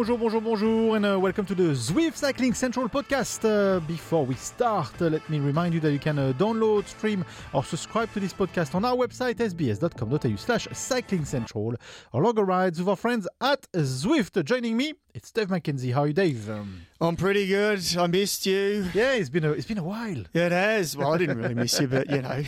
Bonjour, 0.00 0.16
bonjour, 0.16 0.40
bonjour, 0.40 0.96
and 0.96 1.04
uh, 1.04 1.20
welcome 1.20 1.44
to 1.44 1.54
the 1.54 1.74
Zwift 1.74 2.16
Cycling 2.16 2.54
Central 2.54 2.88
podcast. 2.88 3.44
Uh, 3.44 3.80
before 3.80 4.24
we 4.24 4.34
start, 4.34 4.90
uh, 5.02 5.08
let 5.10 5.28
me 5.28 5.40
remind 5.40 5.74
you 5.74 5.80
that 5.80 5.92
you 5.92 5.98
can 5.98 6.18
uh, 6.18 6.32
download, 6.38 6.86
stream, 6.86 7.22
or 7.52 7.62
subscribe 7.62 8.10
to 8.14 8.18
this 8.18 8.32
podcast 8.32 8.74
on 8.74 8.82
our 8.86 8.96
website, 8.96 9.34
sbs.com.au 9.34 10.36
slash 10.36 10.66
cycling 10.72 11.26
central, 11.26 11.74
or 12.14 12.22
log 12.22 12.38
a 12.38 12.42
rides 12.42 12.78
with 12.78 12.88
our 12.88 12.96
friends 12.96 13.28
at 13.42 13.70
Zwift. 13.72 14.42
Joining 14.42 14.74
me, 14.74 14.94
it's 15.12 15.30
Dave 15.32 15.48
McKenzie. 15.48 15.92
How 15.92 16.04
are 16.04 16.06
you, 16.06 16.14
Dave? 16.14 16.48
Um, 16.48 16.86
I'm 17.02 17.16
pretty 17.16 17.46
good. 17.46 17.82
I 17.96 18.06
missed 18.08 18.44
you. 18.44 18.86
yeah, 18.92 19.12
it's 19.12 19.30
been 19.30 19.44
a 19.44 19.52
it's 19.52 19.66
been 19.66 19.78
a 19.78 19.82
while. 19.82 20.22
Yeah, 20.34 20.46
it 20.46 20.52
has. 20.52 20.96
Well, 20.96 21.14
I 21.14 21.18
didn't 21.18 21.38
really 21.38 21.54
miss 21.54 21.80
you, 21.80 21.86
but 21.88 22.10
you 22.10 22.20
know, 22.20 22.30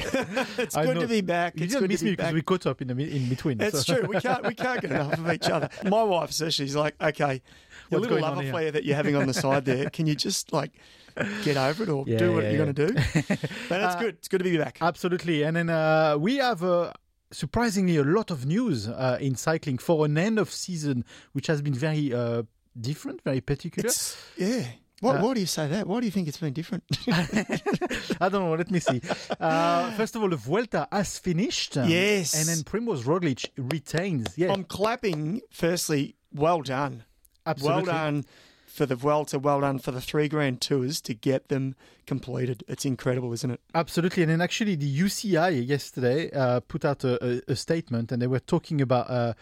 it's 0.59 0.77
I 0.77 0.85
good 0.85 0.97
know. 0.97 1.01
to 1.03 1.09
be 1.09 1.23
back. 1.23 1.57
You 1.57 1.65
it's 1.65 1.73
didn't 1.73 1.85
good 1.85 1.91
miss 1.91 2.01
to 2.01 2.05
me 2.05 2.11
be 2.13 2.17
because 2.17 2.33
we 2.35 2.43
caught 2.43 2.67
up 2.67 2.83
in 2.83 2.89
the 2.89 2.95
in 3.17 3.29
between. 3.31 3.57
That's 3.59 3.87
so- 3.87 3.99
true. 4.01 4.09
We 4.09 4.21
can't 4.21 4.47
we 4.47 4.55
can't 4.55 4.81
get 4.83 4.91
enough 4.91 5.15
of 5.19 5.31
each 5.33 5.49
other. 5.49 5.71
My 5.89 6.03
wife 6.03 6.33
says 6.33 6.53
she's 6.55 6.77
like, 6.77 6.95
okay, 7.01 7.41
your 7.91 8.01
What's 8.01 8.11
little 8.11 8.21
love 8.21 8.39
affair 8.39 8.71
that 8.73 8.85
you're 8.85 8.97
having 8.97 9.17
on 9.17 9.27
the 9.27 9.35
side 9.35 9.65
there. 9.65 9.89
Can 9.89 10.07
you 10.07 10.15
just 10.15 10.53
like 10.53 10.73
get 11.45 11.57
over 11.57 11.85
it 11.85 11.89
or 11.89 12.05
Yeah, 12.07 12.19
do 12.19 12.33
what 12.35 12.45
yeah, 12.45 12.51
you're 12.51 12.67
yeah. 12.67 12.73
going 12.73 12.75
to 12.75 12.87
do? 12.89 12.95
But 13.71 13.81
it's 13.81 13.95
Uh, 13.97 13.99
good. 14.01 14.15
It's 14.17 14.29
good 14.29 14.39
to 14.39 14.45
be 14.45 14.59
back. 14.59 14.79
Absolutely. 14.83 15.45
And 15.45 15.57
then 15.57 15.71
uh, 15.71 16.17
we 16.19 16.37
have 16.37 16.63
uh, 16.63 16.93
surprisingly 17.31 17.97
a 17.97 18.05
lot 18.05 18.31
of 18.31 18.45
news 18.45 18.87
uh, 18.87 19.17
in 19.19 19.35
cycling 19.35 19.79
for 19.79 20.05
an 20.05 20.19
end 20.19 20.39
of 20.39 20.51
season, 20.51 21.05
which 21.33 21.47
has 21.47 21.63
been 21.63 21.75
very 21.75 22.13
uh, 22.13 22.43
different, 22.81 23.23
very 23.23 23.41
particular. 23.41 23.87
It's 23.89 24.17
yeah. 24.37 24.65
Why, 25.01 25.17
Uh, 25.17 25.23
why 25.25 25.35
do 25.35 25.41
you 25.41 25.47
say 25.47 25.67
that? 25.67 25.87
Why 25.89 25.99
do 25.99 26.07
you 26.07 26.13
think 26.13 26.29
it's 26.29 26.39
been 26.39 26.53
different? 26.53 26.85
I 28.21 28.29
don't 28.29 28.45
know. 28.45 28.55
Let 28.55 28.71
me 28.71 28.79
see. 28.79 29.01
Uh, 29.41 29.91
first 29.93 30.15
of 30.15 30.23
all, 30.23 30.29
the 30.29 30.37
Vuelta 30.37 30.87
has 30.93 31.19
finished. 31.19 31.77
um, 31.77 31.89
Yes. 31.89 32.35
And 32.39 32.47
then 32.49 32.59
Primoz 32.65 33.03
Roglic 33.03 33.49
retains. 33.57 34.29
Yeah, 34.37 34.53
I'm 34.53 34.63
clapping. 34.65 35.41
Firstly, 35.51 36.15
well 36.33 36.63
done. 36.63 37.05
absolutely. 37.47 37.83
Well 37.83 37.93
done 37.93 38.25
for 38.67 38.87
the 38.87 38.95
Vuelta. 38.95 39.41
Well 39.41 39.61
done 39.63 39.81
for 39.81 39.91
the 39.91 40.01
three 40.01 40.29
Grand 40.29 40.61
Tours 40.61 41.01
to 41.03 41.15
get 41.15 41.49
them 41.49 41.75
completed. 42.07 42.63
It's 42.69 42.85
incredible, 42.85 43.33
isn't 43.33 43.51
it? 43.51 43.61
Absolutely. 43.75 44.23
And 44.23 44.31
then 44.31 44.41
actually, 44.41 44.77
the 44.77 45.01
UCI 45.01 45.67
yesterday 45.67 46.31
uh, 46.31 46.61
put 46.61 46.85
out 46.85 47.03
a, 47.03 47.19
a, 47.27 47.43
a 47.49 47.57
statement 47.57 48.13
and 48.13 48.23
they 48.23 48.29
were 48.29 48.39
talking 48.41 48.81
about 48.81 49.11
uh, 49.11 49.35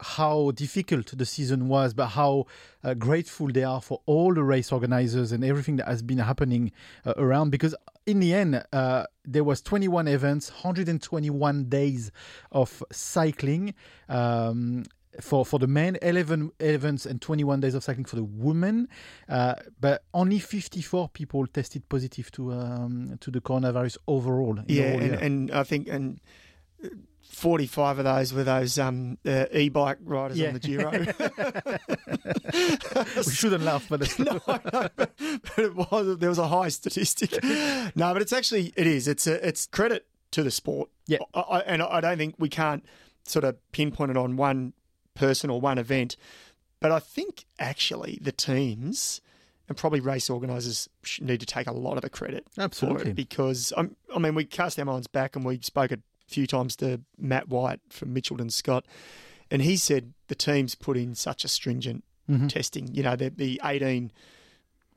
how 0.00 0.50
difficult 0.52 1.16
the 1.16 1.26
season 1.26 1.68
was, 1.68 1.94
but 1.94 2.08
how 2.08 2.46
uh, 2.84 2.94
grateful 2.94 3.48
they 3.48 3.64
are 3.64 3.80
for 3.80 4.00
all 4.06 4.34
the 4.34 4.42
race 4.42 4.72
organizers 4.72 5.32
and 5.32 5.44
everything 5.44 5.76
that 5.76 5.86
has 5.86 6.02
been 6.02 6.18
happening 6.18 6.72
uh, 7.04 7.14
around. 7.16 7.50
Because 7.50 7.74
in 8.06 8.20
the 8.20 8.34
end, 8.34 8.62
uh, 8.72 9.04
there 9.24 9.44
was 9.44 9.62
21 9.62 10.08
events, 10.08 10.50
121 10.50 11.64
days 11.68 12.12
of 12.52 12.82
cycling. 12.92 13.74
Um, 14.08 14.84
for 15.20 15.46
for 15.46 15.58
the 15.58 15.66
men, 15.66 15.96
11 16.02 16.52
events 16.60 17.06
and 17.06 17.22
21 17.22 17.60
days 17.60 17.74
of 17.74 17.82
cycling 17.82 18.04
for 18.04 18.16
the 18.16 18.24
women, 18.24 18.86
uh, 19.30 19.54
but 19.80 20.04
only 20.12 20.38
54 20.38 21.08
people 21.08 21.46
tested 21.46 21.88
positive 21.88 22.30
to 22.32 22.52
um, 22.52 23.16
to 23.20 23.30
the 23.30 23.40
coronavirus 23.40 23.96
overall. 24.06 24.58
Yeah, 24.66 24.84
and, 24.84 25.14
and 25.14 25.50
I 25.52 25.62
think 25.62 25.88
and 25.88 26.20
forty 27.28 27.66
five 27.66 27.98
of 27.98 28.04
those 28.04 28.32
were 28.32 28.44
those 28.44 28.78
um, 28.78 29.18
uh, 29.26 29.46
e 29.52 29.68
bike 29.68 29.98
riders 30.04 30.38
Yeah. 30.38 30.48
on 30.48 30.54
the 30.54 30.60
Giro. 30.60 30.90
we 33.16 33.22
shouldn't 33.32 33.64
laugh, 33.64 33.86
but 33.88 34.02
it's- 34.02 34.18
no, 34.18 34.40
no, 34.46 34.88
but, 34.96 35.10
it 35.58 35.74
was 35.74 36.18
there 36.18 36.28
was 36.28 36.38
a 36.38 36.48
high 36.48 36.68
statistic. 36.68 37.38
No, 37.94 38.12
but 38.12 38.20
it's 38.22 38.32
actually 38.32 38.72
it 38.76 38.86
is. 38.86 39.08
It's 39.08 39.26
a, 39.26 39.46
it's 39.46 39.66
credit 39.66 40.06
to 40.32 40.42
the 40.42 40.50
sport. 40.50 40.90
Yeah. 41.06 41.18
I, 41.34 41.40
I, 41.40 41.60
and 41.60 41.82
I 41.82 42.00
don't 42.00 42.18
think 42.18 42.34
we 42.38 42.48
can't 42.48 42.84
sort 43.24 43.44
of 43.44 43.56
pinpoint 43.72 44.10
it 44.10 44.16
on 44.16 44.36
one 44.36 44.72
person 45.14 45.50
or 45.50 45.60
one 45.60 45.78
event. 45.78 46.16
But 46.80 46.92
I 46.92 46.98
think 46.98 47.46
actually 47.58 48.18
the 48.20 48.32
teams 48.32 49.20
and 49.68 49.76
probably 49.78 50.00
race 50.00 50.28
organisers 50.28 50.88
need 51.20 51.40
to 51.40 51.46
take 51.46 51.66
a 51.66 51.72
lot 51.72 51.96
of 51.96 52.02
the 52.02 52.10
credit 52.10 52.46
for 52.54 52.62
Absolutely. 52.62 53.10
it 53.10 53.16
because 53.16 53.72
I'm, 53.76 53.96
I 54.14 54.18
mean 54.18 54.34
we 54.34 54.44
cast 54.44 54.78
our 54.78 54.84
minds 54.84 55.06
back 55.06 55.36
and 55.36 55.44
we 55.44 55.58
spoke 55.62 55.92
a 55.92 55.98
few 56.26 56.46
times 56.46 56.76
to 56.76 57.00
Matt 57.18 57.48
White 57.48 57.80
from 57.90 58.14
Mitchelton 58.14 58.50
Scott, 58.50 58.86
and 59.50 59.62
he 59.62 59.76
said 59.76 60.12
the 60.28 60.34
teams 60.34 60.74
put 60.74 60.96
in 60.96 61.14
such 61.14 61.44
a 61.44 61.48
stringent 61.48 62.04
Mm-hmm. 62.28 62.48
testing. 62.48 62.92
You 62.92 63.04
know, 63.04 63.14
the, 63.14 63.30
the 63.30 63.60
18 63.62 64.10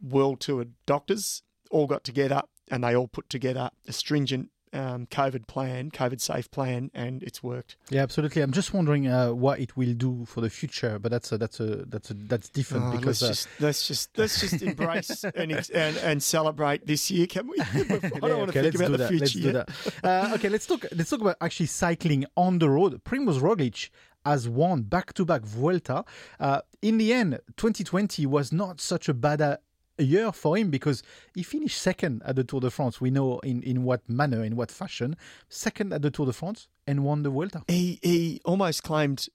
world 0.01 0.39
tour 0.39 0.65
doctors 0.87 1.43
all 1.69 1.85
got 1.85 2.03
together 2.03 2.41
and 2.71 2.83
they 2.83 2.95
all 2.95 3.07
put 3.07 3.29
together 3.29 3.69
a 3.87 3.93
stringent 3.93 4.49
um, 4.73 5.07
COVID 5.07 5.47
plan, 5.47 5.91
COVID 5.91 6.21
safe 6.21 6.49
plan, 6.51 6.91
and 6.93 7.23
it's 7.23 7.41
worked. 7.41 7.75
yeah, 7.89 8.03
absolutely. 8.03 8.41
I'm 8.41 8.51
just 8.51 8.73
wondering 8.73 9.07
uh, 9.07 9.33
what 9.33 9.59
it 9.59 9.75
will 9.75 9.93
do 9.93 10.25
for 10.25 10.41
the 10.41 10.49
future, 10.49 10.99
but 10.99 11.11
that's 11.11 11.31
a, 11.31 11.37
that's 11.37 11.59
a 11.59 11.85
that's 11.85 12.11
a 12.11 12.13
that's 12.13 12.49
different 12.49 12.85
Oh, 12.85 12.97
because 12.97 13.23
uh, 13.23 13.27
let's 13.27 13.45
just 13.45 13.61
let's 13.61 13.87
just 13.87 14.17
let's 14.17 14.39
just 14.41 14.61
embrace 14.61 15.23
and, 15.23 15.51
and 15.73 15.97
and 15.97 16.21
celebrate 16.23 16.85
this 16.85 17.09
year, 17.09 17.25
can 17.27 17.47
we? 17.47 17.55
I 17.59 17.83
don't 17.83 18.23
Yeah, 18.23 18.35
want 18.35 18.51
to 18.53 18.61
think 18.61 18.75
about 18.75 18.91
the 18.91 18.97
that. 18.97 19.09
future 19.09 19.19
Let's 19.19 19.33
do 19.33 19.51
that. 19.53 19.69
Uh, 20.03 20.31
okay, 20.35 20.49
let's 20.49 20.65
talk. 20.67 20.85
Let's 20.95 21.09
talk 21.09 21.21
about 21.21 21.37
actually 21.41 21.65
cycling 21.67 22.25
on 22.35 22.59
the 22.59 22.69
road. 22.69 23.03
Primoz 23.03 23.39
Roglic 23.41 23.89
has 24.25 24.49
won 24.49 24.81
back-to-back 24.81 25.43
Vuelta. 25.43 26.03
Uh, 26.41 26.59
in 26.81 26.97
the 26.97 27.13
end, 27.13 27.39
2020 27.55 28.25
was 28.25 28.51
not 28.51 28.81
such 28.81 29.07
a 29.07 29.13
bad 29.13 29.57
uh, 29.99 30.03
year 30.03 30.31
for 30.31 30.57
him 30.57 30.69
because 30.69 31.03
he 31.35 31.43
finished 31.43 31.81
second 31.81 32.21
at 32.25 32.35
the 32.35 32.43
Tour 32.43 32.61
de 32.61 32.69
France. 32.69 33.01
We 33.01 33.11
know 33.11 33.39
in 33.39 33.61
in 33.63 33.83
what 33.83 34.07
manner, 34.09 34.43
in 34.43 34.55
what 34.55 34.71
fashion, 34.71 35.15
second 35.49 35.93
at 35.93 36.01
the 36.01 36.11
Tour 36.11 36.25
de 36.27 36.33
France 36.33 36.67
and 36.87 37.03
won 37.03 37.23
the 37.23 37.29
Vuelta. 37.29 37.63
He 37.67 37.99
he 38.01 38.41
almost 38.45 38.83
claimed 38.83 39.27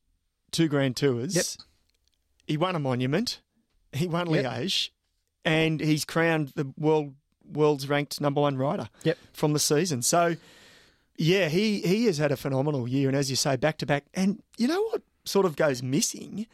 two 0.50 0.68
Grand 0.68 0.96
Tours. 0.96 1.34
Yep. 1.36 1.46
He 2.46 2.56
won 2.56 2.76
a 2.76 2.78
monument. 2.78 3.40
He 3.92 4.06
won 4.06 4.28
Yep. 4.30 4.44
Liège, 4.44 4.90
and 5.44 5.80
he's 5.80 6.04
crowned 6.04 6.48
the 6.56 6.72
world 6.76 7.14
world's 7.52 7.88
ranked 7.88 8.20
number 8.20 8.40
one 8.40 8.56
rider. 8.56 8.88
Yep. 9.02 9.18
from 9.32 9.52
the 9.52 9.58
season. 9.58 10.02
So, 10.02 10.36
yeah, 11.16 11.48
he 11.48 11.80
he 11.80 12.06
has 12.06 12.18
had 12.18 12.32
a 12.32 12.36
phenomenal 12.36 12.88
year, 12.88 13.08
and 13.08 13.16
as 13.16 13.30
you 13.30 13.36
say, 13.36 13.56
back 13.56 13.78
to 13.78 13.86
back. 13.86 14.04
And 14.14 14.42
you 14.56 14.66
know 14.66 14.82
what 14.82 15.02
sort 15.24 15.46
of 15.46 15.56
goes 15.56 15.82
missing? 15.82 16.46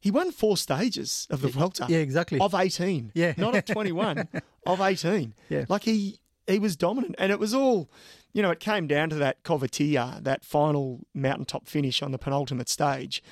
He 0.00 0.10
won 0.10 0.30
four 0.30 0.56
stages 0.56 1.26
of 1.30 1.40
the 1.40 1.48
Vuelta. 1.48 1.86
Yeah, 1.88 1.98
exactly. 1.98 2.38
Of 2.40 2.54
eighteen, 2.54 3.12
Yeah. 3.14 3.34
not 3.36 3.54
of 3.54 3.64
twenty-one, 3.64 4.28
of 4.66 4.80
eighteen. 4.80 5.34
Yeah. 5.48 5.64
like 5.68 5.84
he 5.84 6.20
he 6.46 6.58
was 6.58 6.76
dominant, 6.76 7.14
and 7.18 7.30
it 7.32 7.38
was 7.38 7.52
all, 7.52 7.90
you 8.32 8.40
know, 8.42 8.50
it 8.50 8.60
came 8.60 8.86
down 8.86 9.10
to 9.10 9.16
that 9.16 9.42
Covatilla, 9.42 10.22
that 10.22 10.44
final 10.44 11.00
mountaintop 11.14 11.66
finish 11.66 12.02
on 12.02 12.12
the 12.12 12.18
penultimate 12.18 12.68
stage, 12.68 13.22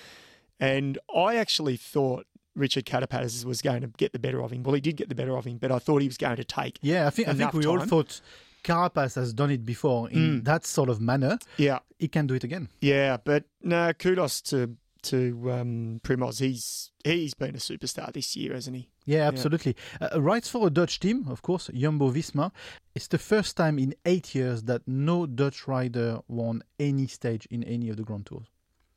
and 0.60 0.98
I 1.14 1.36
actually 1.36 1.76
thought. 1.76 2.26
Richard 2.58 2.86
Carapaz 2.86 3.44
was 3.44 3.60
going 3.60 3.82
to 3.82 3.88
get 3.98 4.14
the 4.14 4.18
better 4.18 4.40
of 4.42 4.50
him. 4.50 4.62
Well, 4.62 4.74
he 4.74 4.80
did 4.80 4.96
get 4.96 5.10
the 5.10 5.14
better 5.14 5.36
of 5.36 5.44
him, 5.44 5.58
but 5.58 5.70
I 5.70 5.78
thought 5.78 6.00
he 6.00 6.08
was 6.08 6.16
going 6.16 6.36
to 6.36 6.44
take. 6.44 6.78
Yeah, 6.80 7.06
I 7.06 7.10
think 7.10 7.28
I 7.28 7.34
think 7.34 7.52
we 7.52 7.66
all 7.66 7.80
thought 7.80 8.22
Carapaz 8.66 9.14
has 9.14 9.32
done 9.32 9.50
it 9.50 9.64
before 9.64 10.10
in 10.10 10.40
mm. 10.40 10.44
that 10.44 10.66
sort 10.66 10.88
of 10.88 11.00
manner. 11.00 11.38
Yeah, 11.56 11.80
He 11.98 12.08
can 12.08 12.26
do 12.26 12.34
it 12.34 12.44
again. 12.44 12.68
Yeah, 12.80 13.18
but 13.22 13.44
no, 13.62 13.92
kudos 13.92 14.40
to 14.42 14.76
to 15.06 15.50
um, 15.52 16.00
Primoz. 16.04 16.40
He's 16.40 16.90
he's 17.04 17.34
been 17.34 17.54
a 17.54 17.58
superstar 17.58 18.12
this 18.12 18.36
year, 18.36 18.54
hasn't 18.54 18.76
he? 18.76 18.88
Yeah, 19.04 19.26
absolutely. 19.28 19.76
Uh, 20.00 20.20
rides 20.20 20.48
for 20.48 20.66
a 20.66 20.70
Dutch 20.70 20.98
team, 21.00 21.26
of 21.28 21.42
course, 21.42 21.70
Jumbo 21.72 22.10
Visma. 22.10 22.50
It's 22.94 23.06
the 23.08 23.18
first 23.18 23.56
time 23.56 23.78
in 23.78 23.94
eight 24.04 24.34
years 24.34 24.64
that 24.64 24.82
no 24.86 25.26
Dutch 25.26 25.68
rider 25.68 26.20
won 26.28 26.62
any 26.80 27.06
stage 27.06 27.46
in 27.50 27.62
any 27.64 27.88
of 27.88 27.96
the 27.96 28.02
Grand 28.02 28.26
Tours. 28.26 28.46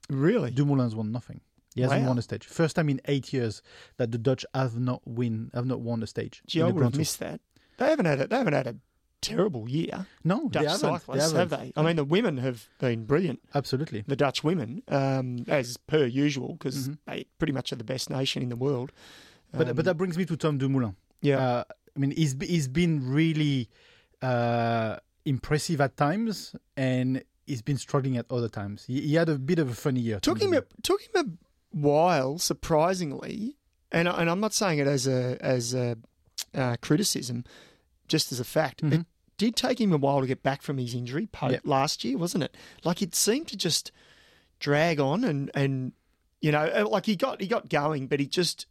Really? 0.09 0.51
Dumoulin's 0.51 0.95
won 0.95 1.11
nothing. 1.11 1.41
He 1.75 1.81
hasn't 1.81 2.01
Wow. 2.01 2.07
won 2.09 2.17
a 2.17 2.21
stage. 2.23 2.45
First 2.45 2.75
time 2.75 2.89
in 2.89 2.99
eight 3.05 3.31
years 3.31 3.61
that 3.97 4.11
the 4.11 4.17
Dutch 4.17 4.43
have 4.55 4.79
not 4.79 5.01
win 5.05 5.51
have 5.53 5.65
not 5.67 5.81
won 5.81 6.01
a 6.01 6.07
stage. 6.07 6.41
Gee, 6.47 6.61
I 6.61 6.65
would 6.65 6.75
Grand 6.75 6.93
have 6.95 6.99
missed 6.99 7.19
that. 7.19 7.39
They 7.77 7.85
haven't 7.87 8.07
had 8.07 8.21
a, 8.21 8.27
they 8.27 8.35
haven't 8.37 8.53
had 8.53 8.67
a 8.67 8.75
terrible 9.21 9.69
year. 9.69 10.07
No, 10.23 10.47
Dutch 10.49 10.63
they 10.65 10.73
cyclists, 10.77 11.31
they 11.31 11.39
have 11.39 11.49
they? 11.49 11.73
I 11.75 11.81
mean, 11.83 11.95
the 11.95 12.03
women 12.05 12.37
have 12.37 12.67
been 12.79 13.05
brilliant. 13.05 13.39
Absolutely. 13.53 14.03
The 14.07 14.15
Dutch 14.15 14.43
women, 14.43 14.81
um, 14.87 15.45
as 15.47 15.77
per 15.77 16.05
usual, 16.05 16.53
because 16.53 16.87
Mm-hmm. 16.89 16.93
they 17.11 17.25
pretty 17.37 17.53
much 17.53 17.71
are 17.73 17.75
the 17.77 17.83
best 17.83 18.09
nation 18.09 18.41
in 18.43 18.49
the 18.49 18.55
world. 18.55 18.91
But 19.51 19.69
Um, 19.69 19.75
but 19.75 19.85
that 19.85 19.95
brings 19.97 20.17
me 20.17 20.25
to 20.25 20.35
Tom 20.37 20.57
Dumoulin. 20.57 20.95
yeah, 21.21 21.37
Uh, 21.39 21.63
I 21.95 21.99
mean, 21.99 22.11
he's 22.11 22.35
he's 22.41 22.67
been 22.67 23.11
really 23.11 23.67
uh, 24.21 24.97
impressive 25.25 25.81
at 25.81 25.97
times, 25.97 26.55
and 26.77 27.23
he's 27.47 27.61
been 27.61 27.77
struggling 27.77 28.15
at 28.17 28.25
other 28.31 28.47
times. 28.49 28.85
He, 28.85 29.01
he 29.01 29.15
had 29.15 29.27
a 29.29 29.37
bit 29.37 29.59
of 29.59 29.69
a 29.69 29.73
funny 29.75 29.99
year. 30.01 30.19
took 30.19 30.41
him 30.41 30.53
a, 30.53 30.63
took 30.83 31.01
him 31.01 31.15
a 31.15 31.25
while, 31.77 32.37
surprisingly, 32.37 33.57
and 33.91 34.07
and 34.07 34.29
I'm 34.29 34.39
not 34.39 34.53
saying 34.53 34.79
it 34.79 34.87
as 34.87 35.07
a 35.07 35.37
as 35.41 35.73
a 35.73 35.97
uh, 36.53 36.75
criticism, 36.81 37.43
just 38.07 38.31
as 38.31 38.39
a 38.39 38.43
fact. 38.45 38.81
Mm-hmm. 38.81 39.01
It 39.01 39.05
did 39.39 39.55
take 39.55 39.81
him 39.81 39.91
a 39.91 39.97
while 39.97 40.21
to 40.21 40.27
get 40.27 40.43
back 40.43 40.61
from 40.61 40.77
his 40.77 40.93
injury 40.93 41.25
po- 41.25 41.49
Yep. 41.49 41.61
last 41.65 42.03
year, 42.03 42.17
wasn't 42.19 42.43
it? 42.43 42.55
Like 42.83 43.01
it 43.01 43.15
seemed 43.15 43.47
to 43.47 43.57
just 43.57 43.91
drag 44.59 44.99
on 44.99 45.23
and 45.23 45.49
and 45.55 45.93
you 46.41 46.51
know, 46.51 46.65
uh, 46.67 46.87
like 46.87 47.05
he 47.07 47.15
got 47.15 47.41
he 47.41 47.47
got 47.47 47.69
going, 47.69 48.07
but 48.07 48.19
he 48.19 48.27
just 48.27 48.67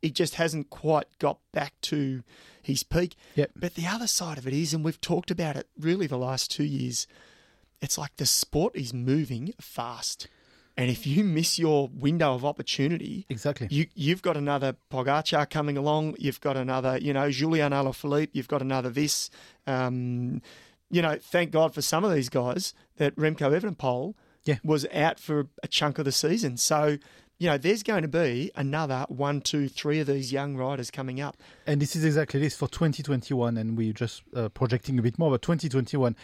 he 0.00 0.10
just 0.10 0.36
hasn't 0.36 0.70
quite 0.70 1.06
got 1.18 1.38
back 1.52 1.72
to 1.82 2.22
his 2.62 2.82
peak. 2.82 3.16
Yep. 3.34 3.50
But 3.56 3.74
the 3.74 3.86
other 3.86 4.06
side 4.06 4.38
of 4.38 4.46
it 4.46 4.52
is, 4.52 4.72
and 4.74 4.84
we've 4.84 5.00
talked 5.00 5.30
about 5.30 5.56
it 5.56 5.66
really 5.78 6.06
the 6.06 6.18
last 6.18 6.50
two 6.50 6.64
years, 6.64 7.06
it's 7.82 7.96
like 7.98 8.16
the 8.16 8.26
sport 8.26 8.76
is 8.76 8.92
moving 8.94 9.54
fast. 9.60 10.28
And 10.76 10.90
if 10.90 11.06
you 11.06 11.24
miss 11.24 11.58
your 11.58 11.88
window 11.92 12.34
of 12.34 12.44
opportunity, 12.44 13.26
Exactly. 13.28 13.68
you, 13.70 13.86
you've 13.94 14.22
got 14.22 14.36
another 14.36 14.76
Pogacar 14.90 15.50
coming 15.50 15.76
along. 15.76 16.16
You've 16.18 16.40
got 16.40 16.56
another, 16.56 16.96
you 16.98 17.12
know, 17.12 17.30
Julian 17.30 17.72
Alaphilippe. 17.72 18.30
You've 18.32 18.48
got 18.48 18.62
another 18.62 18.88
this. 18.88 19.28
Um, 19.66 20.40
you 20.90 21.02
know, 21.02 21.18
thank 21.20 21.50
God 21.50 21.74
for 21.74 21.82
some 21.82 22.04
of 22.04 22.12
these 22.14 22.28
guys 22.28 22.72
that 22.96 23.14
Remco 23.16 23.50
Evenepoel 23.58 24.14
Yeah. 24.44 24.56
was 24.64 24.86
out 24.92 25.20
for 25.20 25.48
a 25.62 25.68
chunk 25.68 25.98
of 25.98 26.04
the 26.06 26.12
season. 26.12 26.56
So, 26.56 26.96
you 27.38 27.46
know, 27.48 27.58
there's 27.58 27.82
going 27.82 28.02
to 28.02 28.08
be 28.08 28.50
another 28.54 29.04
one, 29.08 29.40
two, 29.40 29.68
three 29.68 30.00
of 30.00 30.06
these 30.06 30.32
young 30.32 30.56
riders 30.56 30.90
coming 30.90 31.20
up. 31.20 31.36
And 31.66 31.80
this 31.80 31.94
is 31.94 32.04
exactly 32.04 32.40
this 32.40 32.56
for 32.56 32.68
2021, 32.68 33.56
and 33.56 33.76
we're 33.78 33.92
just 33.92 34.22
uh, 34.34 34.48
projecting 34.50 34.98
a 34.98 35.02
bit 35.02 35.18
more. 35.18 35.30
But 35.30 35.42
2021, 35.42 36.16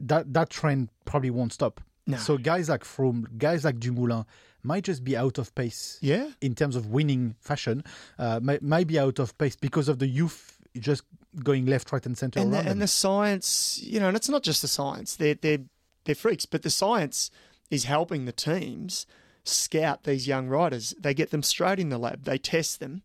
that 0.00 0.32
that 0.32 0.50
trend 0.50 0.90
probably 1.04 1.30
won't 1.30 1.52
stop. 1.52 1.80
No. 2.06 2.16
So 2.18 2.36
guys 2.38 2.68
like 2.68 2.84
Froome, 2.84 3.38
guys 3.38 3.64
like 3.64 3.78
Dumoulin 3.80 4.24
might 4.62 4.84
just 4.84 5.04
be 5.04 5.16
out 5.16 5.38
of 5.38 5.54
pace 5.54 5.98
Yeah. 6.02 6.30
in 6.40 6.54
terms 6.54 6.76
of 6.76 6.86
winning 6.86 7.34
fashion. 7.40 7.82
Uh, 8.18 8.40
might, 8.42 8.62
might 8.62 8.86
be 8.86 8.98
out 8.98 9.18
of 9.18 9.36
pace 9.38 9.56
because 9.56 9.88
of 9.88 9.98
the 9.98 10.06
youth 10.06 10.58
just 10.78 11.02
going 11.42 11.66
left, 11.66 11.92
right, 11.92 12.04
and 12.06 12.16
center 12.18 12.40
and 12.40 12.52
the, 12.52 12.58
and 12.58 12.80
the 12.82 12.86
science, 12.88 13.80
you 13.82 14.00
know, 14.00 14.08
and 14.08 14.16
it's 14.16 14.28
not 14.28 14.42
just 14.42 14.60
the 14.62 14.68
science. 14.68 15.16
They're 15.16 15.34
they're 15.34 15.58
they're 16.04 16.14
freaks, 16.14 16.46
but 16.46 16.62
the 16.62 16.70
science 16.70 17.30
is 17.70 17.84
helping 17.84 18.24
the 18.26 18.32
teams 18.32 19.06
scout 19.44 20.04
these 20.04 20.26
young 20.28 20.48
riders. 20.48 20.94
They 20.98 21.14
get 21.14 21.30
them 21.30 21.42
straight 21.42 21.78
in 21.78 21.88
the 21.90 21.98
lab. 21.98 22.24
They 22.24 22.38
test 22.38 22.80
them, 22.80 23.02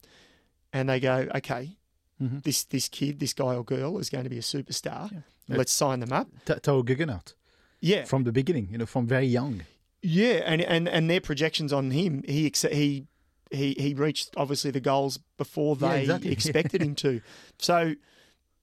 and 0.74 0.90
they 0.90 1.00
go, 1.00 1.28
okay, 1.36 1.78
Mhm. 2.22 2.44
this 2.44 2.64
this 2.64 2.90
kid, 2.90 3.20
this 3.20 3.34
guy 3.34 3.56
or 3.56 3.64
girl 3.64 3.98
is 4.00 4.10
going 4.10 4.24
to 4.26 4.30
be 4.30 4.38
a 4.38 4.42
superstar. 4.42 5.24
Let's 5.48 5.72
sign 5.72 6.00
them 6.02 6.12
up. 6.14 6.28
Ta- 6.46 6.56
Tao 6.56 6.82
Geoghegan 6.82 7.10
Hart 7.10 7.34
Yeah, 7.82 8.04
from 8.06 8.24
the 8.24 8.32
beginning, 8.32 8.68
you 8.72 8.78
know, 8.78 8.86
from 8.86 9.08
very 9.08 9.26
young. 9.28 9.62
yeah, 10.02 10.42
and 10.46 10.62
and 10.62 10.88
and 10.90 11.10
their 11.10 11.22
projections 11.22 11.72
on 11.74 11.92
him, 11.92 12.24
he 12.28 12.46
ex- 12.46 12.64
he 12.64 13.06
he 13.52 13.74
he 13.80 13.94
reached 13.94 14.34
obviously 14.38 14.72
the 14.72 14.80
goals 14.82 15.20
before 15.38 15.78
Yeah, 15.80 15.90
they 15.90 16.02
exactly. 16.02 16.32
expected 16.38 16.82
him 16.82 16.96
to. 16.96 17.22
So, 17.58 17.96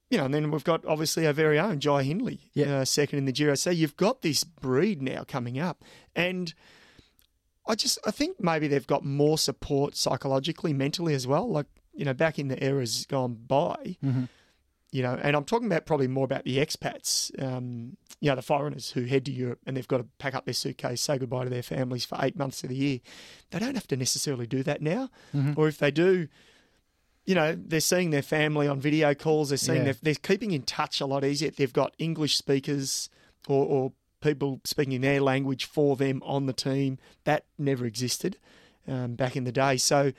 you 0.09 0.17
know, 0.17 0.25
and 0.25 0.33
then 0.33 0.51
we've 0.51 0.63
got 0.63 0.85
obviously 0.85 1.25
our 1.27 1.33
very 1.33 1.59
own 1.59 1.79
Jai 1.79 2.03
Hindley, 2.03 2.39
Yeah. 2.53 2.77
uh, 2.77 2.85
second 2.85 3.19
in 3.19 3.25
the 3.25 3.31
Giro. 3.31 3.55
So 3.55 3.69
you've 3.71 3.97
got 3.97 4.21
this 4.21 4.43
breed 4.43 5.01
now 5.01 5.23
coming 5.27 5.57
up, 5.59 5.83
and 6.15 6.53
I 7.67 7.75
just 7.75 7.99
I 8.05 8.11
think 8.11 8.39
maybe 8.39 8.67
they've 8.67 8.87
got 8.87 9.03
more 9.03 9.37
support 9.37 9.95
psychologically, 9.95 10.73
mentally 10.73 11.13
as 11.13 11.25
well. 11.27 11.49
Like 11.49 11.65
you 11.93 12.05
know, 12.05 12.13
back 12.13 12.37
in 12.39 12.47
the 12.47 12.63
eras 12.63 13.05
gone 13.07 13.33
by, 13.47 13.97
you 14.91 15.03
know, 15.03 15.19
and 15.21 15.35
I'm 15.35 15.43
talking 15.43 15.67
about 15.67 15.85
probably 15.85 16.07
more 16.07 16.23
about 16.25 16.45
the 16.45 16.57
expats, 16.57 17.31
um, 17.43 17.97
you 18.21 18.29
know, 18.29 18.35
the 18.35 18.41
foreigners 18.41 18.91
who 18.91 19.03
head 19.03 19.25
to 19.25 19.31
Europe 19.31 19.59
and 19.65 19.75
they've 19.75 19.87
got 19.87 19.97
to 19.97 20.05
pack 20.17 20.33
up 20.33 20.45
their 20.45 20.53
suitcase, 20.53 21.01
say 21.01 21.17
goodbye 21.17 21.43
to 21.43 21.49
their 21.49 21.61
families 21.63 22.05
for 22.05 22.17
eight 22.21 22.37
months 22.37 22.63
of 22.63 22.69
the 22.69 22.75
year. 22.75 22.99
They 23.51 23.59
don't 23.59 23.75
have 23.75 23.87
to 23.87 23.97
necessarily 23.97 24.47
do 24.47 24.63
that 24.63 24.81
now, 24.81 25.09
or 25.57 25.67
if 25.67 25.77
they 25.77 25.91
do. 25.91 26.27
You 27.25 27.35
know, 27.35 27.57
they're 27.61 27.81
seeing 27.81 28.11
their 28.11 28.21
family 28.21 28.69
on 28.69 28.79
video 28.79 29.13
calls. 29.13 29.49
They're 29.49 29.57
seeing 29.57 29.79
Yeah. 29.79 29.83
their, 29.91 29.95
they're 30.01 30.15
keeping 30.15 30.51
in 30.51 30.61
touch 30.61 31.01
a 31.01 31.05
lot 31.05 31.25
easier. 31.25 31.51
They've 31.51 31.73
got 31.73 31.93
English 31.99 32.37
speakers 32.37 33.09
or, 33.49 33.65
or 33.65 33.91
people 34.21 34.61
speaking 34.63 35.01
their 35.01 35.19
language 35.19 35.65
for 35.65 35.97
them 35.97 36.23
on 36.25 36.45
the 36.45 36.53
team. 36.53 36.97
That 37.25 37.43
never 37.57 37.85
existed 37.85 38.37
um, 38.87 39.15
back 39.15 39.35
in 39.35 39.43
the 39.43 39.51
day. 39.51 39.75
So 39.75 40.13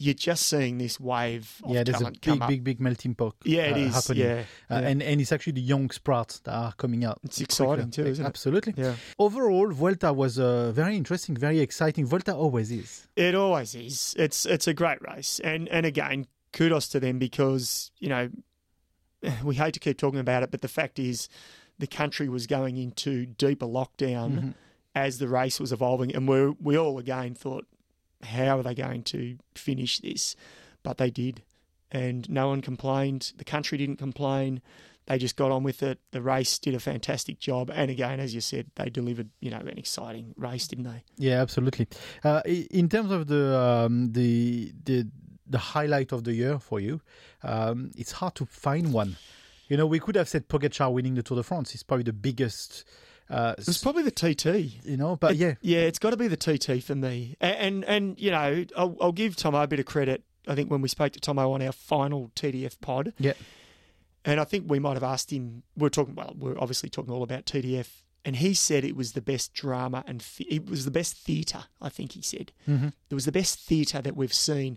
you're 0.00 0.14
just 0.14 0.46
seeing 0.46 0.78
this 0.78 0.98
wave 0.98 1.60
of 1.62 1.72
yeah, 1.74 1.84
there's 1.84 2.00
a 2.00 2.10
big, 2.10 2.46
big, 2.48 2.64
big 2.64 2.80
melting 2.80 3.14
pot. 3.14 3.34
Yeah, 3.44 3.64
it 3.64 3.74
uh, 3.74 3.76
is. 3.76 3.94
happening. 3.94 4.22
Yeah, 4.24 4.44
Uh, 4.70 4.80
yeah. 4.80 4.88
and 4.88 5.02
and 5.02 5.20
it's 5.20 5.30
actually 5.30 5.52
the 5.52 5.60
young 5.60 5.90
sprouts 5.90 6.40
that 6.40 6.54
are 6.54 6.72
coming 6.72 7.04
out. 7.04 7.20
It's 7.22 7.40
exciting 7.40 7.90
too, 7.90 8.06
isn't 8.06 8.24
it? 8.24 8.28
Absolutely. 8.28 8.74
Yeah. 8.76 8.94
Overall, 9.18 9.70
Vuelta 9.72 10.12
was 10.12 10.38
uh, 10.38 10.72
very 10.72 10.96
interesting, 10.96 11.36
very 11.36 11.60
exciting. 11.60 12.06
Vuelta 12.06 12.34
always 12.34 12.70
is. 12.70 13.06
It 13.14 13.34
always 13.34 13.74
is. 13.74 14.14
It's 14.18 14.46
it's 14.46 14.66
a 14.66 14.74
great 14.74 14.98
race, 15.06 15.38
and 15.44 15.68
and 15.68 15.84
again, 15.84 16.26
kudos 16.52 16.88
to 16.88 17.00
them 17.00 17.18
because 17.18 17.90
you 17.98 18.08
know 18.08 18.30
we 19.44 19.54
hate 19.56 19.74
to 19.74 19.80
keep 19.80 19.98
talking 19.98 20.20
about 20.20 20.42
it, 20.42 20.50
but 20.50 20.62
the 20.62 20.68
fact 20.68 20.98
is, 20.98 21.28
the 21.78 21.86
country 21.86 22.28
was 22.28 22.46
going 22.46 22.78
into 22.78 23.26
deeper 23.26 23.66
lockdown 23.66 24.54
as 24.94 25.18
the 25.18 25.28
race 25.28 25.60
was 25.60 25.72
evolving, 25.72 26.14
and 26.14 26.26
we 26.26 26.50
we 26.60 26.78
all 26.78 26.98
again 26.98 27.34
thought, 27.34 27.66
how 28.22 28.58
are 28.58 28.62
they 28.62 28.74
going 28.74 29.02
to 29.04 29.38
finish 29.54 29.98
this? 30.00 30.36
But 30.82 30.98
they 30.98 31.10
did, 31.10 31.42
and 31.90 32.28
no 32.30 32.48
one 32.48 32.62
complained. 32.62 33.32
The 33.36 33.44
country 33.44 33.78
didn't 33.78 33.96
complain. 33.96 34.62
They 35.06 35.18
just 35.18 35.36
got 35.36 35.50
on 35.50 35.62
with 35.62 35.82
it. 35.82 35.98
The 36.12 36.22
race 36.22 36.58
did 36.58 36.74
a 36.74 36.80
fantastic 36.80 37.40
job, 37.40 37.70
and 37.74 37.90
again, 37.90 38.20
as 38.20 38.34
you 38.34 38.40
said, 38.40 38.70
they 38.76 38.90
delivered. 38.90 39.30
You 39.40 39.50
know, 39.50 39.58
an 39.58 39.78
exciting 39.78 40.34
race, 40.36 40.68
didn't 40.68 40.84
they? 40.84 41.02
Yeah, 41.16 41.40
absolutely. 41.40 41.88
Uh, 42.22 42.42
in 42.44 42.88
terms 42.88 43.10
of 43.10 43.26
the 43.26 43.58
um, 43.58 44.12
the 44.12 44.72
the 44.84 45.08
the 45.46 45.58
highlight 45.58 46.12
of 46.12 46.24
the 46.24 46.32
year 46.32 46.58
for 46.58 46.78
you, 46.78 47.00
um, 47.42 47.90
it's 47.96 48.12
hard 48.12 48.36
to 48.36 48.46
find 48.46 48.92
one. 48.92 49.16
You 49.68 49.76
know, 49.76 49.86
we 49.86 49.98
could 50.00 50.14
have 50.16 50.28
said 50.28 50.48
Pogacar 50.48 50.92
winning 50.92 51.14
the 51.14 51.22
Tour 51.22 51.36
de 51.36 51.42
France. 51.42 51.74
It's 51.74 51.82
probably 51.82 52.04
the 52.04 52.12
biggest. 52.12 52.84
Uh, 53.30 53.54
It 53.56 53.66
was 53.66 53.78
probably 53.80 54.02
the 54.02 54.10
TT. 54.10 54.84
you 54.84 54.96
know, 54.96 55.14
but 55.16 55.36
yeah, 55.36 55.54
Yeah, 55.62 55.80
it's 55.80 55.98
got 56.00 56.10
to 56.10 56.16
be 56.16 56.26
the 56.28 56.36
TT 56.36 56.82
for 56.82 56.94
me. 56.94 57.36
And 57.40 57.56
and, 57.56 57.84
and 57.84 58.20
you 58.20 58.30
know, 58.30 58.64
I'll, 58.76 58.96
I'll 59.00 59.12
give 59.12 59.36
Tomo 59.36 59.62
a 59.62 59.66
bit 59.68 59.78
of 59.80 59.86
credit. 59.86 60.24
I 60.48 60.54
think 60.54 60.70
when 60.70 60.80
we 60.82 60.88
spoke 60.88 61.12
to 61.12 61.20
Tomo 61.20 61.52
on 61.52 61.62
our 61.62 61.70
final 61.72 62.30
TDF 62.34 62.80
pod, 62.80 63.12
yeah, 63.18 63.34
and 64.24 64.40
I 64.40 64.44
think 64.44 64.68
we 64.68 64.78
might 64.78 64.94
have 64.94 65.02
asked 65.04 65.30
him. 65.30 65.62
We're 65.76 65.90
talking. 65.90 66.14
Well, 66.14 66.34
we're 66.36 66.58
obviously 66.58 66.88
talking 66.90 67.12
all 67.12 67.22
about 67.22 67.44
TDF, 67.46 67.88
and 68.24 68.36
he 68.36 68.52
said 68.54 68.84
it 68.84 68.96
was 68.96 69.12
the 69.12 69.22
best 69.22 69.54
drama 69.54 70.02
and 70.06 70.20
the, 70.36 70.44
it 70.52 70.68
was 70.68 70.84
the 70.84 70.90
best 70.90 71.16
theatre. 71.16 71.64
I 71.80 71.88
think 71.88 72.12
he 72.12 72.22
said 72.22 72.52
Mm-hmm. 72.68 72.88
it 73.10 73.14
was 73.14 73.26
the 73.26 73.32
best 73.32 73.60
theatre 73.60 74.02
that 74.02 74.16
we've 74.16 74.34
seen, 74.34 74.76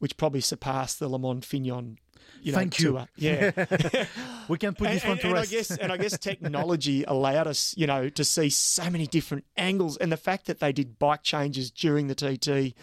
which 0.00 0.16
probably 0.16 0.40
surpassed 0.40 0.98
the 1.00 1.08
LeMond 1.08 1.44
Fignon. 1.44 1.98
You 2.42 2.52
know, 2.52 2.58
Thank 2.58 2.78
you. 2.78 2.92
tour. 2.92 3.08
Yeah. 3.16 3.52
we 4.48 4.58
can 4.58 4.74
put 4.74 4.88
and, 4.88 4.96
this 4.96 5.02
one 5.04 5.12
and- 5.12 5.20
to 5.20 5.26
and 5.28 5.34
rest. 5.34 5.52
I 5.52 5.56
guess, 5.56 5.70
and 5.78 5.92
I 5.92 5.96
guess 5.96 6.18
technology 6.30 7.04
allowed 7.04 7.46
us, 7.46 7.74
you 7.76 7.86
know, 7.86 8.08
to 8.10 8.24
see 8.24 8.50
so 8.50 8.90
many 8.90 9.06
different 9.06 9.44
angles, 9.56 9.96
and 9.96 10.12
the 10.12 10.16
fact 10.16 10.46
that 10.46 10.60
they 10.60 10.72
did 10.72 10.98
bike 10.98 11.22
changes 11.22 11.70
during 11.70 12.08
the 12.08 12.14
TT, 12.14 12.74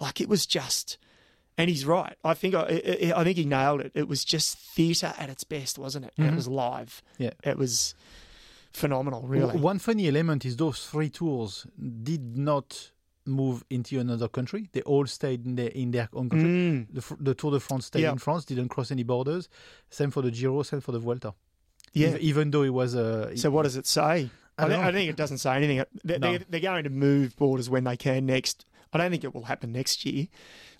like 0.00 0.20
it 0.20 0.28
was 0.28 0.46
just. 0.46 0.98
And 1.56 1.70
he's 1.70 1.86
right. 1.86 2.16
I 2.24 2.34
think 2.34 2.56
I, 2.56 2.62
I, 2.62 3.12
I 3.20 3.22
think 3.22 3.36
he 3.38 3.44
nailed 3.44 3.80
it. 3.80 3.92
It 3.94 4.08
was 4.08 4.24
just 4.24 4.58
theatre 4.58 5.14
at 5.16 5.30
its 5.30 5.44
best, 5.44 5.78
wasn't 5.78 6.06
it? 6.06 6.12
And 6.18 6.26
it 6.26 6.34
was 6.34 6.48
live. 6.48 7.00
Mm-hmm. 7.12 7.22
Yeah. 7.22 7.30
it 7.44 7.56
was 7.56 7.94
phenomenal. 8.72 9.22
Really. 9.22 9.56
One 9.56 9.78
funny 9.78 10.08
element 10.08 10.44
is 10.44 10.56
those 10.56 10.84
three 10.84 11.10
tours 11.10 11.64
did 12.02 12.36
not 12.36 12.90
move 13.26 13.64
into 13.70 13.98
another 13.98 14.28
country. 14.28 14.68
They 14.72 14.82
all 14.82 15.06
stayed 15.06 15.46
in 15.46 15.56
their 15.56 15.68
in 15.68 15.90
their 15.92 16.08
own 16.12 16.28
country. 16.28 16.48
Mm. 16.48 16.86
The, 16.92 17.16
the 17.20 17.34
Tour 17.34 17.52
de 17.52 17.60
France 17.60 17.86
stayed 17.86 18.02
Yeah. 18.02 18.12
in 18.12 18.18
France, 18.18 18.44
didn't 18.44 18.68
cross 18.68 18.90
any 18.90 19.02
borders. 19.02 19.48
Same 19.90 20.10
for 20.10 20.22
the 20.22 20.30
Giro, 20.30 20.62
same 20.62 20.80
for 20.80 20.92
the 20.92 20.98
Vuelta. 20.98 21.34
Yeah. 21.92 22.08
Ev- 22.08 22.20
even 22.20 22.50
though 22.50 22.62
it 22.62 22.70
was 22.74 22.94
a 22.94 23.36
So 23.36 23.50
what 23.50 23.62
does 23.62 23.76
it 23.76 23.86
say? 23.86 24.30
I 24.58 24.64
I, 24.64 24.68
don't. 24.68 24.84
I 24.84 24.92
think 24.92 25.10
it 25.10 25.16
doesn't 25.16 25.38
say 25.38 25.56
anything. 25.56 25.82
They're, 26.04 26.18
No. 26.18 26.30
they're, 26.30 26.46
they're 26.48 26.60
going 26.60 26.84
to 26.84 26.90
move 26.90 27.36
borders 27.36 27.68
when 27.70 27.84
they 27.84 27.96
can 27.96 28.26
next. 28.26 28.66
I 28.94 28.98
don't 28.98 29.10
think 29.10 29.24
it 29.24 29.34
will 29.34 29.44
happen 29.44 29.72
next 29.72 30.04
year. 30.06 30.28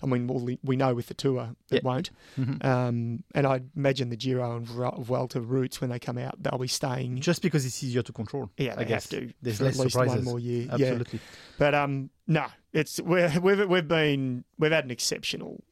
I 0.01 0.05
mean, 0.07 0.27
we'll, 0.27 0.57
we 0.63 0.75
know 0.75 0.93
with 0.93 1.07
the 1.07 1.13
tour 1.13 1.55
it 1.69 1.75
Yeah. 1.75 1.79
won't. 1.83 2.11
Mhm. 2.37 2.63
Um, 2.63 3.23
and 3.33 3.45
I 3.47 3.61
imagine 3.75 4.09
the 4.09 4.15
Giro 4.17 4.55
and 4.57 4.65
Vuelta 4.67 5.41
routes 5.41 5.81
when 5.81 5.89
they 5.89 5.99
come 5.99 6.17
out, 6.17 6.41
they'll 6.41 6.57
be 6.59 6.67
staying. 6.67 7.19
just 7.21 7.41
because 7.41 7.65
it's 7.65 7.83
easier 7.83 8.01
to 8.03 8.13
control. 8.13 8.49
Yeah, 8.57 8.75
I 8.77 8.83
guess 8.83 9.09
have 9.11 9.21
to 9.21 9.33
There's 9.41 9.61
less 9.61 9.77
at 9.79 9.83
least 9.83 9.93
surprises. 9.93 10.15
one 10.17 10.23
more 10.25 10.39
year. 10.39 10.67
Absolutely. 10.71 11.19
Yeah, 11.19 11.25
but 11.57 11.75
um, 11.75 12.09
no, 12.27 12.45
it's 12.73 12.99
we're, 13.01 13.31
we've 13.39 13.67
we've 13.67 13.87
been 13.87 14.43
we've 14.57 14.71
had 14.71 14.85
an 14.85 14.91
exceptional 14.91 15.63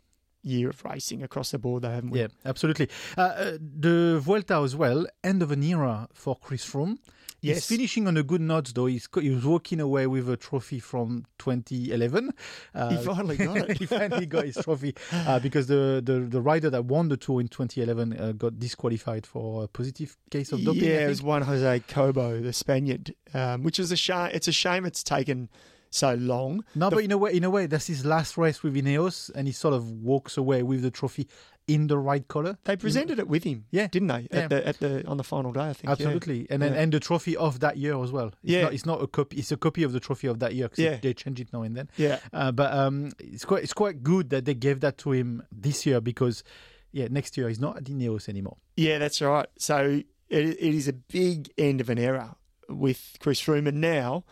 year 0.45 0.69
of 0.69 0.83
racing 0.83 1.23
across 1.23 1.51
the 1.51 1.57
board, 1.59 1.85
haven't 1.85 2.09
we? 2.09 2.19
Yeah, 2.19 2.27
absolutely. 2.45 2.89
Uh, 3.17 3.21
uh, 3.21 3.51
the 3.62 4.19
Vuelta 4.21 4.55
as 4.62 4.75
well, 4.75 5.05
end 5.23 5.41
of 5.41 5.51
an 5.51 5.63
era 5.63 6.09
for 6.13 6.35
Chris 6.35 6.65
Froome. 6.69 6.97
He's 7.43 7.55
Yes. 7.57 7.65
finishing 7.67 8.07
on 8.07 8.15
a 8.15 8.23
good 8.23 8.39
note, 8.39 8.71
though. 8.73 8.85
He's, 8.85 9.05
co- 9.07 9.19
he 9.19 9.29
was 9.29 9.43
walking 9.45 9.81
away 9.81 10.07
with 10.07 10.29
a 10.29 10.38
trophy 10.38 10.79
from 10.79 11.25
2011. 11.39 12.31
Uh, 12.73 12.89
He 12.89 13.03
finally 13.03 13.35
got 13.38 13.57
it. 13.69 13.77
he 13.77 13.85
finally 13.85 14.25
got 14.25 14.45
his 14.45 14.55
trophy 14.55 14.95
uh, 15.12 15.39
because 15.39 15.67
the, 15.67 16.01
the, 16.03 16.19
the 16.21 16.41
rider 16.41 16.69
that 16.69 16.85
won 16.85 17.09
the 17.09 17.17
tour 17.17 17.41
in 17.41 17.50
2011 17.50 18.17
uh, 18.19 18.31
got 18.31 18.59
disqualified 18.59 19.25
for 19.25 19.65
a 19.65 19.67
positive 19.67 20.15
case 20.31 20.51
of 20.53 20.63
doping. 20.63 20.83
Yeah, 20.85 21.05
it 21.05 21.09
was 21.09 21.21
one 21.21 21.41
Jose 21.41 21.79
Cobo, 21.88 22.39
the 22.41 22.53
Spaniard, 22.53 23.13
um, 23.33 23.63
which 23.63 23.77
is 23.79 23.91
a 23.91 23.97
shame. 23.97 24.29
It's 24.33 24.47
a 24.47 24.53
shame 24.53 24.85
it's 24.85 25.03
taken 25.03 25.50
so 25.89 26.15
long. 26.15 26.63
No, 26.75 26.89
The- 26.89 26.95
but 26.95 27.03
in 27.03 27.12
a 27.12 27.17
way, 27.17 27.33
in 27.33 27.43
a 27.43 27.50
way, 27.50 27.65
that's 27.67 27.88
his 27.88 28.05
last 28.05 28.38
race 28.38 28.63
with 28.63 28.73
Ineos, 28.75 29.29
and 29.35 29.47
he 29.47 29.53
sort 29.53 29.73
of 29.73 29.91
walks 29.91 30.38
away 30.38 30.63
with 30.63 30.81
the 30.81 30.89
trophy 30.91 31.27
in 31.67 31.88
the 31.88 31.98
right 31.98 32.27
color. 32.27 32.58
They 32.65 32.75
presented 32.75 33.20
it 33.20 33.27
with 33.27 33.43
him, 33.46 33.65
Yeah. 33.72 33.88
didn't 33.88 34.10
they? 34.10 34.27
Yeah. 34.32 34.39
At 34.41 34.50
the 34.50 34.67
at 34.67 34.79
the 34.79 35.08
on 35.08 35.17
the 35.17 35.24
final 35.24 35.51
day, 35.53 35.62
I 35.70 35.74
think. 35.74 35.86
yeah. 35.86 35.91
Absolutely, 35.93 36.48
and 36.50 36.62
then 36.62 36.74
Yeah. 36.74 36.82
and 36.82 36.91
the 36.93 37.00
trophy 37.00 37.38
of 37.38 37.60
that 37.62 37.77
year 37.77 37.96
as 38.03 38.12
well. 38.12 38.27
It's 38.27 38.51
Yeah. 38.51 38.63
not, 38.63 38.74
it's 38.74 38.86
not 38.86 39.01
a 39.01 39.08
copy. 39.08 39.38
It's 39.38 39.51
a 39.51 39.58
copy 39.58 39.84
of 39.84 39.91
the 39.93 40.00
trophy 40.00 40.27
of 40.27 40.39
that 40.39 40.53
year 40.55 40.67
because 40.67 40.84
Yeah. 40.84 40.98
they 41.01 41.13
change 41.13 41.39
it 41.39 41.53
now 41.53 41.62
and 41.62 41.75
then. 41.75 41.89
Yeah, 41.98 42.20
Uh, 42.34 42.51
but 42.51 42.74
um, 42.74 43.12
it's 43.20 43.46
quite 43.46 43.63
it's 43.63 43.74
quite 43.74 44.03
good 44.03 44.29
that 44.32 44.43
they 44.46 44.53
gave 44.55 44.82
that 44.82 44.98
to 45.00 45.12
him 45.13 45.43
this 45.51 45.86
year 45.86 46.01
because 46.01 46.43
yeah, 46.91 47.08
next 47.10 47.38
year 47.38 47.48
he's 47.48 47.60
not 47.62 47.77
at 47.77 47.86
Ineos 47.86 48.27
anymore. 48.27 48.58
yeah, 48.75 48.98
that's 49.00 49.22
right. 49.22 49.48
So 49.58 50.01
it, 50.29 50.46
it 50.48 50.74
is 50.75 50.88
a 50.88 50.93
big 50.93 51.50
end 51.58 51.79
of 51.82 51.89
an 51.89 51.98
era 51.98 52.36
with 52.70 53.15
Chris 53.20 53.41
Froome, 53.41 53.67
and 53.67 53.79
now, 53.82 54.25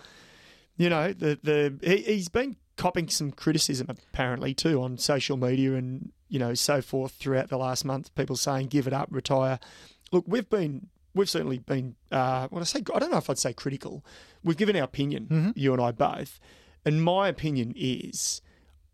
you 0.77 0.89
know, 0.89 1.13
the 1.13 1.39
the 1.41 1.79
he, 1.81 1.97
he's 2.15 2.29
been 2.29 2.57
copping 2.77 3.07
some 3.09 3.31
criticism 3.31 3.87
apparently 3.89 4.53
too 4.53 4.81
on 4.81 4.97
social 4.97 5.37
media 5.37 5.75
and 5.75 6.11
you 6.31 6.39
know 6.39 6.53
so 6.53 6.81
forth 6.81 7.11
throughout 7.11 7.49
the 7.49 7.57
last 7.57 7.85
month. 7.85 8.13
People 8.15 8.35
saying 8.35 8.67
give 8.67 8.87
it 8.87 8.93
up, 8.93 9.09
retire. 9.11 9.59
Look, 10.11 10.23
we've 10.27 10.49
been 10.49 10.87
we've 11.13 11.29
certainly 11.29 11.59
been 11.59 11.95
uh, 12.11 12.47
what 12.47 12.61
I 12.61 12.63
say. 12.63 12.81
I 12.95 12.99
don't 12.99 13.11
know 13.11 13.17
if 13.17 13.29
I'd 13.29 13.37
say 13.37 13.53
critical. 13.53 14.03
We've 14.43 14.57
given 14.57 14.75
our 14.75 14.83
opinion, 14.83 15.53
you 15.55 15.73
and 15.73 15.81
I 15.81 15.91
both, 15.91 16.39
and 16.85 17.03
my 17.03 17.27
opinion 17.27 17.73
is 17.75 18.41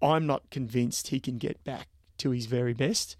I'm 0.01 0.25
not 0.25 0.50
convinced 0.50 1.10
he 1.10 1.20
can 1.20 1.38
get 1.38 1.63
back 1.63 1.88
to 2.17 2.32
his 2.32 2.48
very 2.48 2.74
best. 2.74 3.15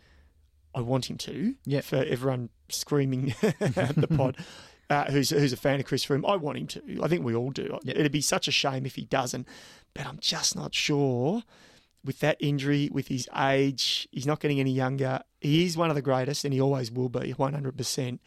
I 0.74 0.82
want 0.82 1.10
him 1.10 1.18
to. 1.20 1.56
Yeah. 1.66 1.82
For 1.82 1.98
everyone 1.98 2.50
screaming 2.70 3.34
at 3.62 3.96
the 3.96 4.08
pod. 4.10 4.38
Uh, 4.90 5.04
who's 5.12 5.32
who's 5.32 5.52
a 5.52 5.58
fan 5.58 5.82
of 5.82 5.86
Chris 5.86 6.06
Froome? 6.06 6.24
I 6.26 6.38
want 6.38 6.58
him 6.58 6.68
to. 6.68 7.04
I 7.04 7.10
think 7.10 7.26
we 7.26 7.36
all 7.36 7.50
do. 7.50 7.78
Yeah. 7.84 7.96
It'd 7.98 8.10
be 8.14 8.22
such 8.22 8.48
a 8.48 8.54
shame 8.54 8.86
if 8.86 8.96
he 8.96 9.04
doesn't. 9.04 9.46
But 9.94 10.08
I'm 10.08 10.18
just 10.22 10.56
not 10.56 10.74
sure 10.74 11.44
with 12.08 12.20
that 12.22 12.38
injury, 12.40 12.90
with 12.92 13.10
his 13.10 13.30
age, 13.38 14.08
he's 14.12 14.26
not 14.26 14.40
getting 14.40 14.60
any 14.60 14.72
younger. 14.72 15.22
He 15.42 15.66
is 15.66 15.78
one 15.78 15.90
of 15.90 15.96
the 15.96 16.02
greatest, 16.02 16.46
and 16.46 16.54
he 16.54 16.60
always 16.62 16.92
will 16.92 17.10
be 17.10 17.34
100%. 17.34 18.20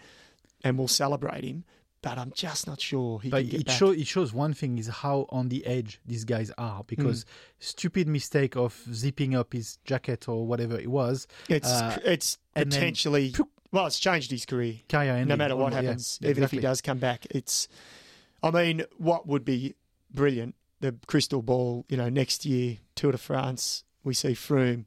And 0.62 0.78
we'll 0.78 0.88
celebrate 0.88 1.42
him. 1.42 1.64
But 2.02 2.16
I'm 2.18 2.32
just 2.34 2.66
not 2.66 2.80
sure 2.80 3.20
he 3.20 3.28
But 3.30 3.42
can 3.42 3.50
get 3.50 3.60
it 3.62 3.66
back. 3.66 3.76
shows 3.76 3.96
it 3.96 4.06
shows 4.06 4.32
one 4.32 4.54
thing 4.54 4.78
is 4.78 4.88
how 4.88 5.26
on 5.28 5.48
the 5.48 5.66
edge 5.66 6.00
these 6.06 6.24
guys 6.24 6.50
are 6.56 6.82
because 6.86 7.26
stupid 7.58 8.08
mistake 8.08 8.56
of 8.56 8.82
zipping 8.92 9.34
up 9.34 9.52
his 9.52 9.78
jacket 9.84 10.26
or 10.26 10.46
whatever 10.46 10.78
it 10.78 10.88
was, 10.90 11.26
it's 11.48 11.68
uh, 11.68 11.98
it's 12.04 12.38
and 12.54 12.70
then 12.72 12.78
potentially 12.78 13.34
well, 13.72 13.86
it's 13.86 13.98
changed 13.98 14.30
his 14.30 14.46
career. 14.46 14.76
ending. 14.92 15.28
no 15.28 15.36
matter 15.36 15.56
what 15.56 15.72
happens, 15.74 16.18
Yeah, 16.22 16.30
even 16.30 16.42
if 16.42 16.50
he 16.50 16.58
does 16.58 16.80
come 16.80 16.98
back, 16.98 17.26
it's. 17.30 17.68
I 18.42 18.50
mean, 18.50 18.82
what 18.96 19.26
would 19.26 19.44
be 19.44 19.74
brilliant? 20.12 20.54
The 20.80 20.96
crystal 21.06 21.42
ball, 21.42 21.84
you 21.88 21.96
know, 21.96 22.08
next 22.08 22.44
year 22.46 22.78
Tour 22.94 23.12
de 23.12 23.18
France, 23.18 23.84
we 24.02 24.14
see 24.14 24.32
Froome 24.32 24.84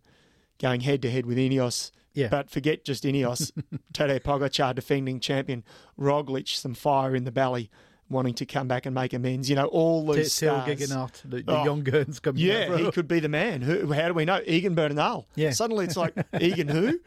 going 0.60 0.82
head 0.82 1.02
to 1.04 1.10
head 1.12 1.26
with 1.26 1.38
Ineos. 1.38 1.92
Yeah. 2.14 2.28
But 2.30 2.50
forget 2.50 2.86
just 2.86 3.04
Ineos. 3.04 3.52
Tadej 3.94 4.22
Pogacar, 4.22 4.76
defending 4.76 5.20
champion. 5.20 5.64
Roglic, 6.00 6.48
some 6.48 6.74
fire 6.76 7.16
in 7.16 7.24
the 7.24 7.32
belly, 7.32 7.72
wanting 8.10 8.36
to 8.36 8.46
come 8.46 8.68
back 8.68 8.86
and 8.86 8.94
make 8.94 9.14
amends. 9.14 9.50
You 9.50 9.56
know, 9.56 9.66
all 9.66 10.06
these 10.12 10.38
Theo 10.40 10.62
stars. 10.62 10.80
Geoghegan 10.80 10.96
Hart, 10.96 11.22
the, 11.26 11.42
the 11.42 11.52
Oh, 11.60 11.64
young 11.64 11.82
guns 11.84 12.20
coming 12.20 12.42
Yeah, 12.44 12.70
out. 12.72 12.80
he 12.80 12.92
could 12.92 13.08
be 13.08 13.20
the 13.20 13.30
man. 13.30 13.62
Who, 13.62 13.92
how 13.94 14.08
do 14.08 14.14
we 14.14 14.26
know? 14.26 14.42
Egan 14.46 14.76
Bernal. 14.76 15.28
Yeah. 15.36 15.52
Suddenly 15.52 15.86
it's 15.86 15.98
like, 15.98 16.14
Egan 16.40 16.68
who? 16.68 17.00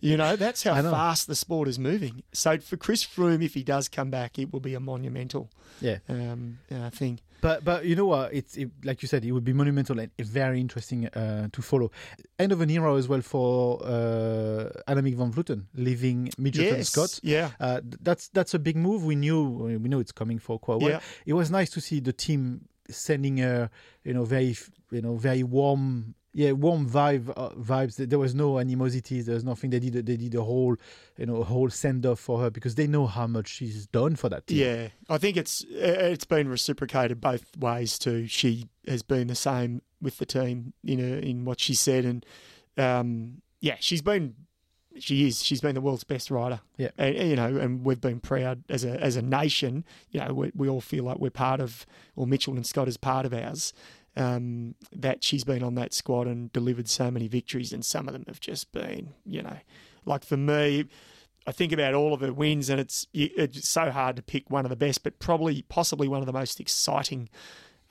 You 0.00 0.16
know, 0.16 0.36
that's 0.36 0.62
how 0.62 0.80
know. 0.80 0.90
fast 0.90 1.26
the 1.26 1.34
sport 1.34 1.68
is 1.68 1.78
moving. 1.78 2.22
So 2.32 2.58
for 2.58 2.76
Chris 2.78 3.04
Froome, 3.04 3.44
if 3.44 3.52
he 3.54 3.62
does 3.62 3.88
come 3.88 4.10
back, 4.10 4.38
it 4.38 4.52
will 4.52 4.60
be 4.60 4.74
a 4.74 4.80
monumental 4.80 5.50
yeah. 5.82 5.98
um, 6.08 6.58
uh, 6.74 6.88
thing. 6.90 7.20
But 7.40 7.64
but 7.64 7.84
you 7.84 7.96
know 7.96 8.06
what? 8.06 8.32
It's 8.32 8.56
it, 8.56 8.70
like 8.84 9.02
you 9.02 9.08
said, 9.08 9.24
it 9.24 9.32
would 9.32 9.44
be 9.44 9.52
monumental 9.52 9.98
and 9.98 10.10
very 10.18 10.60
interesting 10.60 11.06
uh, 11.08 11.48
to 11.52 11.62
follow. 11.62 11.90
End 12.38 12.52
of 12.52 12.60
an 12.60 12.70
era 12.70 12.94
as 12.96 13.08
well 13.08 13.22
for 13.22 13.82
uh, 13.82 14.70
Annemiek 14.88 15.14
van 15.14 15.32
Vleuten 15.32 15.64
leaving 15.74 16.28
Mitchelton 16.38 16.78
yes. 16.78 16.90
Scott. 16.90 17.20
Yeah. 17.22 17.50
Uh, 17.58 17.80
that's 18.02 18.28
that's 18.28 18.54
a 18.54 18.58
big 18.58 18.76
move. 18.76 19.04
We 19.04 19.16
knew 19.16 19.44
we 19.44 19.88
know 19.88 20.00
it's 20.00 20.12
coming 20.12 20.38
for 20.38 20.58
quite 20.58 20.74
a 20.74 20.78
while. 20.78 20.90
Yeah. 20.90 21.00
It 21.26 21.32
was 21.34 21.50
nice 21.50 21.70
to 21.70 21.80
see 21.80 22.00
the 22.00 22.12
team 22.12 22.68
sending 22.88 23.38
her, 23.38 23.70
you 24.04 24.14
know, 24.14 24.24
very 24.24 24.56
you 24.90 25.00
know 25.00 25.16
very 25.16 25.42
warm. 25.42 26.14
Yeah, 26.32 26.52
warm 26.52 26.88
vibe 26.88 27.32
uh, 27.36 27.50
vibes. 27.50 27.96
There 27.96 28.18
was 28.18 28.34
no 28.36 28.60
animosity. 28.60 29.20
There 29.20 29.34
was 29.34 29.44
nothing. 29.44 29.70
They 29.70 29.80
did. 29.80 30.06
They 30.06 30.16
did 30.16 30.34
a 30.36 30.42
whole, 30.42 30.76
you 31.16 31.26
know, 31.26 31.38
a 31.38 31.44
whole 31.44 31.70
send 31.70 32.06
off 32.06 32.20
for 32.20 32.38
her 32.40 32.50
because 32.50 32.76
they 32.76 32.86
know 32.86 33.06
how 33.06 33.26
much 33.26 33.48
she's 33.48 33.86
done 33.86 34.14
for 34.14 34.28
that 34.28 34.46
team. 34.46 34.58
Yeah, 34.58 34.88
I 35.08 35.18
think 35.18 35.36
it's 35.36 35.64
it's 35.68 36.24
been 36.24 36.48
reciprocated 36.48 37.20
both 37.20 37.56
ways 37.56 37.98
too. 37.98 38.28
She 38.28 38.68
has 38.86 39.02
been 39.02 39.26
the 39.26 39.34
same 39.34 39.82
with 40.00 40.18
the 40.18 40.26
team 40.26 40.72
in 40.84 41.00
her, 41.00 41.18
in 41.18 41.44
what 41.44 41.58
she 41.58 41.74
said, 41.74 42.04
and 42.04 42.24
um, 42.76 43.42
yeah, 43.60 43.76
she's 43.80 44.02
been 44.02 44.36
she 44.98 45.26
is 45.26 45.42
she's 45.42 45.60
been 45.60 45.74
the 45.74 45.80
world's 45.80 46.04
best 46.04 46.30
rider. 46.30 46.60
Yeah. 46.76 46.90
and, 46.98 47.16
and, 47.16 47.30
you 47.30 47.36
know, 47.36 47.56
and 47.56 47.84
we've 47.84 48.00
been 48.00 48.20
proud 48.20 48.64
as 48.68 48.84
a 48.84 49.00
as 49.00 49.16
a 49.16 49.22
nation. 49.22 49.84
You 50.10 50.20
know, 50.20 50.34
we, 50.34 50.52
we 50.54 50.68
all 50.68 50.80
feel 50.80 51.04
like 51.04 51.18
we're 51.18 51.30
part 51.30 51.60
of, 51.60 51.86
or 52.16 52.26
Mitchelton 52.26 52.64
Scott 52.64 52.88
is 52.88 52.96
part 52.96 53.26
of 53.26 53.32
ours. 53.32 53.72
Um, 54.16 54.74
that 54.92 55.22
she's 55.22 55.44
been 55.44 55.62
on 55.62 55.76
that 55.76 55.94
squad 55.94 56.26
and 56.26 56.52
delivered 56.52 56.88
so 56.88 57.10
many 57.12 57.28
victories, 57.28 57.72
and 57.72 57.84
some 57.84 58.08
of 58.08 58.12
them 58.12 58.24
have 58.26 58.40
just 58.40 58.72
been, 58.72 59.14
you 59.24 59.40
know, 59.40 59.58
like 60.04 60.24
for 60.24 60.36
me, 60.36 60.86
I 61.46 61.52
think 61.52 61.72
about 61.72 61.94
all 61.94 62.12
of 62.12 62.20
her 62.20 62.32
wins, 62.32 62.68
and 62.68 62.80
it's 62.80 63.06
it's 63.14 63.68
so 63.68 63.90
hard 63.92 64.16
to 64.16 64.22
pick 64.22 64.50
one 64.50 64.64
of 64.66 64.70
the 64.70 64.76
best, 64.76 65.04
but 65.04 65.20
probably 65.20 65.62
possibly 65.62 66.08
one 66.08 66.20
of 66.20 66.26
the 66.26 66.32
most 66.32 66.58
exciting 66.58 67.28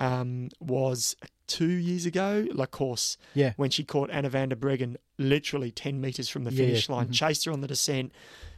um, 0.01 0.49
was 0.59 1.15
two 1.47 1.67
years 1.71 2.05
ago, 2.05 2.45
La 2.53 2.65
Course, 2.65 3.17
Yeah. 3.33 3.53
when 3.55 3.69
she 3.69 3.83
caught 3.85 4.09
Anna 4.11 4.29
van 4.29 4.49
der 4.49 4.55
Breggen 4.57 4.97
literally 5.17 5.71
ten 5.71 5.99
meters 6.01 6.27
from 6.29 6.43
the 6.43 6.51
finish 6.51 6.89
yeah. 6.89 6.95
line, 6.95 7.07
Mhm. 7.07 7.13
chased 7.13 7.45
her 7.45 7.51
on 7.53 7.61
the 7.61 7.67
descent, 7.67 8.11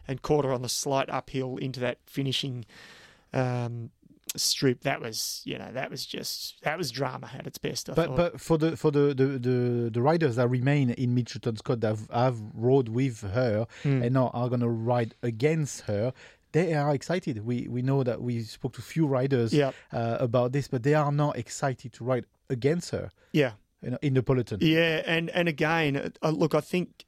and 0.07 0.21
caught 0.23 0.45
her 0.45 0.51
on 0.51 0.61
the 0.63 0.67
slight 0.69 1.09
uphill 1.11 1.57
into 1.57 1.79
that 1.79 1.99
finishing. 2.07 2.65
Um, 3.33 3.91
strip 4.37 4.81
that 4.81 5.01
was 5.01 5.41
you 5.43 5.57
know 5.57 5.69
that 5.73 5.91
was 5.91 6.05
just 6.05 6.61
that 6.63 6.77
was 6.77 6.89
drama 6.89 7.29
at 7.37 7.45
its 7.45 7.57
best 7.57 7.89
I 7.89 7.93
But 7.93 8.07
thought. 8.07 8.15
but 8.17 8.41
for 8.41 8.57
the 8.57 8.77
for 8.77 8.89
the, 8.91 9.13
the, 9.13 9.25
the, 9.39 9.89
the 9.91 10.01
riders 10.01 10.37
that 10.37 10.47
remain 10.47 10.89
in 10.91 11.13
Mitchelton 11.15 11.57
Scott 11.57 11.81
that 11.81 11.89
have, 11.89 12.07
have 12.11 12.39
rode 12.53 12.89
with 12.89 13.21
her 13.21 13.67
Hmm. 13.83 14.03
and 14.03 14.13
now 14.13 14.29
are 14.33 14.47
going 14.47 14.61
to 14.61 14.69
ride 14.69 15.15
against 15.21 15.81
her, 15.81 16.13
they 16.53 16.73
are 16.73 16.93
excited. 16.93 17.45
We 17.45 17.67
we 17.69 17.81
know 17.81 18.03
that 18.03 18.21
we 18.21 18.43
spoke 18.43 18.73
to 18.73 18.81
few 18.81 19.05
riders 19.05 19.53
Yeah. 19.53 19.71
uh, 19.91 20.17
about 20.19 20.51
this, 20.53 20.67
but 20.67 20.83
they 20.83 20.93
are 20.93 21.11
not 21.11 21.37
excited 21.37 21.91
to 21.93 22.03
ride 22.03 22.25
against 22.49 22.91
her 22.91 23.09
yeah 23.33 23.51
know, 23.81 23.97
in 24.01 24.13
the 24.13 24.23
peloton. 24.23 24.59
Yeah, 24.61 25.01
and 25.05 25.29
and 25.31 25.47
again, 25.49 26.13
uh, 26.21 26.29
look, 26.29 26.53
I 26.55 26.61
think 26.61 27.05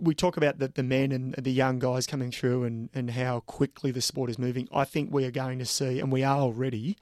we 0.00 0.14
talk 0.14 0.36
about 0.36 0.58
the, 0.58 0.68
the 0.68 0.82
men 0.82 1.10
and 1.12 1.34
the 1.34 1.50
young 1.50 1.78
guys 1.78 2.06
coming 2.06 2.30
through 2.30 2.64
and, 2.64 2.88
and 2.94 3.10
how 3.10 3.40
quickly 3.40 3.90
the 3.90 4.00
sport 4.00 4.30
is 4.30 4.38
moving. 4.38 4.68
I 4.72 4.84
think 4.84 5.12
we 5.12 5.24
are 5.24 5.30
going 5.30 5.58
to 5.58 5.66
see, 5.66 5.98
and 5.98 6.12
we 6.12 6.22
are 6.22 6.38
already 6.38 6.96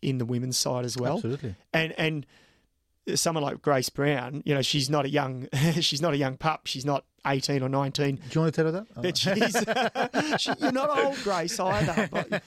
in 0.00 0.18
the 0.18 0.24
women's 0.24 0.56
side 0.56 0.84
as 0.84 0.96
well. 0.96 1.16
Absolutely. 1.16 1.56
And 1.72 1.92
and 1.98 2.26
someone 3.14 3.42
like 3.42 3.62
Grace 3.62 3.88
Brown, 3.88 4.42
you 4.44 4.54
know, 4.54 4.62
she's 4.62 4.90
not 4.90 5.04
a 5.04 5.08
young 5.08 5.48
she's 5.80 6.02
not 6.02 6.14
a 6.14 6.16
young 6.16 6.36
pup. 6.36 6.66
She's 6.66 6.84
not 6.84 7.04
eighteen 7.26 7.62
or 7.62 7.68
nineteen. 7.68 8.16
Do 8.16 8.22
you 8.30 8.40
want 8.42 8.54
to 8.54 8.62
tell 8.62 8.72
her 8.72 8.72
that? 8.72 8.86
Oh. 8.96 9.02
But 9.02 9.16
she's, 9.16 10.40
she, 10.40 10.52
you're 10.60 10.72
not 10.72 10.96
old, 10.98 11.16
Grace, 11.22 11.58
either. 11.58 12.08
But 12.10 12.42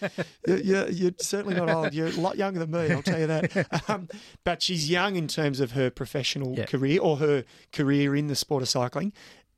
you're, 0.64 0.90
you're, 0.90 1.12
certainly 1.20 1.56
not 1.56 1.70
old. 1.70 1.94
You're 1.94 2.08
a 2.08 2.12
lot 2.12 2.38
younger 2.38 2.60
than 2.60 2.72
me, 2.72 2.94
I'll 2.94 3.02
tell 3.02 3.20
you 3.20 3.28
that. 3.28 3.90
Um, 3.90 4.08
but 4.44 4.62
she's 4.62 4.90
young 4.90 5.16
in 5.16 5.28
terms 5.28 5.60
of 5.60 5.72
her 5.72 5.90
professional 5.90 6.56
career 6.66 7.02
or 7.02 7.18
her 7.18 7.44
career 7.72 8.16
in 8.16 8.28
the 8.28 8.36
sport 8.36 8.64
of 8.64 8.70
cycling. 8.70 9.14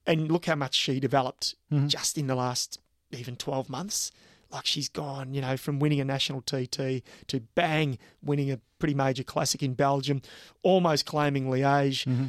And 0.06 0.32
look 0.32 0.46
how 0.46 0.56
much 0.56 0.76
she 0.76 1.00
developed 1.00 1.56
Mm-hmm. 1.72 1.88
just 1.88 2.18
in 2.18 2.28
the 2.28 2.36
last 2.36 2.80
even 3.12 3.36
12 3.36 3.70
months. 3.70 4.12
Like 4.52 4.66
she's 4.68 4.90
gone, 4.90 5.34
you 5.34 5.42
know, 5.42 5.58
from 5.58 5.80
winning 5.80 6.00
a 6.00 6.06
national 6.06 6.42
TT 6.42 7.02
to 7.28 7.40
bang, 7.56 7.98
winning 8.24 8.52
a 8.52 8.60
pretty 8.78 8.94
major 8.94 9.24
classic 9.24 9.64
in 9.64 9.74
Belgium, 9.74 10.22
almost 10.62 11.06
claiming 11.06 11.46
Liège 11.48 12.06
Mm-hmm. 12.06 12.26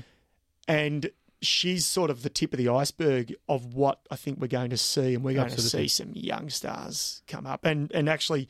and 0.69 1.11
she's 1.43 1.85
sort 1.85 2.09
of 2.11 2.23
the 2.23 2.31
tip 2.31 2.55
of 2.55 2.59
the 2.59 2.69
iceberg 2.71 3.35
of 3.51 3.75
what 3.75 4.01
I 4.11 4.17
think 4.17 4.41
we're 4.41 4.47
going 4.47 4.71
to 4.71 4.79
see, 4.79 5.15
and 5.15 5.23
we're 5.23 5.35
going 5.35 5.47
Absolutely. 5.53 5.71
to 5.85 5.89
see 5.91 6.03
some 6.05 6.13
young 6.15 6.49
stars 6.49 7.23
come 7.29 7.47
up. 7.47 7.67
And 7.67 7.93
and 7.93 8.09
actually, 8.09 8.49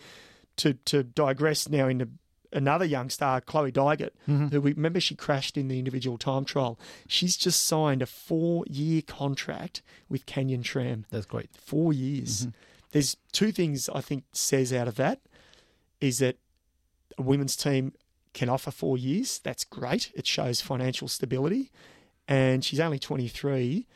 to 0.58 0.74
to 0.74 1.02
digress 1.02 1.68
now 1.68 1.88
into 1.88 2.08
another 2.54 2.84
young 2.84 3.10
star, 3.10 3.40
Chloe 3.40 3.70
Dygert, 3.72 4.10
Mm-hmm. 4.28 4.48
who 4.48 4.60
we 4.60 4.72
remember 4.72 5.00
she 5.00 5.14
crashed 5.14 5.56
in 5.58 5.68
the 5.68 5.78
individual 5.78 6.16
time 6.16 6.44
trial. 6.44 6.78
She's 7.08 7.36
just 7.36 7.64
signed 7.64 8.00
a 8.00 8.06
four 8.06 8.64
year 8.68 9.02
contract 9.02 9.82
with 10.08 10.24
Canyon 10.26 10.62
SRAM. 10.62 11.04
That's 11.10 11.26
great. 11.26 11.50
Four 11.54 11.92
years. 11.92 12.42
Mm-hmm. 12.46 12.50
There's 12.92 13.16
two 13.32 13.50
things 13.52 13.88
I 13.94 14.00
think 14.00 14.24
says 14.32 14.72
out 14.72 14.88
of 14.88 14.94
that 14.96 15.20
is 16.00 16.18
that 16.18 16.36
a 17.18 17.22
women's 17.22 17.56
team 17.56 17.92
can 18.32 18.48
offer 18.48 18.70
four 18.70 18.96
years. 18.96 19.40
That's 19.40 19.64
great. 19.64 20.10
It 20.14 20.26
shows 20.26 20.60
financial 20.60 21.08
stability. 21.08 21.70
And 22.26 22.64
she's 22.64 22.80
only 22.80 22.98
23. 22.98 23.86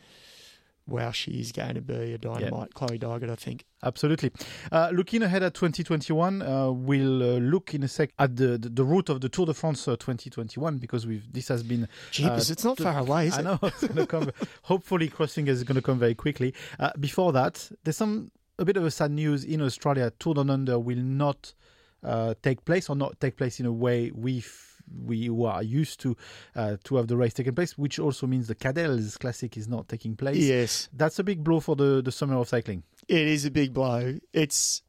Wow, 0.88 1.10
she 1.12 1.32
is 1.32 1.52
going 1.52 1.74
to 1.74 1.80
be 1.80 2.14
a 2.14 2.18
dynamite, 2.18 2.74
Chloe 2.74 2.98
Dygert, 2.98 3.30
I 3.30 3.34
think. 3.36 3.64
Absolutely. 3.82 4.32
Uh, 4.72 4.90
looking 4.92 5.22
ahead 5.22 5.42
at 5.42 5.54
2021, 5.54 6.42
uh, 6.42 6.70
we'll 6.70 7.22
uh, 7.22 7.38
look 7.38 7.74
in 7.74 7.82
a 7.82 7.88
sec 7.88 8.10
at 8.18 8.36
the, 8.36 8.58
the, 8.58 8.68
the 8.70 8.84
route 8.84 9.08
of 9.08 9.20
the 9.20 9.28
Tour 9.28 9.46
de 9.46 9.54
France 9.54 9.86
uh, 9.86 9.96
2021 9.96 10.78
because 10.78 11.06
we've 11.06 11.30
this 11.32 11.48
has 11.48 11.62
been. 11.62 11.88
Jeepers, 12.10 12.50
it's 12.50 12.64
not 12.64 12.78
t- 12.78 12.84
far 12.84 12.98
away, 12.98 13.28
is 13.28 13.34
I 13.34 13.40
it? 13.40 13.44
know 13.44 13.58
it's 13.62 13.80
to 13.80 14.06
come. 14.06 14.32
hopefully, 14.62 15.08
crossing 15.08 15.46
is 15.46 15.62
going 15.62 15.76
to 15.76 15.82
come 15.82 15.98
very 15.98 16.14
quickly. 16.14 16.54
Uh, 16.78 16.90
before 16.98 17.32
that, 17.32 17.70
there's 17.84 17.96
some 17.96 18.30
a 18.58 18.64
bit 18.64 18.76
of 18.76 18.84
a 18.84 18.90
sad 18.90 19.10
news 19.10 19.44
in 19.44 19.62
Australia. 19.62 20.12
Tour 20.18 20.34
Down 20.34 20.50
Under 20.50 20.78
will 20.78 20.98
not 20.98 21.54
uh, 22.02 22.34
take 22.42 22.64
place 22.64 22.88
or 22.88 22.96
not 22.96 23.20
take 23.20 23.36
place 23.36 23.60
in 23.60 23.66
a 23.66 23.72
way 23.72 24.10
we 24.14 24.38
f- 24.38 24.77
we 25.04 25.26
who 25.26 25.44
are 25.44 25.62
used 25.62 26.00
to 26.00 26.16
uh, 26.54 26.76
to 26.84 26.96
have 26.96 27.08
the 27.08 27.16
race 27.16 27.34
taking 27.34 27.54
place, 27.54 27.76
which 27.76 27.98
also 27.98 28.26
means 28.26 28.46
the 28.48 28.54
Cadels 28.54 29.18
Classic 29.18 29.56
is 29.56 29.68
not 29.68 29.88
taking 29.88 30.16
place. 30.16 30.36
Yes, 30.36 30.88
That's 30.92 31.18
a 31.18 31.24
big 31.24 31.42
blow 31.44 31.60
for 31.60 31.76
the, 31.76 32.02
the 32.02 32.12
summer 32.12 32.36
of 32.36 32.48
cycling. 32.48 32.82
it 33.08 33.20
is 33.20 33.44
a 33.44 33.50
big 33.50 33.72
blow. 33.72 34.18
It's 34.32 34.82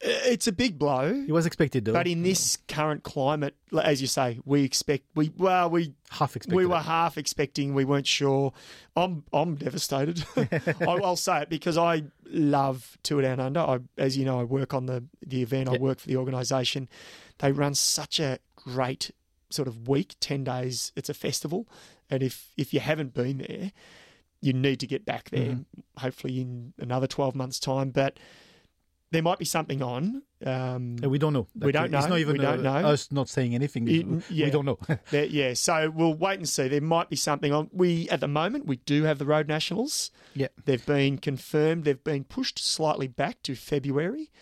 it's 0.00 0.46
a 0.46 0.52
big 0.52 0.78
blow. 0.78 1.24
It 1.26 1.32
was 1.32 1.46
expected 1.46 1.86
though. 1.86 1.92
But 1.92 2.06
in 2.06 2.22
this 2.22 2.58
current 2.68 3.04
climate, 3.04 3.54
as 3.82 4.02
you 4.02 4.06
say, 4.06 4.38
we 4.44 4.62
expect 4.62 5.04
we 5.14 5.32
well 5.36 5.70
we 5.70 5.94
half 6.10 6.36
expected. 6.36 6.56
we 6.56 6.66
were 6.66 6.78
half 6.80 7.16
expecting, 7.16 7.72
we 7.74 7.84
weren't 7.84 8.06
sure. 8.06 8.52
I'm 8.96 9.24
I'm 9.32 9.54
devastated. 9.54 10.24
I, 10.36 10.84
I'll 11.02 11.16
say 11.16 11.42
it 11.42 11.48
because 11.48 11.78
I 11.78 12.04
love 12.26 12.98
Tour 13.02 13.22
Down 13.22 13.40
Under. 13.40 13.60
I, 13.60 13.78
as 13.96 14.18
you 14.18 14.24
know, 14.26 14.40
I 14.40 14.44
work 14.44 14.74
on 14.74 14.86
the 14.86 15.04
the 15.26 15.40
event. 15.42 15.68
I 15.70 15.78
work 15.78 16.00
for 16.00 16.08
the 16.08 16.16
organisation. 16.16 16.88
They 17.38 17.52
run 17.52 17.74
such 17.74 18.20
a 18.20 18.38
great 18.64 19.10
sort 19.50 19.68
of 19.68 19.88
week, 19.88 20.16
ten 20.20 20.42
days. 20.44 20.92
It's 20.96 21.08
a 21.08 21.14
festival, 21.14 21.68
and 22.10 22.22
if 22.22 22.48
if 22.56 22.72
you 22.74 22.80
haven't 22.80 23.14
been 23.14 23.38
there, 23.38 23.72
you 24.40 24.52
need 24.52 24.80
to 24.80 24.86
get 24.86 25.04
back 25.04 25.30
there. 25.30 25.50
Mm-hmm. 25.52 25.80
Hopefully 26.00 26.40
in 26.40 26.72
another 26.78 27.06
twelve 27.06 27.34
months' 27.34 27.60
time, 27.60 27.90
but. 27.90 28.18
There 29.10 29.22
might 29.22 29.38
be 29.38 29.44
something 29.44 29.80
on. 29.80 30.22
Um, 30.44 30.96
we 30.96 31.18
don't 31.20 31.32
know. 31.34 31.46
We 31.54 31.70
don't 31.70 31.92
know. 31.92 31.98
It's 31.98 32.08
not 32.08 32.18
even 32.18 32.32
We 32.32 32.38
don't 32.40 32.66
uh, 32.66 32.80
know. 32.80 32.88
us 32.88 33.12
not 33.12 33.28
saying 33.28 33.54
anything. 33.54 33.86
It- 33.86 34.06
we 34.28 34.50
don't 34.50 34.64
know. 34.64 34.78
There- 35.10 35.26
yeah, 35.26 35.54
so 35.54 35.88
we'll 35.88 36.14
wait 36.14 36.38
and 36.40 36.48
see. 36.48 36.66
There 36.66 36.80
might 36.80 37.10
be 37.10 37.14
something 37.16 37.52
on. 37.52 37.70
We 37.72 38.08
at 38.08 38.18
the 38.18 38.26
moment 38.26 38.66
we 38.66 38.78
do 38.78 39.04
have 39.04 39.20
the 39.20 39.24
road 39.24 39.46
nationals. 39.46 40.10
yeah. 40.34 40.48
They've 40.64 40.84
been 40.84 41.18
confirmed. 41.18 41.84
They've 41.84 42.02
been 42.02 42.24
pushed 42.24 42.58
slightly 42.58 43.06
back 43.06 43.40
to 43.44 43.54
February. 43.54 44.32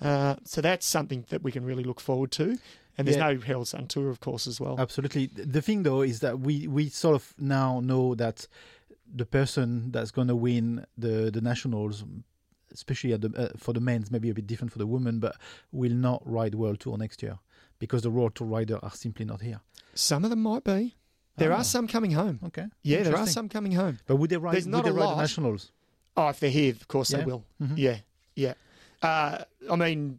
Uh, 0.00 0.36
so 0.44 0.60
that's 0.60 0.86
something 0.86 1.24
that 1.28 1.42
we 1.42 1.52
can 1.52 1.64
really 1.64 1.84
look 1.84 2.00
forward 2.00 2.30
to. 2.32 2.58
And 2.98 3.06
there's 3.06 3.16
Yeah. 3.16 3.32
no 3.32 3.40
Herald 3.40 3.68
Sun 3.68 3.86
Tour, 3.88 4.10
of 4.10 4.20
course, 4.20 4.46
as 4.46 4.60
well. 4.60 4.76
Absolutely. 4.78 5.26
The 5.26 5.62
thing, 5.62 5.82
though, 5.84 6.02
is 6.02 6.20
that 6.20 6.40
we, 6.40 6.66
we 6.66 6.88
sort 6.88 7.14
of 7.16 7.34
now 7.38 7.80
know 7.80 8.14
that 8.14 8.46
the 9.12 9.26
person 9.26 9.90
that's 9.92 10.10
going 10.10 10.28
to 10.28 10.36
win 10.36 10.84
the, 10.98 11.30
the 11.30 11.40
nationals, 11.40 12.04
especially 12.72 13.12
at 13.12 13.20
the, 13.22 13.30
uh, 13.36 13.48
for 13.56 13.72
the 13.72 13.80
men's, 13.80 14.10
maybe 14.10 14.30
a 14.30 14.34
bit 14.34 14.46
different 14.46 14.72
for 14.72 14.78
the 14.78 14.86
women, 14.86 15.18
but 15.18 15.36
will 15.72 15.92
not 15.92 16.22
ride 16.24 16.54
World 16.54 16.80
Tour 16.80 16.96
next 16.98 17.22
year 17.22 17.38
because 17.78 18.02
the 18.02 18.10
World 18.10 18.34
Tour 18.34 18.46
riders 18.46 18.78
are 18.82 18.90
simply 18.92 19.24
not 19.24 19.40
here. 19.40 19.60
Some 19.94 20.24
of 20.24 20.30
them 20.30 20.42
might 20.42 20.64
be. 20.64 20.94
There 21.36 21.52
Oh. 21.52 21.56
are 21.56 21.64
some 21.64 21.88
coming 21.88 22.12
home. 22.12 22.38
Okay. 22.44 22.66
Yeah, 22.82 23.02
there 23.02 23.16
are 23.16 23.26
some 23.26 23.48
coming 23.48 23.72
home. 23.72 23.98
But 24.06 24.16
would 24.16 24.30
they 24.30 24.36
ride, 24.36 24.54
There's 24.54 24.66
would 24.66 24.72
not 24.72 24.84
they 24.84 24.90
a 24.90 24.92
ride 24.92 25.04
lot. 25.04 25.14
the 25.16 25.22
nationals? 25.22 25.72
Oh, 26.16 26.28
if 26.28 26.38
they're 26.40 26.50
here, 26.50 26.72
of 26.72 26.86
course 26.86 27.10
Yeah. 27.10 27.18
they 27.18 27.24
will. 27.24 27.44
Mhm. 27.62 27.74
Yeah, 27.78 27.98
yeah. 28.36 28.54
Uh, 29.02 29.44
I 29.70 29.76
mean, 29.76 30.18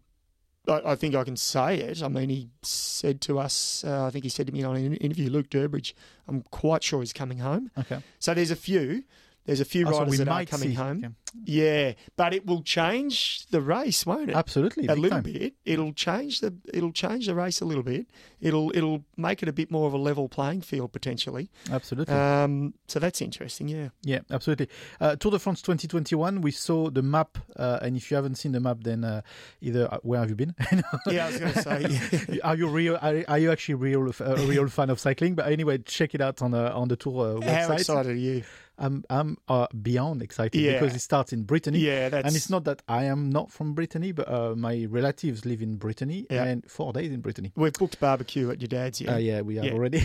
I, 0.67 0.81
I 0.85 0.95
think 0.95 1.15
I 1.15 1.23
can 1.23 1.37
say 1.37 1.77
it. 1.77 2.03
I 2.03 2.07
mean, 2.07 2.29
he 2.29 2.49
said 2.61 3.21
to 3.21 3.39
us, 3.39 3.83
uh, 3.85 4.05
I 4.05 4.09
think 4.09 4.23
he 4.23 4.29
said 4.29 4.47
to 4.47 4.53
me 4.53 4.63
on 4.63 4.75
an 4.75 4.95
interview, 4.95 5.29
Luke 5.29 5.49
Durbridge, 5.49 5.93
I'm 6.27 6.41
quite 6.51 6.83
sure 6.83 6.99
he's 7.01 7.13
coming 7.13 7.39
home. 7.39 7.71
Okay. 7.77 8.01
So 8.19 8.33
there's 8.33 8.51
a 8.51 8.55
few. 8.55 9.03
There's 9.45 9.59
a 9.59 9.65
few 9.65 9.87
Oh, 9.87 9.99
riders 9.99 10.17
that 10.19 10.27
are 10.27 10.45
coming 10.45 10.75
home. 10.75 11.15
Yeah, 11.45 11.93
but 12.17 12.33
it 12.33 12.45
will 12.45 12.61
change 12.61 13.45
the 13.47 13.61
race, 13.61 14.05
won't 14.05 14.29
it? 14.29 14.35
Absolutely. 14.35 14.87
a 14.87 14.95
little 14.95 15.21
time. 15.21 15.23
bit. 15.23 15.53
It'll 15.65 15.93
change 15.93 16.41
the 16.41 16.53
it'll 16.73 16.91
change 16.91 17.27
the 17.27 17.35
race 17.35 17.61
a 17.61 17.65
little 17.65 17.83
bit. 17.83 18.07
It'll 18.41 18.71
it'll 18.75 19.05
make 19.17 19.41
it 19.41 19.47
a 19.49 19.53
bit 19.53 19.71
more 19.71 19.87
of 19.87 19.93
a 19.93 19.97
level 19.97 20.27
playing 20.27 20.61
field 20.61 20.91
potentially. 20.91 21.49
Absolutely. 21.71 22.13
Um, 22.13 22.73
so 22.87 22.99
that's 22.99 23.21
interesting. 23.21 23.67
Yeah. 23.69 23.89
Yeah, 24.03 24.19
absolutely. 24.29 24.67
Uh, 24.99 25.15
Tour 25.15 25.31
de 25.31 25.39
France 25.39 25.61
2021, 25.61 26.41
we 26.41 26.51
saw 26.51 26.89
the 26.89 27.01
map, 27.01 27.37
uh, 27.55 27.79
and 27.81 27.95
if 27.95 28.11
you 28.11 28.15
haven't 28.15 28.35
seen 28.35 28.51
the 28.51 28.59
map, 28.59 28.77
then 28.81 29.03
uh, 29.03 29.21
either 29.61 29.87
uh, 29.91 29.97
where 30.03 30.19
have 30.19 30.29
you 30.29 30.35
been? 30.35 30.53
Yeah, 31.07 31.25
I 31.25 31.29
was 31.29 31.39
going 31.39 31.53
to 31.53 31.61
say. 31.61 32.25
Yeah. 32.29 32.39
are 32.43 32.55
you 32.55 32.67
real? 32.67 32.97
Are, 33.01 33.23
are 33.27 33.39
you 33.39 33.51
actually 33.51 33.75
real 33.75 34.11
a 34.19 34.35
real 34.45 34.67
fan 34.67 34.89
of 34.89 34.99
cycling? 34.99 35.35
But 35.35 35.51
anyway, 35.51 35.77
check 35.79 36.13
it 36.13 36.21
out 36.21 36.41
on 36.41 36.53
uh, 36.53 36.71
on 36.75 36.89
the 36.89 36.95
tour 36.97 37.37
uh, 37.37 37.41
How 37.41 37.69
website. 37.69 37.79
excited 37.79 38.11
are 38.11 38.15
you? 38.15 38.43
I'm 38.81 39.05
I'm 39.09 39.37
uh, 39.47 39.67
beyond 39.81 40.21
excited 40.23 40.59
Yeah. 40.59 40.79
because 40.79 40.95
it 40.95 41.01
starts 41.01 41.31
in 41.31 41.43
Brittany. 41.43 41.79
Yeah, 41.79 42.09
that's 42.09 42.25
And 42.27 42.35
it's 42.35 42.49
not 42.49 42.63
that 42.65 42.81
I 42.87 43.03
am 43.05 43.29
not 43.29 43.51
from 43.51 43.73
Brittany, 43.73 44.11
but 44.11 44.27
uh, 44.27 44.55
my 44.55 44.85
relatives 44.89 45.45
live 45.45 45.61
in 45.61 45.75
Brittany 45.77 46.25
Yeah. 46.29 46.45
and 46.45 46.69
four 46.69 46.91
days 46.91 47.11
in 47.11 47.21
Brittany. 47.21 47.51
We've 47.55 47.71
booked 47.73 47.99
barbecue 47.99 48.49
at 48.49 48.59
your 48.59 48.67
dad's. 48.67 48.99
Yeah, 48.99 49.11
Yeah. 49.11 49.15
uh, 49.15 49.19
yeah 49.37 49.41
we 49.41 49.55
have 49.57 49.65
Yeah. 49.65 49.73
already. 49.73 50.01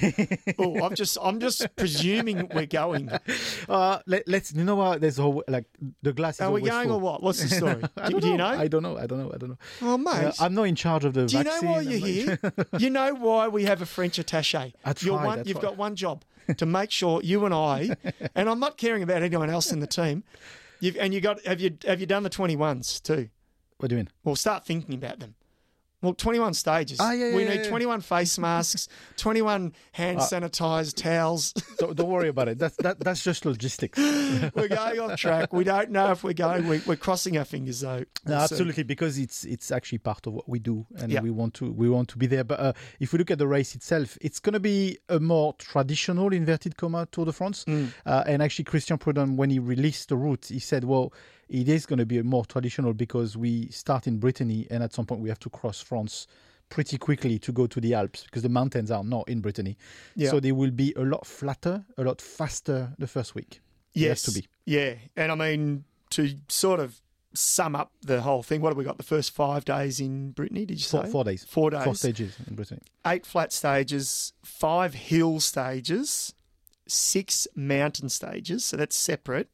oh, 0.59 0.85
I'm 0.85 0.95
just 0.95 1.17
I'm 1.23 1.41
just 1.41 1.67
presuming 1.77 2.49
we're 2.55 2.67
going. 2.67 3.11
uh, 3.69 3.99
let, 4.07 4.29
let's, 4.29 4.53
you 4.53 4.63
know 4.65 4.77
what? 4.77 5.01
There's 5.01 5.17
whole, 5.17 5.43
like 5.49 5.65
the 6.03 6.13
glass 6.13 6.37
is 6.37 6.43
Are 6.43 6.51
we 6.53 6.61
going 6.61 6.89
full. 6.89 6.99
or 6.99 7.01
what? 7.01 7.23
What's 7.23 7.41
the 7.43 7.49
story? 7.49 7.83
Do, 8.11 8.21
do 8.21 8.29
you 8.29 8.37
know? 8.37 8.47
I 8.47 8.69
don't 8.69 8.83
know. 8.83 8.99
I 8.99 9.07
don't 9.07 9.19
know. 9.19 9.33
I 9.35 9.39
don't 9.39 9.51
know. 9.51 9.59
oh, 9.83 9.97
mate. 9.99 10.13
Uh, 10.13 10.33
I'm 10.41 10.55
not 10.55 10.65
in 10.65 10.75
charge 10.75 11.05
of 11.05 11.15
the 11.15 11.25
Do 11.27 11.39
you 11.39 11.45
know 11.45 11.59
why 11.63 11.81
you're 11.81 12.01
not- 12.01 12.09
here? 12.09 12.39
you 12.79 12.91
know 12.91 13.15
why 13.15 13.49
we 13.49 13.65
have 13.65 13.81
a 13.81 13.87
French 13.87 14.19
attaché. 14.19 14.73
I 14.85 14.95
You're 15.01 15.15
one, 15.15 15.39
you've 15.47 15.53
tried. 15.61 15.63
got 15.63 15.77
one 15.79 15.97
job 15.97 16.25
to 16.57 16.67
make 16.67 16.91
sure 16.91 17.21
you 17.23 17.45
and 17.45 17.55
I, 17.55 17.97
and 18.35 18.49
I'm 18.49 18.61
not 18.61 18.77
caring 18.77 19.03
about 19.03 19.23
anyone 19.23 19.51
else 19.51 19.73
in 19.73 19.81
the 19.81 19.87
team. 19.87 20.25
You've, 20.81 20.97
and 20.97 21.15
you 21.15 21.21
got 21.21 21.45
have 21.47 21.61
you 21.61 21.77
have 21.87 22.01
you 22.01 22.07
done 22.07 22.23
the 22.23 22.31
21s 22.31 23.03
too? 23.03 23.29
What 23.79 23.89
do 23.89 23.95
you 23.95 23.99
mean? 23.99 24.09
Well, 24.25 24.37
start 24.37 24.65
thinking 24.67 24.95
about 24.95 25.21
them. 25.21 25.35
Well, 26.03 26.13
21 26.13 26.53
stages. 26.55 26.99
Ah, 27.01 27.13
yeah, 27.13 27.35
we 27.35 27.45
yeah, 27.45 27.51
need 27.51 27.61
yeah. 27.65 27.69
21 27.71 28.01
face 28.03 28.39
masks, 28.39 28.89
21 29.17 29.73
hand 29.93 30.19
sanitized 30.19 30.97
towels. 30.97 31.53
Don't, 31.79 31.95
don't 31.95 32.09
worry 32.09 32.29
about 32.29 32.49
it. 32.49 32.59
That's 32.59 32.77
that, 32.77 33.01
that's 33.01 33.23
just 33.23 33.45
logistics. 33.45 33.99
we're 34.55 34.69
going 34.69 34.99
off 34.99 35.19
track. 35.19 35.53
We 35.53 35.63
don't 35.63 35.91
know 35.91 36.11
if 36.11 36.25
we're 36.25 36.33
going. 36.33 36.67
We, 36.69 36.81
we're 36.87 36.97
crossing 36.97 37.37
our 37.37 37.45
fingers 37.45 37.81
though. 37.81 38.05
No, 38.25 38.35
absolutely, 38.35 38.83
because 38.83 39.19
it's 39.19 39.45
it's 39.45 39.71
actually 39.71 39.99
part 39.99 40.27
of 40.27 40.33
what 40.33 40.49
we 40.49 40.59
do, 40.59 40.87
and 40.97 41.21
we 41.21 41.31
want 41.31 41.53
to 41.55 41.71
we 41.71 41.91
want 41.91 42.09
to 42.11 42.19
be 42.19 42.27
there. 42.27 42.45
But 42.45 42.61
uh, 42.61 42.73
if 42.99 43.13
we 43.13 43.19
look 43.19 43.31
at 43.31 43.37
the 43.37 43.47
race 43.47 43.75
itself, 43.75 44.17
it's 44.23 44.41
going 44.41 44.55
to 44.55 44.61
be 44.61 44.97
a 45.11 45.21
more 45.21 45.53
traditional 45.59 46.33
inverted 46.33 46.79
comma 46.79 47.07
Tour 47.13 47.27
de 47.27 47.33
France. 47.33 47.65
Mm. 47.67 47.93
Uh, 48.07 48.25
and 48.27 48.43
actually, 48.43 48.65
Christian 48.65 48.97
Prudhomme, 48.97 49.37
when 49.37 49.51
he 49.51 49.59
released 49.59 50.09
the 50.09 50.17
route, 50.17 50.47
he 50.47 50.59
said, 50.61 50.85
"Well, 50.85 51.13
it 51.49 51.69
is 51.69 51.87
going 51.87 51.99
to 51.99 52.07
be 52.07 52.21
more 52.23 52.45
traditional 52.45 52.93
because 52.93 53.37
we 53.37 53.69
start 53.69 54.07
in 54.07 54.19
Brittany, 54.19 54.67
and 54.71 54.83
at 54.83 54.93
some 54.93 55.07
point 55.07 55.21
we 55.21 55.29
have 55.29 55.41
to 55.41 55.51
cross 55.51 55.81
France." 55.81 56.27
Pretty 56.69 56.99
quickly 56.99 57.39
to 57.39 57.53
go 57.53 57.69
to 57.69 57.81
the 57.81 57.95
Alps 57.95 58.25
because 58.25 58.43
the 58.43 58.49
mountains 58.49 58.91
are 58.91 59.05
not 59.05 59.29
in 59.29 59.41
Brittany, 59.41 59.77
Yeah. 60.17 60.31
so 60.31 60.41
they 60.41 60.51
will 60.51 60.73
be 60.73 60.93
a 60.97 61.03
lot 61.03 61.25
flatter, 61.25 61.85
a 61.97 62.03
lot 62.03 62.21
faster 62.21 62.93
the 62.99 63.07
first 63.07 63.37
week. 63.37 63.61
Yes, 63.95 64.23
to 64.23 64.33
be. 64.33 64.49
Yeah, 64.65 64.95
and 65.15 65.31
I 65.31 65.37
mean 65.37 65.85
to 66.11 66.35
sort 66.49 66.81
of 66.81 67.01
sum 67.35 67.77
up 67.77 67.93
the 68.03 68.21
whole 68.23 68.43
thing. 68.43 68.63
What 68.63 68.71
have 68.71 68.77
we 68.77 68.83
got? 68.83 68.97
The 68.97 69.05
first 69.05 69.31
five 69.33 69.65
days 69.65 70.01
in 70.01 70.33
Brittany? 70.33 70.67
Did 70.67 70.81
you 70.81 70.87
Four, 70.89 71.05
say 71.05 71.11
four 71.13 71.23
days, 71.23 71.45
Four 71.45 71.71
days. 71.71 71.85
four 71.85 71.95
stages 71.95 72.37
in 72.49 72.57
Brittany. 72.57 72.81
Eight 73.07 73.25
flat 73.25 73.53
stages, 73.53 74.33
five 74.43 74.95
hill 74.95 75.39
stages, 75.39 76.35
six 76.89 77.47
mountain 77.55 78.09
stages. 78.09 78.65
So 78.65 78.77
that's 78.77 78.97
separate. 78.97 79.51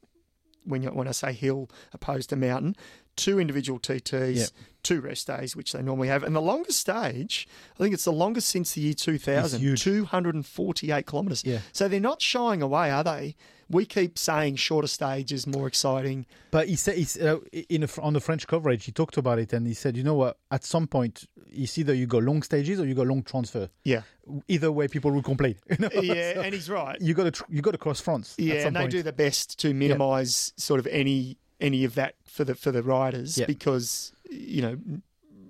When 0.64 0.82
you, 0.82 0.90
when 0.90 1.08
I 1.08 1.12
say 1.12 1.32
hill 1.32 1.68
opposed 1.92 2.30
to 2.30 2.36
mountain, 2.36 2.76
two 3.16 3.38
individual 3.40 3.78
TTs, 3.78 4.36
Yeah. 4.36 4.46
two 4.82 5.00
rest 5.00 5.26
days, 5.26 5.54
which 5.56 5.72
they 5.72 5.82
normally 5.82 6.08
have, 6.08 6.22
and 6.22 6.34
the 6.36 6.40
longest 6.40 6.78
stage. 6.80 7.48
I 7.74 7.78
think 7.82 7.94
it's 7.94 8.04
the 8.04 8.12
longest 8.12 8.48
since 8.48 8.72
the 8.74 8.80
year 8.82 8.94
two 8.94 9.18
thousand. 9.18 9.60
Two 9.76 10.04
hundred 10.04 10.34
and 10.34 10.46
forty-eight 10.46 11.06
kilometres. 11.06 11.44
Yeah. 11.44 11.58
So 11.72 11.88
they're 11.88 12.00
not 12.00 12.22
shying 12.22 12.62
away, 12.62 12.90
are 12.90 13.04
they? 13.04 13.34
We 13.72 13.84
keep 13.86 14.18
saying 14.18 14.56
shorter 14.56 14.86
stages 14.86 15.46
more 15.46 15.66
exciting. 15.66 16.26
But 16.52 16.68
he 16.68 16.76
said 16.76 16.96
he's, 16.96 17.16
uh, 17.20 17.38
in 17.68 17.82
a, 17.82 17.88
on 18.00 18.12
the 18.12 18.20
French 18.20 18.46
coverage, 18.46 18.84
he 18.84 18.92
talked 18.92 19.16
about 19.16 19.38
it 19.40 19.52
and 19.52 19.66
he 19.66 19.74
said, 19.74 19.96
you 19.96 20.04
know 20.04 20.14
what? 20.14 20.36
At 20.50 20.64
some 20.64 20.86
point, 20.86 21.24
it's 21.50 21.76
either 21.78 21.94
you 21.94 22.06
go 22.06 22.18
long 22.18 22.42
stages 22.42 22.78
or 22.78 22.86
you 22.86 22.94
go 22.94 23.02
long 23.02 23.22
transfer. 23.22 23.68
Yeah, 23.84 24.02
Either 24.46 24.70
way, 24.70 24.86
people 24.88 25.10
will 25.10 25.22
complain. 25.22 25.56
You 25.70 25.76
know? 25.80 25.88
yeah, 26.00 26.34
So 26.34 26.40
and 26.42 26.54
he's 26.54 26.70
right. 26.70 27.00
you 27.00 27.14
got 27.14 27.24
to 27.24 27.30
tr- 27.32 27.44
you 27.48 27.60
got 27.62 27.72
to 27.72 27.78
cross 27.78 28.00
France. 28.00 28.34
at 28.38 28.44
Yeah, 28.44 28.66
and 28.66 28.76
they 28.76 28.80
point. 28.80 28.92
do 28.92 29.02
the 29.02 29.12
best 29.12 29.58
to 29.60 29.74
minimise 29.74 30.52
sort 30.56 30.78
of 30.78 30.86
any 30.86 31.38
any 31.60 31.84
of 31.84 31.94
that 31.96 32.14
for 32.24 32.44
the 32.44 32.54
for 32.54 32.70
the 32.72 32.82
riders 32.82 33.38
Yeah. 33.38 33.46
because 33.46 34.12
you 34.30 34.62
know, 34.62 34.78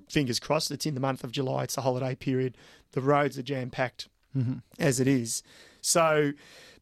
fingers 0.08 0.38
crossed. 0.40 0.70
It's 0.70 0.86
in 0.86 0.94
the 0.94 1.00
month 1.00 1.24
of 1.24 1.32
July. 1.32 1.64
It's 1.64 1.76
a 1.78 1.82
holiday 1.82 2.14
period. 2.14 2.56
The 2.92 3.00
roads 3.00 3.38
are 3.38 3.42
jam 3.42 3.70
packed 3.70 4.08
as 4.78 4.98
it 5.00 5.06
is. 5.08 5.42
So, 5.82 6.32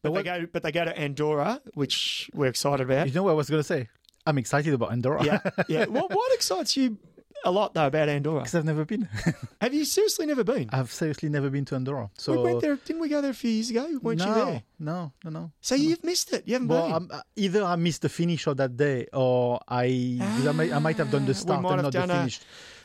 but. 0.02 0.12
But 0.12 0.14
they 0.14 0.22
go 0.24 0.46
but 0.52 0.62
they 0.62 0.72
go 0.72 0.84
to 0.84 0.98
Andorra, 0.98 1.60
which 1.74 2.30
we're 2.34 2.46
excited 2.46 2.82
about. 2.82 3.06
You 3.08 3.14
know 3.14 3.22
what 3.24 3.32
I 3.32 3.34
was 3.34 3.50
going 3.50 3.60
to 3.60 3.64
say? 3.66 3.88
I'm 4.26 4.38
excited 4.38 4.72
about 4.74 4.92
Andorra. 4.92 5.24
yeah, 5.24 5.40
yeah. 5.68 5.86
What 5.86 6.10
what 6.10 6.32
excites 6.34 6.76
you 6.76 6.98
a 7.44 7.50
lot 7.50 7.72
though 7.72 7.86
about 7.86 8.08
Andorra. 8.10 8.40
Because 8.40 8.54
I've 8.54 8.64
never 8.66 8.84
been. 8.84 9.08
Have 9.62 9.72
you 9.72 9.86
seriously 9.86 10.26
never 10.26 10.44
been? 10.44 10.68
I've 10.72 10.92
seriously 10.92 11.30
never 11.30 11.48
been 11.48 11.64
to 11.66 11.74
Andorra. 11.74 12.10
So 12.18 12.32
we 12.36 12.42
went 12.42 12.60
there, 12.60 12.76
didn't 12.76 13.00
we 13.00 13.08
go 13.08 13.22
there 13.22 13.30
a 13.30 13.34
few 13.34 13.50
years 13.50 13.70
ago? 13.70 13.98
Weren't 14.02 14.18
no, 14.18 14.26
you 14.28 14.34
there? 14.34 14.62
no, 14.78 15.12
no, 15.24 15.30
no. 15.30 15.52
So 15.62 15.74
you've 15.74 16.04
missed 16.04 16.34
it. 16.34 16.46
You 16.46 16.54
haven't 16.54 16.68
Well, 16.68 16.86
been. 16.86 16.92
um, 16.96 17.08
uh, 17.10 17.22
either 17.36 17.64
I 17.64 17.76
missed 17.76 18.02
the 18.02 18.10
finish 18.10 18.46
of 18.46 18.58
that 18.58 18.76
day, 18.76 19.06
or 19.14 19.58
I 19.66 20.18
'cause 20.20 20.46
I, 20.48 20.52
might, 20.52 20.72
I 20.72 20.78
might 20.80 20.96
have 20.98 21.10
done 21.10 21.24
the 21.24 21.32
Ah, 21.32 21.34
start 21.34 21.64
and 21.64 21.82
not 21.82 21.92
the 21.92 22.06
finish. 22.06 22.40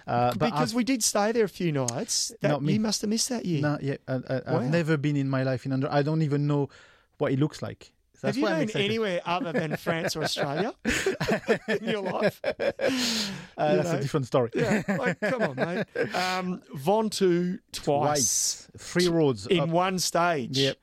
Uh, 0.07 0.31
but 0.35 0.51
because 0.51 0.71
I've, 0.71 0.75
we 0.75 0.83
did 0.85 1.03
stay 1.03 1.31
there 1.33 1.45
a 1.45 1.49
few 1.49 1.71
nights. 1.73 2.31
That, 2.39 2.49
Not 2.49 2.61
me. 2.63 2.73
You 2.73 2.79
must 2.79 3.01
have 3.01 3.09
missed 3.09 3.27
that 3.29 3.43
year. 3.45 3.61
no, 3.61 3.77
yeah, 3.81 3.97
I, 4.07 4.13
I, 4.13 4.17
Wow. 4.17 4.59
I've 4.59 4.69
never 4.69 4.95
been 4.97 5.17
in 5.17 5.27
my 5.29 5.43
life 5.43 5.65
in 5.65 5.73
Andorra. 5.73 5.93
I 5.93 6.01
don't 6.03 6.21
even 6.21 6.47
know 6.47 6.69
what 7.17 7.31
it 7.31 7.39
looks 7.39 7.61
like. 7.61 7.91
have 8.13 8.21
That's 8.21 8.37
you 8.37 8.43
why 8.43 8.65
been 8.65 8.77
anywhere 8.81 9.21
other 9.25 9.51
than 9.51 9.75
France 9.85 10.15
or 10.15 10.23
Australia 10.23 10.73
in 11.67 11.83
your 11.89 12.01
life? 12.01 12.41
Uh, 12.43 12.51
you 12.59 13.75
that's 13.77 13.91
know? 13.91 13.97
a 13.97 14.01
different 14.01 14.25
story. 14.27 14.49
Yeah, 14.53 14.83
like, 14.87 15.19
come 15.19 15.41
on, 15.43 15.55
mate. 15.55 15.85
Um, 16.15 16.61
Ventoux 16.75 17.59
twice, 17.71 18.67
Twice, 18.67 18.67
three 18.77 19.07
roads. 19.07 19.47
in 19.47 19.59
up. 19.61 19.69
one 19.69 19.99
stage. 19.99 20.57
Yep. 20.57 20.77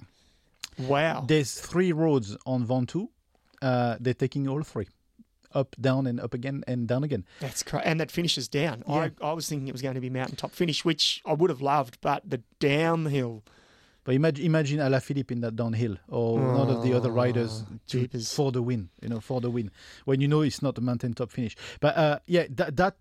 Wow. 0.79 1.25
There's 1.27 1.55
three 1.55 1.93
roads 1.93 2.37
on 2.47 2.67
Ventoux. 2.67 3.09
Uh, 3.61 3.97
they're 4.01 4.15
taking 4.15 4.49
all 4.49 4.63
three, 4.63 4.89
up, 5.55 5.77
down, 5.81 6.07
and 6.07 6.19
up 6.19 6.35
again, 6.35 6.65
and 6.67 6.89
down 6.89 7.05
again. 7.05 7.25
That's 7.41 7.63
great. 7.63 7.85
And 7.85 8.01
that 8.01 8.11
finishes 8.11 8.49
down. 8.49 8.83
Yeah. 8.89 8.95
I, 8.95 9.11
I 9.21 9.33
was 9.35 9.49
thinking 9.49 9.69
it 9.69 9.73
was 9.73 9.83
going 9.83 9.95
to 9.95 10.01
be 10.01 10.11
mountaintop 10.11 10.51
finish, 10.53 10.85
which 10.85 11.23
I 11.27 11.33
would 11.35 11.51
have 11.51 11.61
loved, 11.63 11.99
but 12.01 12.29
the 12.29 12.43
downhill. 12.59 13.45
But 14.05 14.15
imagine, 14.15 14.45
imagine 14.45 14.79
Alaphilippe 14.81 15.31
in 15.31 15.41
that 15.43 15.55
downhill, 15.57 15.97
or 16.09 16.39
none 16.41 16.71
of 16.71 16.83
the 16.83 16.93
other 16.93 17.11
riders 17.13 17.65
Oh, 17.71 17.79
to, 17.89 18.09
for 18.21 18.51
the 18.51 18.61
win. 18.63 18.89
You 19.01 19.09
know, 19.11 19.21
for 19.21 19.41
the 19.41 19.51
win. 19.51 19.71
When 20.05 20.21
you 20.21 20.27
know 20.29 20.41
it's 20.43 20.61
not 20.63 20.77
a 20.79 20.81
mountaintop 20.81 21.31
finish. 21.31 21.57
But 21.81 21.97
uh, 21.97 22.19
yeah, 22.27 22.47
that 22.51 22.77
that 22.77 22.97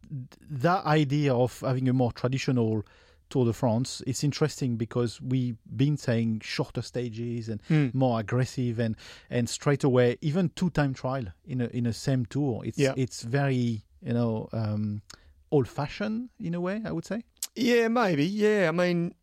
that 0.50 0.86
idea 0.86 1.34
of 1.34 1.60
having 1.62 1.90
a 1.90 1.94
more 1.94 2.12
traditional 2.12 2.84
Tour 3.30 3.46
de 3.46 3.54
France, 3.54 4.04
it's 4.06 4.26
interesting 4.26 4.76
because 4.76 5.22
we've 5.22 5.56
been 5.76 5.96
saying 5.96 6.42
shorter 6.44 6.82
stages 6.82 7.48
and 7.48 7.62
Hmm. 7.70 7.88
more 7.94 8.20
aggressive 8.20 8.78
and 8.78 8.96
and 9.30 9.48
straight 9.48 9.86
away 9.86 10.18
even 10.22 10.50
two 10.50 10.70
time 10.70 10.94
trial 10.94 11.26
in 11.46 11.62
a 11.62 11.68
in 11.68 11.86
a 11.86 11.94
same 11.94 12.26
tour. 12.26 12.62
It's 12.66 12.78
Yeah. 12.78 12.94
it's 12.98 13.24
very 13.24 13.86
you 14.04 14.14
know 14.14 14.50
um, 14.52 15.02
old 15.50 15.68
fashioned 15.70 16.30
in 16.40 16.54
a 16.54 16.60
way. 16.60 16.82
I 16.86 16.92
would 16.92 17.06
say. 17.06 17.24
Yeah, 17.56 17.88
maybe. 17.88 18.26
Yeah, 18.26 18.68
I 18.68 18.72
mean, 18.72 19.14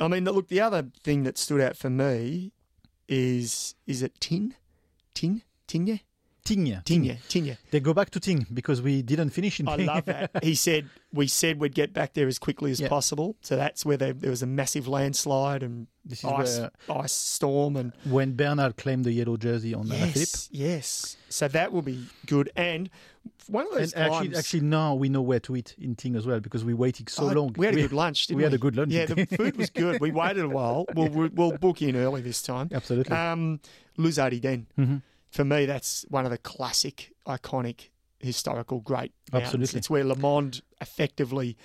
I 0.00 0.08
mean, 0.08 0.24
look, 0.24 0.48
the 0.48 0.60
other 0.60 0.86
thing 1.02 1.22
that 1.24 1.38
stood 1.38 1.60
out 1.60 1.76
for 1.76 1.90
me 1.90 2.52
is 3.08 3.74
is 3.86 4.02
it 4.02 4.18
Tin, 4.20 4.54
Tin, 5.14 5.42
Tinye, 5.68 6.00
Tignes. 6.44 6.84
Tinye, 6.84 7.18
Tinye. 7.28 7.56
They 7.70 7.80
go 7.80 7.94
back 7.94 8.10
to 8.10 8.20
Ting 8.20 8.46
because 8.52 8.82
we 8.82 9.02
didn't 9.02 9.30
finish 9.30 9.60
in 9.60 9.68
I 9.68 9.76
Ting. 9.76 9.86
love 9.86 10.04
that. 10.06 10.30
He 10.42 10.54
said 10.54 10.88
we 11.12 11.26
said 11.26 11.60
we'd 11.60 11.74
get 11.74 11.92
back 11.92 12.14
there 12.14 12.26
as 12.26 12.38
quickly 12.38 12.70
as 12.70 12.80
possible. 12.80 13.36
So 13.40 13.56
that's 13.56 13.84
where 13.84 13.96
they, 13.96 14.12
there 14.12 14.30
was 14.30 14.42
a 14.42 14.46
massive 14.46 14.88
landslide 14.88 15.62
and 15.62 15.86
This 16.04 16.18
is 16.20 16.24
ice 16.24 16.58
where 16.58 16.70
ice 16.90 17.12
storm 17.12 17.76
and 17.76 17.92
when 18.04 18.32
Bernal 18.34 18.72
claimed 18.72 19.04
the 19.04 19.12
yellow 19.12 19.36
jersey 19.36 19.74
on 19.74 19.86
yes, 19.86 20.48
yes. 20.50 21.16
So 21.28 21.46
that 21.48 21.72
will 21.72 21.82
be 21.82 22.06
good. 22.26 22.50
And 22.56 22.90
one 23.48 23.66
of 23.66 23.74
those 23.74 23.92
And 23.92 24.04
actually, 24.04 24.28
times, 24.28 24.38
actually, 24.38 24.60
now 24.60 24.94
we 24.94 25.08
know 25.08 25.22
where 25.22 25.40
to 25.40 25.56
eat 25.56 25.74
in 25.78 25.94
Ting 25.94 26.16
as 26.16 26.26
well 26.26 26.40
because 26.40 26.64
we 26.64 26.74
waited 26.74 27.08
so 27.08 27.24
Oh, 27.28 27.32
long. 27.32 27.54
We 27.56 27.66
had 27.66 27.74
a 27.76 27.82
good 27.82 27.92
lunch, 27.92 28.26
didn't 28.26 28.36
we 28.36 28.40
we? 28.40 28.44
had 28.44 28.54
a 28.54 28.58
good 28.58 28.76
lunch. 28.76 28.92
Yeah, 28.92 29.06
the 29.06 29.26
food 29.36 29.56
was 29.56 29.70
good. 29.70 30.00
We 30.00 30.10
waited 30.10 30.44
a 30.44 30.48
while. 30.48 30.86
We'll, 30.94 31.08
we'll, 31.08 31.30
we'll 31.32 31.58
book 31.58 31.82
in 31.82 31.96
early 31.96 32.22
this 32.22 32.42
time. 32.42 32.68
Absolutely. 32.72 33.16
Um, 33.16 33.60
Luz 33.96 34.18
Ardiden. 34.18 34.66
Mhm. 34.78 35.02
For 35.30 35.44
me, 35.44 35.66
that's 35.66 36.04
one 36.08 36.24
of 36.24 36.30
the 36.30 36.38
classic, 36.38 37.12
iconic, 37.26 37.88
historical 38.20 38.80
great 38.80 39.12
mountains. 39.32 39.52
Absolutely. 39.52 39.78
It's 39.78 39.90
where 39.90 40.04
LeMond 40.04 40.60
effectively 40.80 41.56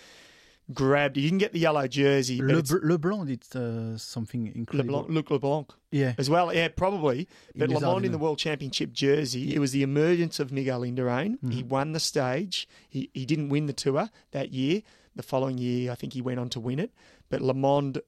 grabbed. 0.74 1.16
He 1.16 1.24
didn't 1.24 1.40
get 1.40 1.54
the 1.54 1.60
yellow 1.60 1.88
jersey, 1.88 2.42
Le, 2.42 2.62
Leblanc 2.84 3.26
did 3.28 3.44
uh, 3.56 3.98
something 3.98 4.48
incredible. 4.56 5.00
LeBlanc, 5.02 5.16
Luc 5.16 5.30
Leblanc 5.32 5.74
Yeah, 5.92 6.14
as 6.18 6.30
well. 6.30 6.54
Yeah, 6.54 6.68
probably. 6.70 7.28
But 7.56 7.72
In 7.72 7.78
Le 7.78 7.98
in 8.06 8.12
the. 8.12 8.18
World 8.18 8.38
Championship 8.38 8.92
jersey, 8.94 9.56
it 9.56 9.60
was 9.60 9.72
the 9.72 9.84
emergence 9.84 10.40
of 10.40 10.52
Miguel 10.52 10.82
Indurain. 10.82 11.38
He 11.52 11.62
Mm-hmm. 11.62 11.70
won 11.70 11.92
the 11.94 12.00
stage. 12.00 12.68
He, 12.90 13.10
he 13.14 13.26
didn't 13.26 13.50
win 13.50 13.66
the 13.66 13.74
tour 13.74 14.10
that 14.32 14.52
year. 14.52 14.82
The 15.16 15.24
following 15.24 15.58
year, 15.58 15.92
I 15.92 15.96
think 15.96 16.14
he 16.14 16.22
went 16.22 16.40
on 16.40 16.50
to 16.50 16.60
win 16.60 16.80
it. 16.80 16.94
But 17.30 17.42
LeMond 17.42 18.02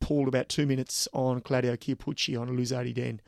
pulled 0.00 0.26
about 0.28 0.48
two 0.48 0.66
minutes 0.66 1.06
on 1.12 1.40
Claudio 1.40 1.76
Chiappucci 1.76 2.38
on 2.38 2.56
Luz 2.56 2.72
Ardiden. 2.72 3.20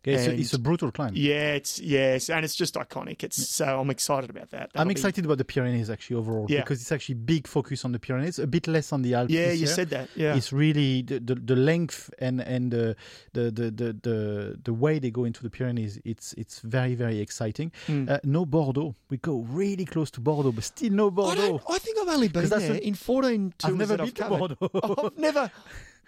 Okay, 0.00 0.14
it's, 0.14 0.26
a, 0.26 0.32
it's 0.34 0.52
a 0.54 0.58
brutal 0.58 0.92
climb. 0.92 1.12
Yeah, 1.14 1.54
it's 1.54 1.80
yes, 1.80 2.30
and 2.30 2.44
it's 2.44 2.54
just 2.54 2.74
iconic. 2.74 3.24
It's 3.24 3.48
so 3.48 3.80
I'm 3.80 3.90
excited 3.90 4.30
about 4.30 4.50
that. 4.50 4.62
I'm 4.62 4.68
That'll 4.74 4.88
be- 4.88 4.92
excited 4.92 5.24
about 5.24 5.38
the 5.38 5.44
Pyrenees 5.44 5.90
actually 5.90 6.16
overall 6.16 6.46
Yeah. 6.48 6.60
because 6.60 6.80
it's 6.80 6.92
actually 6.92 7.16
big 7.16 7.46
focus 7.48 7.84
on 7.84 7.92
the 7.92 7.98
Pyrenees, 7.98 8.38
a 8.38 8.46
bit 8.46 8.68
less 8.68 8.92
on 8.92 9.02
the 9.02 9.14
Alps. 9.14 9.32
Yeah, 9.32 9.50
you 9.50 9.64
year. 9.64 9.66
said 9.66 9.90
that. 9.90 10.08
Yeah, 10.14 10.36
It's 10.36 10.52
really 10.52 11.02
the, 11.02 11.18
the, 11.18 11.34
the 11.34 11.56
length 11.56 12.10
and 12.20 12.40
and 12.40 12.70
the, 12.70 12.94
the, 13.32 13.50
the, 13.50 13.70
the, 13.70 14.58
the, 14.62 14.72
way 14.72 14.98
they 15.00 15.10
go 15.10 15.24
into 15.24 15.42
the 15.42 15.50
Pyrenees. 15.50 15.98
It's 16.04 16.32
it's 16.34 16.60
very 16.60 16.94
very 16.94 17.18
exciting. 17.20 17.72
Mm. 17.88 18.08
Uh, 18.08 18.20
no 18.24 18.46
Bordeaux. 18.46 18.94
We 19.10 19.16
go 19.16 19.38
really 19.50 19.84
close 19.84 20.10
to 20.12 20.20
Bordeaux, 20.20 20.52
but 20.52 20.64
still 20.64 20.92
no 20.92 21.10
Bordeaux. 21.10 21.58
don't, 21.58 21.62
I 21.68 21.78
think 21.78 21.98
I've 21.98 22.08
only 22.14 22.28
been 22.28 22.48
there 22.48 22.72
a- 22.72 22.76
in 22.76 22.94
14 22.94 23.54
tours 23.58 23.72
I've 23.72 23.76
never 23.78 23.96
been 23.96 24.06
I've 24.06 24.14
to. 24.14 24.28
Bordeaux. 24.28 25.06
I've 25.06 25.18
never, 25.18 25.50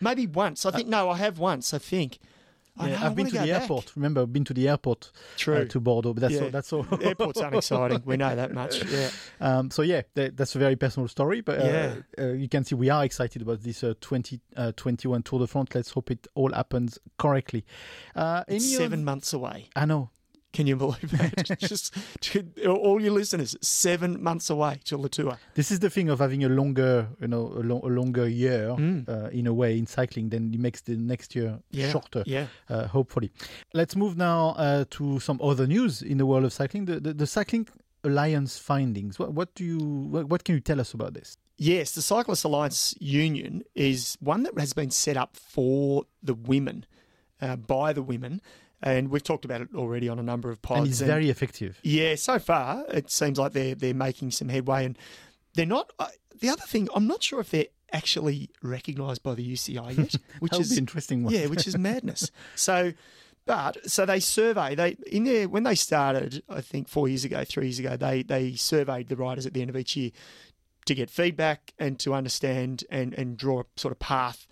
maybe 0.01 0.27
once. 0.29 0.65
I 0.65 0.71
think 0.77 0.89
no, 0.89 1.11
I 1.11 1.17
have 1.17 1.39
once. 1.39 1.75
I 1.75 1.79
think. 1.79 2.19
I 2.79 2.89
Yeah, 2.89 2.97
know, 2.97 3.03
I 3.03 3.07
I've 3.07 3.15
been 3.17 3.25
wanna 3.27 3.31
to 3.31 3.37
go 3.37 3.43
the 3.47 3.53
back. 3.53 3.63
airport. 3.63 3.93
Remember, 3.97 4.21
I've 4.23 4.33
been 4.33 4.45
to 4.45 4.55
the 4.55 4.69
airport 4.69 5.11
True. 5.37 5.57
uh, 5.57 5.65
to 5.67 5.81
Bordeaux, 5.81 6.15
but 6.15 6.21
that's 6.23 6.35
Yeah. 6.35 6.43
all. 6.45 6.51
That's 6.51 6.73
all. 6.73 6.83
The 6.85 7.07
airport's 7.07 7.41
unexciting. 7.41 8.03
We 8.05 8.17
know 8.17 8.35
that 8.35 8.53
much. 8.53 8.83
Yeah. 8.91 9.11
Um, 9.41 9.71
so 9.71 9.83
yeah, 9.83 10.03
that, 10.15 10.37
that's 10.37 10.55
a 10.55 10.59
very 10.59 10.77
personal 10.77 11.09
story, 11.09 11.41
but 11.41 11.61
uh, 11.61 11.65
Yeah. 11.65 11.95
uh, 12.19 12.33
you 12.33 12.49
can 12.49 12.65
see 12.65 12.75
we 12.75 12.91
are 12.91 13.05
excited 13.05 13.43
about 13.43 13.63
this 13.63 13.83
uh, 13.85 13.95
2021 14.01 15.23
Tour 15.23 15.41
de 15.41 15.47
France. 15.47 15.71
Let's 15.75 15.91
hope 15.91 16.11
it 16.11 16.27
all 16.35 16.53
happens 16.53 16.99
correctly. 17.19 17.65
Uh, 18.15 18.45
It's 18.49 18.65
any 18.65 18.75
seven 18.77 19.01
of- 19.01 19.05
months 19.05 19.33
away. 19.33 19.69
I 19.77 19.85
know. 19.87 20.11
Can 20.53 20.67
you 20.67 20.75
believe 20.77 21.11
that? 21.13 21.59
Just 21.61 21.95
to, 22.23 22.45
all 22.67 23.01
your 23.01 23.13
listeners, 23.13 23.57
seven 23.63 24.23
months 24.23 24.51
away 24.51 24.81
till 24.85 25.01
the 25.03 25.09
tour. 25.09 25.39
This 25.55 25.71
is 25.71 25.79
the 25.81 25.91
thing 25.91 26.09
of 26.09 26.19
having 26.19 26.43
a 26.45 26.49
longer, 26.49 27.09
you 27.21 27.29
know, 27.29 27.53
a, 27.57 27.61
a 27.61 27.91
longer 27.91 28.29
year 28.29 28.75
Mm. 28.77 29.09
uh, 29.09 29.29
in 29.31 29.47
a 29.47 29.53
way 29.55 29.79
in 29.79 29.87
cycling. 29.87 30.31
Then 30.31 30.51
it 30.53 30.59
makes 30.61 30.81
the 30.81 30.97
next 30.97 31.35
year 31.37 31.61
Yeah. 31.71 31.91
shorter. 31.93 32.23
Yeah. 32.27 32.47
uh, 32.69 32.87
hopefully. 32.89 33.31
Let's 33.75 33.95
move 33.95 34.17
now 34.17 34.51
uh, 34.59 34.85
to 34.91 35.21
some 35.21 35.39
other 35.43 35.67
news 35.67 36.03
in 36.03 36.19
the 36.19 36.27
world 36.27 36.45
of 36.45 36.53
cycling. 36.53 36.87
The, 36.87 36.99
the, 37.01 37.13
the 37.15 37.27
Cycling 37.27 37.69
Alliance 38.03 38.59
findings. 38.59 39.19
What, 39.19 39.33
what 39.35 39.55
do 39.55 39.65
you? 39.65 39.79
What, 39.79 40.27
what 40.31 40.45
can 40.45 40.55
you 40.55 40.61
tell 40.61 40.81
us 40.81 40.95
about 40.95 41.15
this? 41.15 41.37
Yes, 41.59 41.93
the 41.93 42.01
Cyclist 42.03 42.45
Alliance 42.45 42.95
Union 42.99 43.63
is 43.75 44.17
one 44.21 44.43
that 44.45 44.59
has 44.59 44.73
been 44.73 44.91
set 44.91 45.17
up 45.19 45.37
for 45.37 46.05
the 46.23 46.33
women, 46.35 46.87
uh, 47.43 47.57
by 47.57 47.93
the 47.93 48.03
women, 48.03 48.41
and 48.83 49.09
we've 49.11 49.23
talked 49.23 49.45
about 49.45 49.61
it 49.61 49.69
already 49.75 50.09
on 50.09 50.19
a 50.19 50.23
number 50.23 50.51
of 50.51 50.61
pods. 50.63 50.81
and 50.81 50.89
it's 50.89 51.01
very 51.01 51.31
effective. 51.31 51.79
yeah, 51.83 52.15
so 52.15 52.39
far 52.39 52.85
it 52.89 53.11
seems 53.11 53.39
like 53.39 53.53
they're 53.53 53.75
they're 53.75 53.95
making 53.95 54.31
some 54.31 54.49
headway, 54.49 54.85
and 54.85 54.97
they're 55.55 55.67
not. 55.67 55.93
Uh, 55.99 56.07
the 56.41 56.49
other 56.49 56.63
thing, 56.63 56.89
I'm 56.95 57.07
not 57.07 57.23
sure 57.23 57.41
if 57.41 57.51
they're 57.51 57.67
actually 57.93 58.49
recognised 58.63 59.23
by 59.23 59.35
the 59.35 59.53
UCI 59.53 59.99
yet, 59.99 60.15
which 60.39 60.59
is 60.59 60.79
interesting. 60.79 61.25
One. 61.25 61.35
yeah, 61.35 61.47
which 61.47 61.67
is 61.67 61.77
madness. 61.77 62.31
So, 62.55 62.93
but 63.47 63.91
so 63.91 64.07
they 64.07 64.21
survey 64.21 64.75
they 64.75 64.97
in 65.07 65.25
there 65.25 65.49
when 65.49 65.65
they 65.65 65.75
started. 65.75 66.43
I 66.49 66.61
think 66.61 66.89
four 66.89 67.09
years 67.09 67.25
ago, 67.25 67.43
three 67.45 67.67
years 67.67 67.79
ago, 67.79 67.97
they 67.97 68.23
they 68.23 68.55
surveyed 68.55 69.09
the 69.09 69.17
riders 69.17 69.45
at 69.47 69.55
the 69.55 69.61
end 69.61 69.71
of 69.71 69.77
each 69.77 69.97
year 69.97 70.11
to 70.87 70.95
get 70.95 71.11
feedback 71.11 71.73
and 71.79 71.99
to 72.01 72.15
understand 72.15 72.85
and 72.91 73.13
and 73.15 73.37
draw 73.37 73.61
a 73.61 73.65
sort 73.77 73.93
of 73.93 73.99
path. 73.99 74.47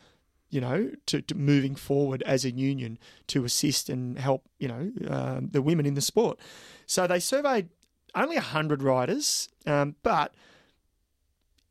You 0.51 0.61
know, 0.63 0.91
to, 1.07 1.21
to 1.21 1.35
moving 1.35 1.75
forward 1.75 2.23
as 2.23 2.45
a 2.45 2.51
union 2.51 2.99
to 3.29 3.45
assist 3.45 3.91
and 3.91 4.19
help, 4.19 4.45
you 4.59 4.69
know, 4.69 4.91
um, 5.09 5.49
the 5.51 5.61
women 5.61 5.85
in 5.85 5.95
the 5.95 6.01
sport. 6.01 6.39
So 6.87 7.07
they 7.07 7.21
surveyed 7.21 7.69
only 8.15 8.37
100 8.37 8.83
riders, 8.83 9.49
um, 9.67 9.97
but 10.03 10.33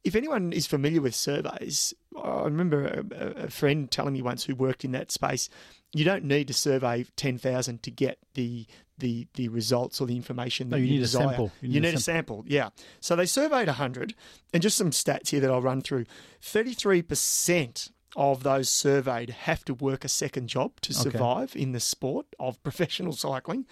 if 0.04 0.16
anyone 0.16 0.54
is 0.54 0.68
familiar 0.68 1.02
with 1.02 1.16
surveys, 1.16 1.94
I 2.22 2.44
remember 2.44 3.04
a, 3.12 3.44
a 3.46 3.50
friend 3.50 3.90
telling 3.90 4.14
me 4.14 4.22
once 4.22 4.46
who 4.46 4.56
worked 4.56 4.86
in 4.86 4.92
that 4.92 5.12
space, 5.12 5.50
you 5.94 6.06
don't 6.06 6.24
need 6.24 6.48
to 6.48 6.54
survey 6.54 7.06
10,000 7.16 7.84
to 7.84 7.92
get 7.92 8.20
the 8.34 8.66
the 9.00 9.28
the 9.36 9.48
results 9.50 10.02
or 10.02 10.08
the 10.08 10.16
information 10.16 10.70
that 10.70 10.78
No, 10.78 10.84
you 10.84 10.90
need 10.90 11.04
a 11.04 11.08
sample. 11.08 11.52
You 11.62 11.80
need, 11.80 11.94
a 11.94 12.00
sample, 12.00 12.44
yeah. 12.48 12.70
So 13.00 13.16
they 13.16 13.28
surveyed 13.28 13.68
100, 13.68 14.16
and 14.54 14.64
just 14.64 14.78
some 14.78 14.90
stats 14.90 15.30
here 15.30 15.40
that 15.40 15.52
I'll 15.52 15.62
run 15.62 15.82
through. 15.82 16.06
33% 16.42 17.92
of 18.16 18.44
those 18.44 18.70
surveyed 18.70 19.30
have 19.32 19.64
to 19.66 19.74
work 19.74 20.04
a 20.06 20.08
second 20.10 20.48
job 20.48 20.80
to 20.82 20.92
Okay. 20.94 21.02
survive 21.12 21.56
in 21.56 21.72
the 21.74 21.80
sport 21.80 22.26
of 22.40 22.62
professional 22.64 23.14
cycling. 23.26 23.66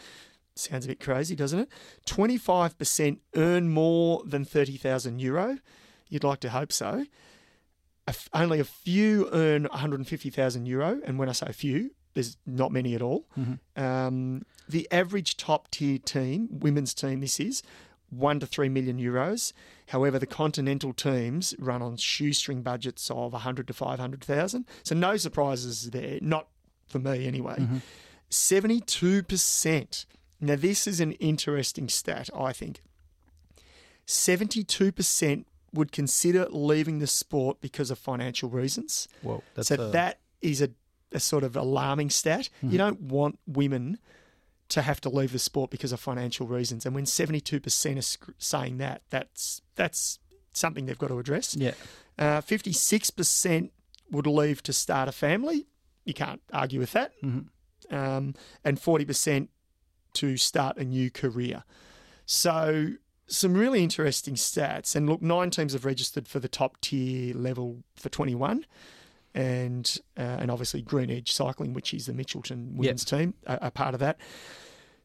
Sounds 0.55 0.85
a 0.85 0.87
bit 0.87 0.99
crazy, 0.99 1.35
doesn't 1.35 1.59
it? 1.59 1.69
25% 2.05 3.19
earn 3.35 3.69
more 3.69 4.23
than 4.25 4.45
30,000 4.45 5.19
euro. 5.19 5.57
You'd 6.09 6.23
like 6.23 6.39
to 6.41 6.49
hope 6.49 6.71
so. 6.71 7.05
Only 8.33 8.59
a 8.59 8.63
few 8.65 9.27
earn 9.31 9.63
150,000 9.63 10.65
euro, 10.67 11.01
and 11.05 11.17
when 11.17 11.27
I 11.27 11.31
say 11.31 11.47
a 11.49 11.53
few, 11.53 11.89
there's 12.13 12.37
not 12.45 12.71
many 12.71 12.93
at 12.93 13.01
all. 13.01 13.27
Mhm. 13.37 13.59
Um, 13.75 14.43
the 14.69 14.87
average 14.91 15.37
top 15.37 15.71
tier 15.71 15.97
team, 15.97 16.47
women's 16.51 16.93
team, 16.93 17.19
this 17.21 17.39
is 17.39 17.63
one 18.17 18.39
to 18.39 18.45
three 18.45 18.69
million 18.69 18.99
euros. 18.99 19.53
However, 19.89 20.17
the 20.19 20.25
continental 20.25 20.93
teams 20.93 21.53
run 21.59 21.81
on 21.81 21.97
shoestring 21.97 22.61
budgets 22.61 23.09
of 23.11 23.33
100 23.33 23.67
to 23.67 23.73
500,000. 23.73 24.65
So 24.83 24.95
no 24.95 25.17
surprises 25.17 25.91
there, 25.91 26.19
not 26.21 26.47
for 26.87 26.99
me 26.99 27.27
anyway. 27.27 27.67
72%. 28.29 30.05
Now, 30.41 30.55
this 30.55 30.87
is 30.87 30.99
an 30.99 31.13
interesting 31.13 31.87
stat, 31.89 32.29
I 32.35 32.53
think. 32.53 32.81
72% 34.07 35.45
would 35.73 35.91
consider 35.91 36.47
leaving 36.49 36.99
the 36.99 37.07
sport 37.07 37.59
because 37.61 37.91
of 37.91 37.97
financial 37.97 38.49
reasons. 38.49 39.07
Whoa, 39.21 39.43
so 39.61 39.75
uh, 39.75 39.89
that 39.91 40.19
is 40.41 40.61
a, 40.61 40.69
a 41.11 41.19
sort 41.19 41.43
of 41.43 41.55
alarming 41.55 42.09
stat. 42.09 42.49
You 42.61 42.77
don't 42.77 43.01
want 43.01 43.39
women 43.47 43.99
to 44.69 44.81
have 44.81 44.99
to 45.01 45.09
leave 45.09 45.31
the 45.31 45.39
sport 45.39 45.69
because 45.69 45.91
of 45.91 45.99
financial 45.99 46.47
reasons. 46.47 46.85
And 46.85 46.95
when 46.95 47.05
72% 47.05 47.97
are 47.97 48.01
sc- 48.01 48.29
saying 48.37 48.77
that, 48.79 49.03
that's 49.09 49.61
that's 49.75 50.19
something 50.53 50.85
they've 50.85 50.97
got 50.97 51.09
to 51.09 51.19
address. 51.19 51.55
yeah. 51.55 51.73
Uh, 52.17 52.39
56% 52.41 53.71
would 54.11 54.25
leave 54.25 54.63
to 54.63 54.71
start 54.71 55.09
a 55.09 55.11
family. 55.11 55.67
You 56.05 56.13
can't 56.13 56.41
argue 56.53 56.79
with 56.79 56.93
that. 56.93 57.11
Um, 57.21 58.35
and 58.63 58.79
40% 58.79 59.49
to 60.13 60.37
start 60.37 60.77
a 60.77 60.85
new 60.85 61.11
career. 61.11 61.63
So, 62.25 62.91
some 63.27 63.53
really 63.53 63.83
interesting 63.83 64.35
stats. 64.35 64.95
And 64.95 65.09
look, 65.09 65.21
nine 65.21 65.49
teams 65.49 65.73
have 65.73 65.83
registered 65.83 66.27
for 66.27 66.39
the 66.39 66.47
top 66.47 66.79
tier 66.79 67.33
level 67.35 67.83
for 67.95 68.09
21. 68.09 68.65
And 69.35 69.97
uh, 70.17 70.37
and 70.39 70.49
obviously 70.49 70.81
Green 70.81 71.11
Edge 71.11 71.31
Cycling, 71.31 71.73
which 71.73 71.93
is 71.93 72.07
the 72.07 72.13
Mitchelton 72.13 72.75
women's 72.75 73.03
team, 73.05 73.33
are, 73.45 73.59
are 73.61 73.71
part 73.71 73.93
of 73.93 73.99
that. 73.99 74.17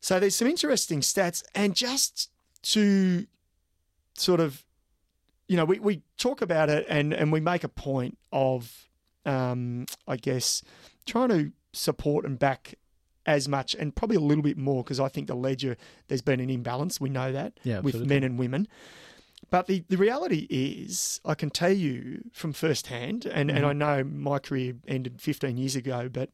So 0.00 0.18
there's 0.18 0.36
some 0.36 0.48
interesting 0.48 1.00
stats. 1.00 1.42
And 1.54 1.74
just 1.74 2.30
to 2.62 3.26
sort 4.14 4.40
of 4.40 4.64
you 5.50 5.56
know, 5.56 5.64
we, 5.64 5.80
we 5.80 6.02
talk 6.16 6.42
about 6.42 6.68
it 6.70 6.86
and, 6.88 7.12
and 7.12 7.32
we 7.32 7.40
make 7.40 7.64
a 7.64 7.68
point 7.68 8.16
of, 8.30 8.88
um, 9.26 9.84
I 10.06 10.16
guess, 10.16 10.62
trying 11.06 11.30
to 11.30 11.50
support 11.72 12.24
and 12.24 12.38
back 12.38 12.76
as 13.26 13.48
much 13.48 13.74
and 13.74 13.92
probably 13.96 14.16
a 14.16 14.20
little 14.20 14.44
bit 14.44 14.56
more 14.56 14.84
because 14.84 15.00
I 15.00 15.08
think 15.08 15.26
the 15.26 15.34
ledger, 15.34 15.76
there's 16.06 16.22
been 16.22 16.38
an 16.38 16.50
imbalance. 16.50 17.00
We 17.00 17.10
know 17.10 17.32
that 17.32 17.58
Yeah, 17.64 17.80
with 17.80 17.96
men 18.06 18.22
and 18.22 18.38
women. 18.38 18.68
But 19.50 19.66
the, 19.66 19.84
the 19.88 19.96
reality 19.96 20.46
is, 20.48 21.20
I 21.24 21.34
can 21.34 21.50
tell 21.50 21.72
you 21.72 22.22
from 22.32 22.52
firsthand, 22.52 23.26
and, 23.26 23.50
and 23.50 23.66
I 23.66 23.70
mm-hmm. 23.70 23.78
know 23.78 24.04
my 24.04 24.38
career 24.38 24.74
ended 24.86 25.20
15 25.20 25.56
years 25.56 25.74
ago, 25.74 26.08
but 26.08 26.30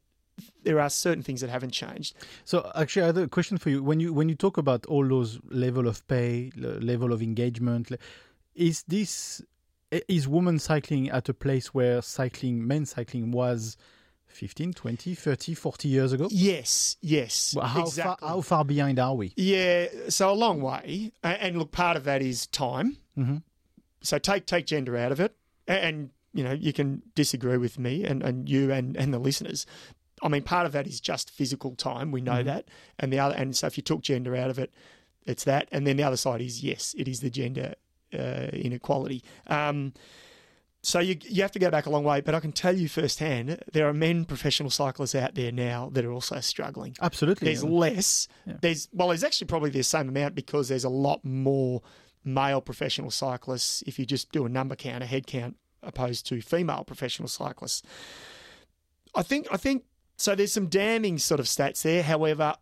there 0.63 0.79
are 0.79 0.89
certain 0.89 1.23
things 1.23 1.41
that 1.41 1.49
haven't 1.49 1.71
changed. 1.71 2.15
So 2.45 2.71
actually, 2.75 3.03
I 3.03 3.05
have 3.07 3.17
a 3.17 3.27
question 3.27 3.57
for 3.57 3.69
you. 3.71 3.81
When 3.81 3.99
you 3.99 4.13
when 4.13 4.29
you 4.29 4.35
talk 4.35 4.57
about 4.57 4.85
all 4.85 5.07
those 5.07 5.39
level 5.49 5.87
of 5.87 6.07
pay, 6.07 6.51
le- 6.55 6.79
level 6.79 7.11
of 7.11 7.21
engagement, 7.23 7.91
is 8.53 8.83
this 8.83 9.41
is 10.07 10.27
women 10.27 10.59
cycling 10.59 11.09
at 11.09 11.29
a 11.29 11.33
place 11.33 11.73
where 11.73 12.01
cycling, 12.01 12.67
men's 12.67 12.91
cycling 12.91 13.31
was 13.31 13.77
15, 14.27 14.73
20, 14.73 15.15
30, 15.15 15.53
40 15.53 15.87
years 15.87 16.13
ago? 16.13 16.27
Yes, 16.29 16.97
yes. 17.01 17.53
Well, 17.55 17.65
how 17.65 17.81
exactly. 17.83 18.27
far 18.27 18.29
how 18.29 18.41
far 18.41 18.65
behind 18.65 18.99
are 18.99 19.15
we? 19.15 19.33
Yeah, 19.35 19.87
so 20.09 20.31
a 20.31 20.33
long 20.33 20.61
way, 20.61 21.13
and 21.23 21.57
look, 21.57 21.71
part 21.71 21.97
of 21.97 22.03
that 22.03 22.21
is 22.21 22.47
time. 22.47 22.97
Mhm. 23.17 23.43
So 24.01 24.17
take 24.17 24.45
take 24.45 24.65
gender 24.65 24.95
out 24.95 25.11
of 25.11 25.19
it, 25.19 25.35
and 25.67 26.11
you 26.33 26.43
know 26.43 26.53
you 26.53 26.73
can 26.73 27.01
disagree 27.15 27.57
with 27.57 27.79
me 27.79 28.03
and, 28.03 28.21
and 28.21 28.47
you 28.47 28.71
and, 28.71 28.95
and 28.95 29.13
the 29.13 29.19
listeners. 29.19 29.65
I 30.21 30.29
mean, 30.29 30.43
part 30.43 30.65
of 30.65 30.71
that 30.71 30.87
is 30.87 30.99
just 30.99 31.29
physical 31.29 31.75
time. 31.75 32.11
We 32.11 32.21
know 32.21 32.41
that, 32.43 32.69
and 32.97 33.13
the 33.13 33.19
other, 33.19 33.35
and 33.35 33.55
so 33.55 33.67
if 33.67 33.77
you 33.77 33.83
took 33.83 34.01
gender 34.01 34.35
out 34.35 34.49
of 34.49 34.57
it, 34.57 34.73
it's 35.25 35.43
that, 35.43 35.67
and 35.71 35.85
then 35.85 35.97
the 35.97 36.03
other 36.03 36.17
side 36.17 36.41
is 36.41 36.63
yes, 36.63 36.95
it 36.97 37.07
is 37.07 37.19
the 37.19 37.29
gender 37.29 37.75
uh, 38.13 38.47
inequality. 38.53 39.23
Um, 39.47 39.93
so 40.81 40.99
you 40.99 41.17
you 41.21 41.41
have 41.41 41.51
to 41.51 41.59
go 41.59 41.69
back 41.69 41.85
a 41.85 41.89
long 41.89 42.03
way, 42.03 42.21
but 42.21 42.33
I 42.33 42.39
can 42.39 42.51
tell 42.51 42.75
you 42.75 42.87
firsthand, 42.87 43.61
there 43.73 43.87
are 43.87 43.93
men 43.93 44.25
professional 44.25 44.69
cyclists 44.69 45.15
out 45.15 45.35
there 45.35 45.51
now 45.51 45.89
that 45.93 46.05
are 46.05 46.11
also 46.11 46.39
struggling 46.39 46.95
Absolutely. 47.01 47.45
there's 47.45 47.63
less. 47.63 48.27
There's 48.61 48.87
well, 48.93 49.09
there's 49.09 49.23
actually 49.23 49.47
probably 49.47 49.69
the 49.71 49.83
same 49.83 50.07
amount 50.09 50.35
because 50.35 50.69
there's 50.69 50.85
a 50.85 50.89
lot 50.89 51.25
more 51.25 51.81
male 52.27 52.61
professional 52.61 53.11
cyclists 53.11 53.83
if 53.87 53.97
you 53.97 54.05
just 54.05 54.31
do 54.31 54.45
a 54.45 54.49
number 54.49 54.75
count, 54.75 55.03
a 55.03 55.07
head 55.07 55.25
count, 55.27 55.55
opposed 55.81 56.27
to 56.27 56.41
female 56.41 56.83
professional 56.83 57.27
cyclists. 57.27 57.81
I 59.15 59.23
think 59.23 59.47
I 59.51 59.57
think 59.57 59.83
so. 60.17 60.35
There's 60.35 60.53
some 60.53 60.67
damning 60.67 61.17
sort 61.17 61.39
of 61.39 61.45
stats 61.45 61.81
there. 61.81 62.03
However, 62.03 62.53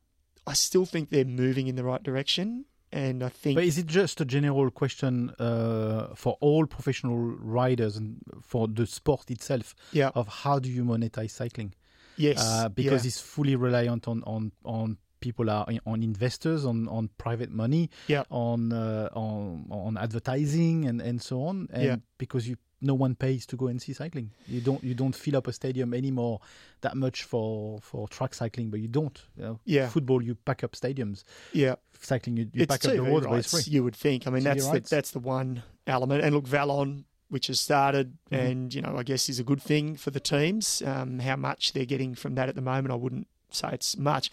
I 0.48 0.54
still 0.54 0.86
think 0.86 1.10
they're 1.10 1.26
moving 1.26 1.68
in 1.68 1.76
the 1.76 1.84
right 1.84 2.02
direction, 2.02 2.66
and 2.92 3.24
I 3.24 3.30
think 3.30 3.56
But 3.56 3.66
is 3.66 3.78
it 3.78 3.88
just 3.88 4.22
a 4.22 4.26
general 4.26 4.70
question 4.72 5.32
uh, 5.40 6.14
for 6.16 6.38
all 6.40 6.66
professional 6.66 7.18
riders 7.18 7.98
and 7.98 8.22
for 8.42 8.68
the 8.68 8.86
sport 8.86 9.32
itself 9.32 9.76
yeah, 9.92 10.12
of 10.16 10.28
how 10.28 10.60
do 10.60 10.70
you 10.70 10.86
monetize 10.86 11.32
cycling? 11.32 11.74
yes, 12.18 12.38
uh, 12.40 12.70
because 12.70 13.04
yeah, 13.04 13.10
it's 13.10 13.20
fully 13.20 13.56
reliant 13.56 14.08
on 14.08 14.24
on 14.24 14.52
on 14.64 14.98
people 15.26 15.50
are 15.56 15.66
on 15.94 16.04
investors 16.12 16.62
on 16.72 16.78
on 16.98 17.10
private 17.26 17.52
money 17.64 17.84
Yeah. 18.14 18.24
on 18.30 18.60
uh, 18.74 19.10
on 19.26 19.66
on 19.72 19.98
advertising 20.06 20.86
and 20.90 21.02
and 21.02 21.18
so 21.30 21.36
on 21.50 21.56
and 21.74 21.84
Yeah. 21.84 21.96
because 22.18 22.44
you 22.50 22.56
no 22.82 22.94
one 23.06 23.16
pays 23.16 23.46
to 23.48 23.56
go 23.62 23.68
and 23.72 23.82
see 23.82 23.94
cycling 23.94 24.28
you 24.56 24.62
don't 24.68 24.84
you 24.90 24.94
don't 25.02 25.16
fill 25.24 25.36
up 25.40 25.48
a 25.48 25.54
stadium 25.54 25.94
anymore 25.94 26.40
that 26.82 26.96
much 26.96 27.24
for 27.32 27.80
for 27.90 28.08
track 28.16 28.34
cycling 28.42 28.70
but 28.72 28.80
you 28.80 28.88
don't 29.00 29.18
you 29.38 29.44
know? 29.46 29.60
Yeah. 29.66 29.88
football 29.90 30.22
you 30.28 30.36
pack 30.50 30.64
up 30.66 30.74
stadiums 30.82 31.24
yeah. 31.54 31.76
cycling 32.12 32.38
you, 32.38 32.46
you 32.54 32.64
it's 32.64 32.72
pack 32.74 32.86
up 32.86 32.96
the 32.96 33.02
roads 33.12 33.26
but 33.28 33.40
it's 33.40 33.52
free 33.52 33.74
you 33.76 33.84
would 33.86 33.96
think. 33.96 34.28
I 34.28 34.30
mean, 34.32 34.44
TV 34.44 34.46
that's 34.50 34.68
the, 34.76 34.80
that's 34.96 35.12
the 35.12 35.24
one 35.40 35.64
element. 35.88 36.24
And 36.24 36.36
look, 36.36 36.48
Velon, 36.48 37.06
which 37.30 37.48
has 37.48 37.60
started, 37.60 38.08
Mm-hmm. 38.32 38.46
and 38.46 38.74
you 38.76 38.82
know, 38.84 38.94
I 39.02 39.04
guess 39.10 39.30
is 39.30 39.40
a 39.40 39.44
good 39.52 39.62
thing 39.72 39.86
for 40.04 40.12
the 40.12 40.20
teams. 40.20 40.82
Um, 40.92 41.20
how 41.20 41.38
much 41.50 41.62
they're 41.74 41.92
getting 41.94 42.14
from 42.22 42.36
that 42.36 42.50
at 42.50 42.56
the 42.56 42.62
moment, 42.74 42.92
I 42.92 43.00
wouldn't 43.04 43.28
say 43.60 43.70
it's 43.78 43.98
much. 43.98 44.26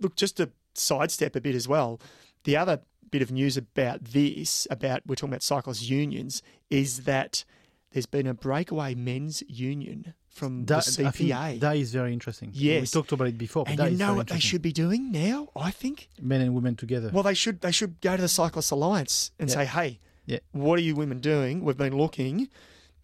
Look, 0.00 0.16
just 0.16 0.36
to 0.38 0.50
sidestep 0.74 1.36
a 1.36 1.40
bit 1.40 1.54
as 1.54 1.66
well, 1.68 2.00
the 2.44 2.56
other 2.56 2.80
bit 3.10 3.22
of 3.22 3.30
news 3.30 3.56
about 3.56 4.04
this, 4.04 4.66
about 4.70 5.02
we're 5.06 5.14
talking 5.14 5.30
about 5.30 5.42
cyclists 5.42 5.88
unions, 5.88 6.42
is 6.70 7.04
that 7.04 7.44
there's 7.92 8.06
been 8.06 8.26
a 8.26 8.34
breakaway 8.34 8.94
men's 8.94 9.42
union 9.48 10.14
from 10.28 10.66
that, 10.66 10.84
the 10.84 11.04
CPA. 11.04 11.60
that 11.60 11.76
is 11.76 11.92
very 11.92 12.12
interesting 12.12 12.50
Yes, 12.52 12.94
we 12.94 13.00
talked 13.00 13.12
about 13.12 13.28
it 13.28 13.38
before 13.38 13.64
but 13.64 13.78
and 13.80 13.92
you 13.92 13.96
know 13.96 14.12
what 14.14 14.26
they 14.28 14.38
should 14.38 14.60
be 14.60 14.72
doing 14.72 15.10
now, 15.10 15.48
I 15.56 15.70
think? 15.70 16.10
men 16.20 16.42
and 16.42 16.54
women 16.54 16.76
together 16.76 17.10
Well, 17.10 17.22
they 17.22 17.32
should 17.32 17.62
they 17.62 17.72
should 17.72 17.98
go 18.02 18.16
to 18.16 18.20
the 18.22 18.28
Cyclist 18.28 18.70
Alliance 18.70 19.30
and 19.38 19.48
Yeah. 19.48 19.54
say, 19.54 19.64
"Hey, 19.64 20.00
Yeah. 20.26 20.40
what 20.52 20.78
are 20.78 20.82
you 20.82 20.94
women 20.94 21.20
doing? 21.20 21.64
We've 21.64 21.76
been 21.78 21.96
looking. 21.96 22.48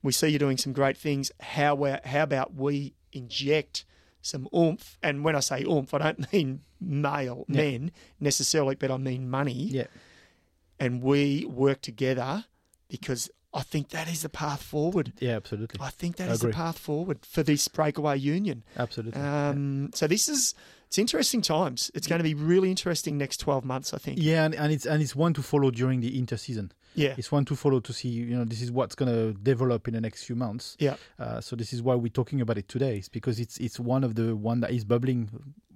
We 0.02 0.12
see 0.12 0.28
you're 0.28 0.38
doing 0.40 0.58
some 0.58 0.74
great 0.74 0.98
things. 0.98 1.30
How 1.40 1.74
how 2.04 2.22
about 2.24 2.54
we 2.54 2.92
inject 3.12 3.86
some 4.22 4.48
oomph? 4.54 4.98
And 5.02 5.22
when 5.24 5.36
I 5.36 5.40
say 5.40 5.62
oomph, 5.64 5.92
I 5.92 5.98
don't 5.98 6.32
mean 6.32 6.60
male 6.80 7.44
Yeah. 7.48 7.56
men 7.62 7.92
necessarily, 8.20 8.74
but 8.76 8.90
I 8.90 8.96
mean 8.96 9.28
money. 9.28 9.64
yeah 9.70 9.86
And 10.80 11.02
we 11.02 11.44
work 11.44 11.80
together 11.82 12.44
because 12.88 13.30
I 13.54 13.62
think 13.62 13.90
that 13.90 14.08
is 14.08 14.22
the 14.22 14.28
path 14.30 14.62
forward. 14.62 15.12
yeah 15.20 15.36
absolutely 15.36 15.78
I 15.80 15.90
think 15.90 16.16
that 16.16 16.28
I 16.30 16.32
is 16.32 16.40
the 16.40 16.48
path 16.50 16.78
forward 16.78 17.18
for 17.26 17.42
this 17.42 17.68
breakaway 17.68 18.16
union. 18.18 18.64
absolutely 18.78 19.20
Um, 19.20 19.90
So 19.94 20.06
this 20.06 20.28
is 20.28 20.54
it's 20.88 20.98
interesting 20.98 21.40
times. 21.42 21.90
It's 21.94 22.06
going 22.06 22.18
to 22.18 22.24
be 22.24 22.34
really 22.34 22.68
interesting 22.70 23.16
next 23.16 23.38
twelve 23.38 23.64
months. 23.64 23.94
I 23.94 23.98
think. 23.98 24.18
Yeah, 24.20 24.44
and, 24.44 24.54
and 24.54 24.70
it's 24.72 24.84
and 24.86 25.02
it's 25.02 25.16
one 25.16 25.32
to 25.34 25.42
follow 25.42 25.70
during 25.70 26.00
the 26.00 26.20
interseason. 26.20 26.70
Yeah. 26.94 27.14
It's 27.16 27.32
one 27.32 27.44
to 27.46 27.56
follow 27.56 27.80
to 27.80 27.92
see 27.92 28.08
you 28.08 28.36
know 28.36 28.44
this 28.44 28.60
is 28.62 28.70
what's 28.70 28.94
going 28.94 29.12
to 29.12 29.38
develop 29.38 29.88
in 29.88 29.94
the 29.94 30.00
next 30.00 30.24
few 30.24 30.36
months. 30.36 30.76
Yeah. 30.78 30.96
Uh, 31.18 31.40
so 31.40 31.56
this 31.56 31.72
is 31.72 31.82
why 31.82 31.94
we're 31.94 32.08
talking 32.08 32.40
about 32.40 32.58
it 32.58 32.68
today. 32.68 32.96
It's 32.98 33.08
because 33.08 33.40
it's 33.40 33.58
it's 33.58 33.80
one 33.80 34.04
of 34.04 34.14
the 34.14 34.36
one 34.36 34.60
that 34.60 34.70
is 34.72 34.84
bubbling, 34.84 35.28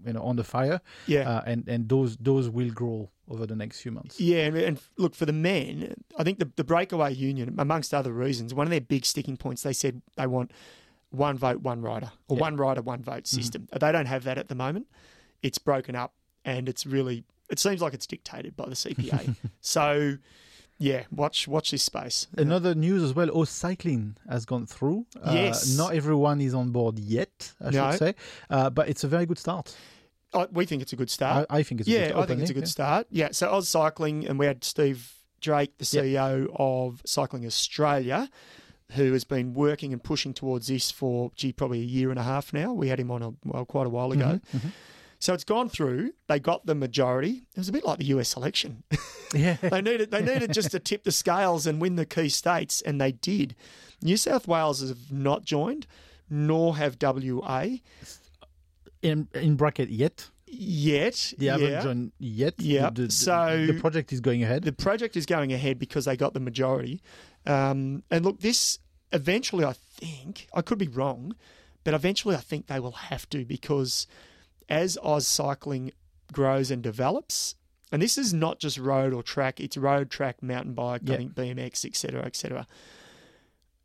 you 0.07 0.13
know, 0.13 0.23
on 0.23 0.37
the 0.37 0.45
fire. 0.45 0.81
Yeah. 1.07 1.29
Uh, 1.29 1.43
and 1.47 1.69
and 1.69 1.89
those 1.89 2.17
those 2.19 2.49
will 2.51 2.71
grow 2.71 3.09
over 3.29 3.47
the 3.47 3.57
next 3.57 3.81
few 3.81 3.91
months. 3.93 4.21
Yeah, 4.21 4.47
and, 4.47 4.57
and 4.57 4.81
look 4.99 5.15
for 5.15 5.27
the 5.27 5.33
men. 5.33 5.95
I 6.19 6.23
think 6.25 6.39
the 6.39 6.51
the 6.57 6.65
breakaway 6.65 7.13
union, 7.15 7.55
amongst 7.59 7.93
other 7.95 8.13
reasons, 8.13 8.53
one 8.55 8.67
of 8.67 8.71
their 8.71 8.81
big 8.81 9.05
sticking 9.07 9.37
points, 9.37 9.63
they 9.63 9.73
said 9.73 10.03
they 10.17 10.27
want 10.27 10.51
one 11.11 11.39
vote, 11.39 11.61
one 11.63 11.81
rider, 11.83 12.11
or 12.29 12.37
Yeah. 12.37 12.41
one 12.43 12.57
rider, 12.57 12.83
one 12.83 13.03
vote 13.03 13.27
system. 13.27 13.69
They 13.73 13.91
don't 13.93 14.07
have 14.07 14.25
that 14.25 14.39
at 14.39 14.49
the 14.49 14.55
moment. 14.55 14.87
It's 15.43 15.59
broken 15.59 15.95
up, 15.97 16.13
and 16.45 16.69
it's 16.69 16.85
really. 16.85 17.25
It 17.49 17.59
seems 17.61 17.81
like 17.81 17.95
it's 17.95 18.07
dictated 18.09 18.57
by 18.57 18.67
the 18.69 18.75
CPA. 18.75 19.37
so, 19.61 20.17
yeah, 20.79 21.05
watch 21.11 21.49
watch 21.49 21.71
this 21.71 21.83
space. 21.83 22.27
Another 22.37 22.75
news 22.75 23.03
as 23.03 23.15
well. 23.15 23.29
Oh, 23.33 23.45
cycling 23.45 24.17
has 24.29 24.45
gone 24.45 24.67
through. 24.67 25.07
Uh, 25.23 25.33
Yes. 25.35 25.77
Not 25.77 25.95
everyone 25.95 26.41
is 26.41 26.55
on 26.55 26.71
board 26.71 26.99
yet. 26.99 27.53
I 27.65 27.71
No. 27.71 27.91
should 27.91 27.99
say, 27.99 28.15
uh, 28.51 28.71
but 28.71 28.89
it's 28.89 29.05
a 29.05 29.09
very 29.09 29.27
good 29.27 29.39
start. 29.39 29.75
I, 30.35 30.47
we 30.53 30.67
think 30.67 30.83
it's 30.83 30.93
a 30.93 30.97
good 30.97 31.11
start. 31.11 31.47
I, 31.49 31.59
I 31.59 31.63
think 31.63 31.81
it's 31.81 31.89
a 31.89 31.93
yeah, 31.93 32.09
good 32.09 32.17
I 32.17 32.27
think 32.27 32.41
it's 32.43 32.51
a 32.51 32.55
good 32.55 32.69
start. 32.69 33.07
Yeah, 33.11 33.29
so 33.33 33.49
AusCycling, 33.53 34.29
and 34.29 34.39
we 34.39 34.47
had 34.47 34.65
Steve 34.65 35.15
Drake, 35.41 35.79
the 35.79 35.85
CEO 35.85 36.49
of 36.57 37.01
Cycling 37.07 37.47
Australia, 37.47 38.29
who 38.93 39.13
has 39.13 39.25
been 39.25 39.55
working 39.55 39.93
and 39.93 40.03
pushing 40.03 40.35
towards 40.35 40.67
this 40.67 40.91
for, 40.91 41.31
gee, 41.37 41.53
probably 41.53 41.81
a 41.81 41.85
year 41.85 42.11
and 42.11 42.19
a 42.19 42.23
half 42.23 42.53
now. 42.53 42.73
We 42.73 42.89
had 42.89 43.01
him 43.01 43.11
on 43.11 43.23
a, 43.23 43.31
well, 43.45 43.65
quite 43.65 43.87
a 43.87 43.91
while 43.91 44.13
ago. 44.13 44.41
Mhm, 44.55 44.61
mhm. 44.61 44.71
So 45.27 45.35
it's 45.35 45.43
gone 45.43 45.69
through. 45.69 46.13
They 46.29 46.39
got 46.39 46.67
the 46.67 46.77
majority. 46.77 47.43
It 47.51 47.59
was 47.59 47.69
a 47.69 47.73
bit 47.73 47.85
like 47.85 47.99
the 47.99 48.05
US 48.17 48.37
election. 48.37 48.85
Yeah. 49.35 49.57
they 49.61 49.83
needed 49.83 50.13
they 50.13 50.23
needed 50.23 50.53
just 50.53 50.71
to 50.71 50.79
tip 50.79 51.03
the 51.03 51.11
scales 51.11 51.67
and 51.67 51.81
win 51.81 51.97
the 51.97 52.07
key 52.07 52.29
states, 52.29 52.81
and 52.81 53.01
they 53.01 53.11
did. 53.11 53.57
New 54.01 54.17
South 54.17 54.47
Wales 54.47 54.89
have 54.89 55.11
not 55.11 55.45
joined, 55.45 55.89
nor 56.31 56.77
have 56.77 56.97
WA 57.03 57.67
in 59.03 59.27
in 59.35 59.57
bracket 59.57 59.89
yet. 59.89 60.31
yet. 60.47 61.33
They 61.37 61.47
haven't 61.47 61.71
yeah. 61.73 61.83
joined 61.83 62.13
yet. 62.21 62.55
Yeah, 62.59 62.91
The, 62.91 63.07
the, 63.07 63.11
so- 63.11 63.67
the 63.67 63.81
project 63.81 64.13
is 64.13 64.21
going 64.21 64.45
ahead. 64.45 64.63
the 64.63 64.73
project 64.73 65.17
is 65.17 65.27
going 65.27 65.53
ahead 65.53 65.77
because 65.81 66.05
they 66.05 66.17
got 66.17 66.33
the 66.33 66.41
majority. 66.41 67.03
Um, 67.47 68.05
and 68.13 68.25
look, 68.25 68.39
this 68.43 68.79
eventually, 69.11 69.65
I 69.65 69.73
think, 69.73 70.47
I 70.55 70.63
could 70.63 70.79
be 70.79 70.89
wrong, 70.89 71.35
but 71.83 71.95
eventually 71.95 72.37
I 72.37 72.41
think 72.41 72.69
they 72.69 72.79
will 72.79 72.93
have 73.11 73.29
to 73.31 73.45
because 73.45 74.07
as 74.69 74.99
AusCycling 75.03 75.93
grows 76.33 76.71
and 76.71 76.83
develops, 76.83 77.55
and 77.93 78.03
this 78.03 78.19
is 78.19 78.35
not 78.35 78.59
just 78.59 78.79
road 78.79 79.15
or 79.15 79.23
track, 79.23 79.61
it's 79.61 79.77
road, 79.77 80.11
track, 80.11 80.43
mountain 80.43 80.75
bike, 80.75 81.03
I 81.09 81.17
think 81.17 81.35
BMX, 81.35 81.85
etc., 81.85 82.23
etc. 82.25 82.67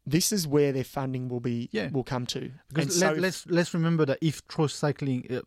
This 0.05 0.31
is 0.31 0.47
where 0.47 0.71
their 0.71 0.83
funding 0.83 1.29
will 1.29 1.39
be 1.39 1.69
Yeah. 1.71 1.89
will 1.91 2.03
come 2.03 2.25
to. 2.27 2.51
Because 2.69 2.97
so 2.99 3.07
let, 3.07 3.19
let's 3.19 3.45
let's 3.47 3.73
remember 3.73 4.05
that 4.05 4.17
if 4.21 4.45
cross 4.47 4.73
cycling, 4.73 5.27
uh, 5.29 5.41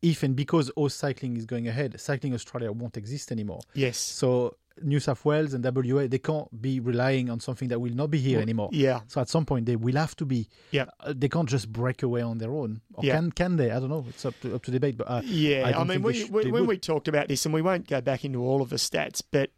if 0.00 0.22
and 0.22 0.34
because 0.34 0.70
all 0.70 0.88
cycling 0.88 1.36
is 1.36 1.44
going 1.44 1.68
ahead, 1.68 2.00
cycling 2.00 2.32
Australia 2.34 2.72
won't 2.72 2.96
exist 2.96 3.30
anymore. 3.30 3.60
yes, 3.74 3.98
So 3.98 4.56
New 4.82 4.98
South 5.00 5.24
Wales 5.24 5.54
and 5.54 5.64
WA 5.64 6.06
they 6.08 6.18
can't 6.18 6.48
be 6.60 6.80
relying 6.80 7.30
on 7.30 7.38
something 7.40 7.68
that 7.68 7.78
will 7.80 7.94
not 7.94 8.10
be 8.10 8.18
here 8.18 8.40
anymore. 8.40 8.70
yeah, 8.72 9.00
So 9.06 9.20
at 9.20 9.28
some 9.28 9.46
point 9.46 9.66
they 9.66 9.76
will 9.76 9.94
have 9.96 10.16
to 10.16 10.24
be. 10.26 10.48
Yeah. 10.72 10.86
Uh, 11.00 11.12
they 11.16 11.28
can't 11.28 11.48
just 11.48 11.70
break 11.72 12.02
away 12.02 12.22
on 12.22 12.38
their 12.38 12.52
own. 12.52 12.80
Or 12.94 13.04
Yeah. 13.04 13.14
can 13.16 13.30
can 13.32 13.56
they? 13.56 13.70
I 13.70 13.78
don't 13.80 13.88
know. 13.88 14.04
It's 14.08 14.24
up 14.24 14.34
to 14.40 14.54
up 14.56 14.62
to 14.64 14.70
debate. 14.72 14.96
But 14.96 15.08
uh, 15.10 15.22
Yeah, 15.24 15.68
I 15.68 15.80
I, 15.80 15.84
mean, 15.84 16.02
we, 16.02 16.14
sh- 16.14 16.28
we, 16.28 16.44
when 16.50 16.52
would. 16.62 16.68
we 16.68 16.78
talked 16.78 17.06
about 17.08 17.28
this, 17.28 17.44
and 17.46 17.54
we 17.54 17.62
won't 17.62 17.86
go 17.88 18.00
back 18.00 18.24
into 18.24 18.42
all 18.42 18.62
of 18.62 18.70
the 18.70 18.76
stats, 18.76 19.22
but 19.30 19.50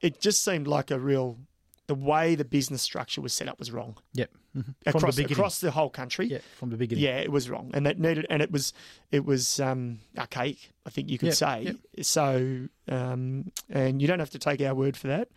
it 0.00 0.20
just 0.20 0.44
seemed 0.44 0.66
like 0.66 0.90
a 0.90 0.98
real. 0.98 1.38
The 1.90 1.94
way 2.12 2.36
the 2.36 2.44
business 2.44 2.82
structure 2.82 3.20
was 3.20 3.32
set 3.34 3.48
up 3.48 3.58
was 3.58 3.70
wrong 3.72 3.92
yeah, 4.20 4.26
mhm. 4.56 4.64
from 4.64 4.74
across 4.98 5.16
the 5.16 5.24
across 5.24 5.60
the 5.60 5.70
whole 5.72 5.90
country. 5.90 6.26
yeah, 6.34 6.38
from 6.58 6.70
the 6.70 6.76
beginning. 6.76 7.02
Yeah, 7.04 7.18
it 7.26 7.32
was 7.32 7.50
wrong, 7.50 7.70
and 7.74 7.84
that 7.86 7.98
needed, 7.98 8.26
and 8.30 8.40
it 8.42 8.50
was, 8.52 8.72
it 9.10 9.24
was 9.24 9.58
um, 9.58 9.98
archaic. 10.16 10.58
I 10.86 10.90
think 10.90 11.10
you 11.10 11.18
could 11.18 11.28
Yeah, 11.34 11.44
say. 11.44 11.74
So, 12.02 12.68
um, 12.88 13.50
and 13.68 14.00
you 14.00 14.06
don't 14.08 14.20
have 14.20 14.30
to 14.30 14.38
take 14.38 14.60
our 14.60 14.74
word 14.74 14.96
for 14.96 15.08
that. 15.08 15.28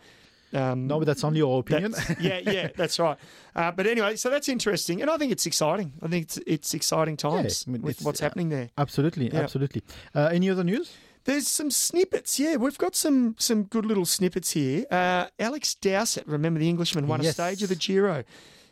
Um, 0.52 0.86
No, 0.86 0.98
but 1.00 1.06
that's 1.06 1.24
only 1.24 1.38
your 1.38 1.58
opinion. 1.58 1.92
yeah, 2.20 2.38
yeah, 2.38 2.68
that's 2.76 2.98
right. 3.00 3.18
Uh, 3.56 3.72
but 3.72 3.86
anyway, 3.88 4.14
so 4.14 4.30
that's 4.30 4.48
interesting, 4.48 5.02
and 5.02 5.10
I 5.10 5.16
think 5.16 5.32
it's 5.32 5.46
exciting. 5.46 5.92
I 6.02 6.06
think 6.08 6.22
it's 6.26 6.38
it's 6.46 6.74
exciting 6.74 7.16
times 7.16 7.64
I 7.66 7.70
mean, 7.72 7.82
with 7.82 8.00
what's 8.02 8.20
uh, 8.22 8.26
happening 8.26 8.50
there. 8.50 8.70
absolutely, 8.78 9.26
Yeah. 9.32 9.40
absolutely. 9.40 9.82
Uh, 10.14 10.28
any 10.38 10.48
other 10.50 10.62
news? 10.62 10.92
There's 11.24 11.48
some 11.48 11.70
snippets. 11.70 12.38
Yeah, 12.38 12.56
we've 12.56 12.78
got 12.78 12.94
some 12.94 13.34
some 13.38 13.64
good 13.64 13.86
little 13.86 14.04
snippets 14.04 14.52
here. 14.52 14.84
Uh, 14.90 15.26
Alex 15.38 15.74
Dowsett, 15.74 16.26
remember 16.26 16.60
the 16.60 16.68
Englishman, 16.68 17.06
won 17.06 17.20
a 17.20 17.32
stage 17.32 17.62
of 17.62 17.70
the 17.70 17.76
Giro. 17.76 18.24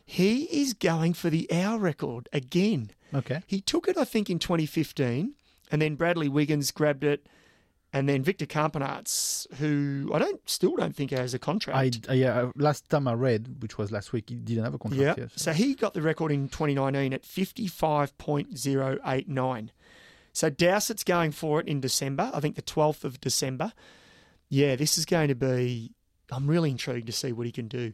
He 0.04 0.44
is 0.44 0.74
going 0.74 1.14
for 1.14 1.30
the 1.30 1.50
hour 1.50 1.78
record 1.78 2.28
again. 2.32 2.90
Okay. 3.14 3.42
He 3.46 3.60
took 3.60 3.88
it, 3.88 3.96
I 3.96 4.04
think, 4.04 4.28
in 4.28 4.38
2015, 4.38 5.32
and 5.70 5.82
then 5.82 5.94
Bradley 5.94 6.28
Wiggins 6.28 6.70
grabbed 6.70 7.04
it, 7.04 7.26
and 7.92 8.08
then 8.08 8.22
Victor 8.22 8.46
Campenaerts, 8.46 9.52
who 9.54 10.10
I 10.12 10.18
don't 10.18 10.40
still 10.48 10.74
don't 10.76 10.96
think 10.96 11.12
has 11.12 11.34
a 11.34 11.38
contract. 11.38 12.08
I, 12.08 12.12
I 12.12 12.16
yeah. 12.16 12.50
Last 12.56 12.88
time 12.90 13.06
I 13.08 13.14
read, 13.14 13.62
which 13.62 13.78
was 13.78 13.90
last 13.92 14.12
week, 14.12 14.28
he 14.28 14.34
didn't 14.36 14.64
have 14.64 14.74
a 14.74 14.78
contract. 14.78 15.18
yeah. 15.18 15.24
yet. 15.24 15.32
So 15.36 15.52
he 15.52 15.74
got 15.74 15.94
the 15.94 16.02
record 16.02 16.32
in 16.32 16.48
2019 16.48 17.12
at 17.12 17.22
55.089. 17.22 19.68
So 20.32 20.48
Dowsett's 20.50 21.04
going 21.04 21.32
for 21.32 21.60
it 21.60 21.68
in 21.68 21.80
December. 21.80 22.30
I 22.32 22.40
think 22.40 22.56
the 22.56 22.62
12th 22.62 23.04
of 23.04 23.20
December. 23.20 23.72
Yeah, 24.48 24.76
this 24.76 24.98
is 24.98 25.04
going 25.04 25.28
to 25.28 25.34
be. 25.34 25.92
I'm 26.30 26.46
really 26.48 26.70
intrigued 26.70 27.06
to 27.06 27.12
see 27.12 27.32
what 27.32 27.46
he 27.46 27.52
can 27.52 27.68
do. 27.68 27.92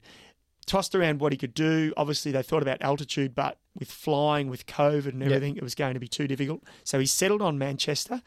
Tossed 0.67 0.95
around 0.95 1.21
what 1.21 1.33
he 1.33 1.39
could 1.39 1.55
do. 1.55 1.93
Obviously, 1.97 2.31
they 2.31 2.43
thought 2.43 2.63
about 2.63 2.83
altitude, 2.83 3.35
but 3.35 3.59
with 3.75 3.91
flying, 3.91 4.49
with 4.49 4.67
COVID 4.67 5.09
and 5.09 5.23
Yep. 5.23 5.31
everything, 5.31 5.57
it 5.57 5.63
was 5.63 5.75
going 5.75 5.95
to 5.95 6.01
be 6.01 6.09
too 6.09 6.29
difficult. 6.29 6.63
So 6.85 7.01
he 7.01 7.07
settled 7.07 7.43
on 7.43 7.59
Manchester, 7.59 8.23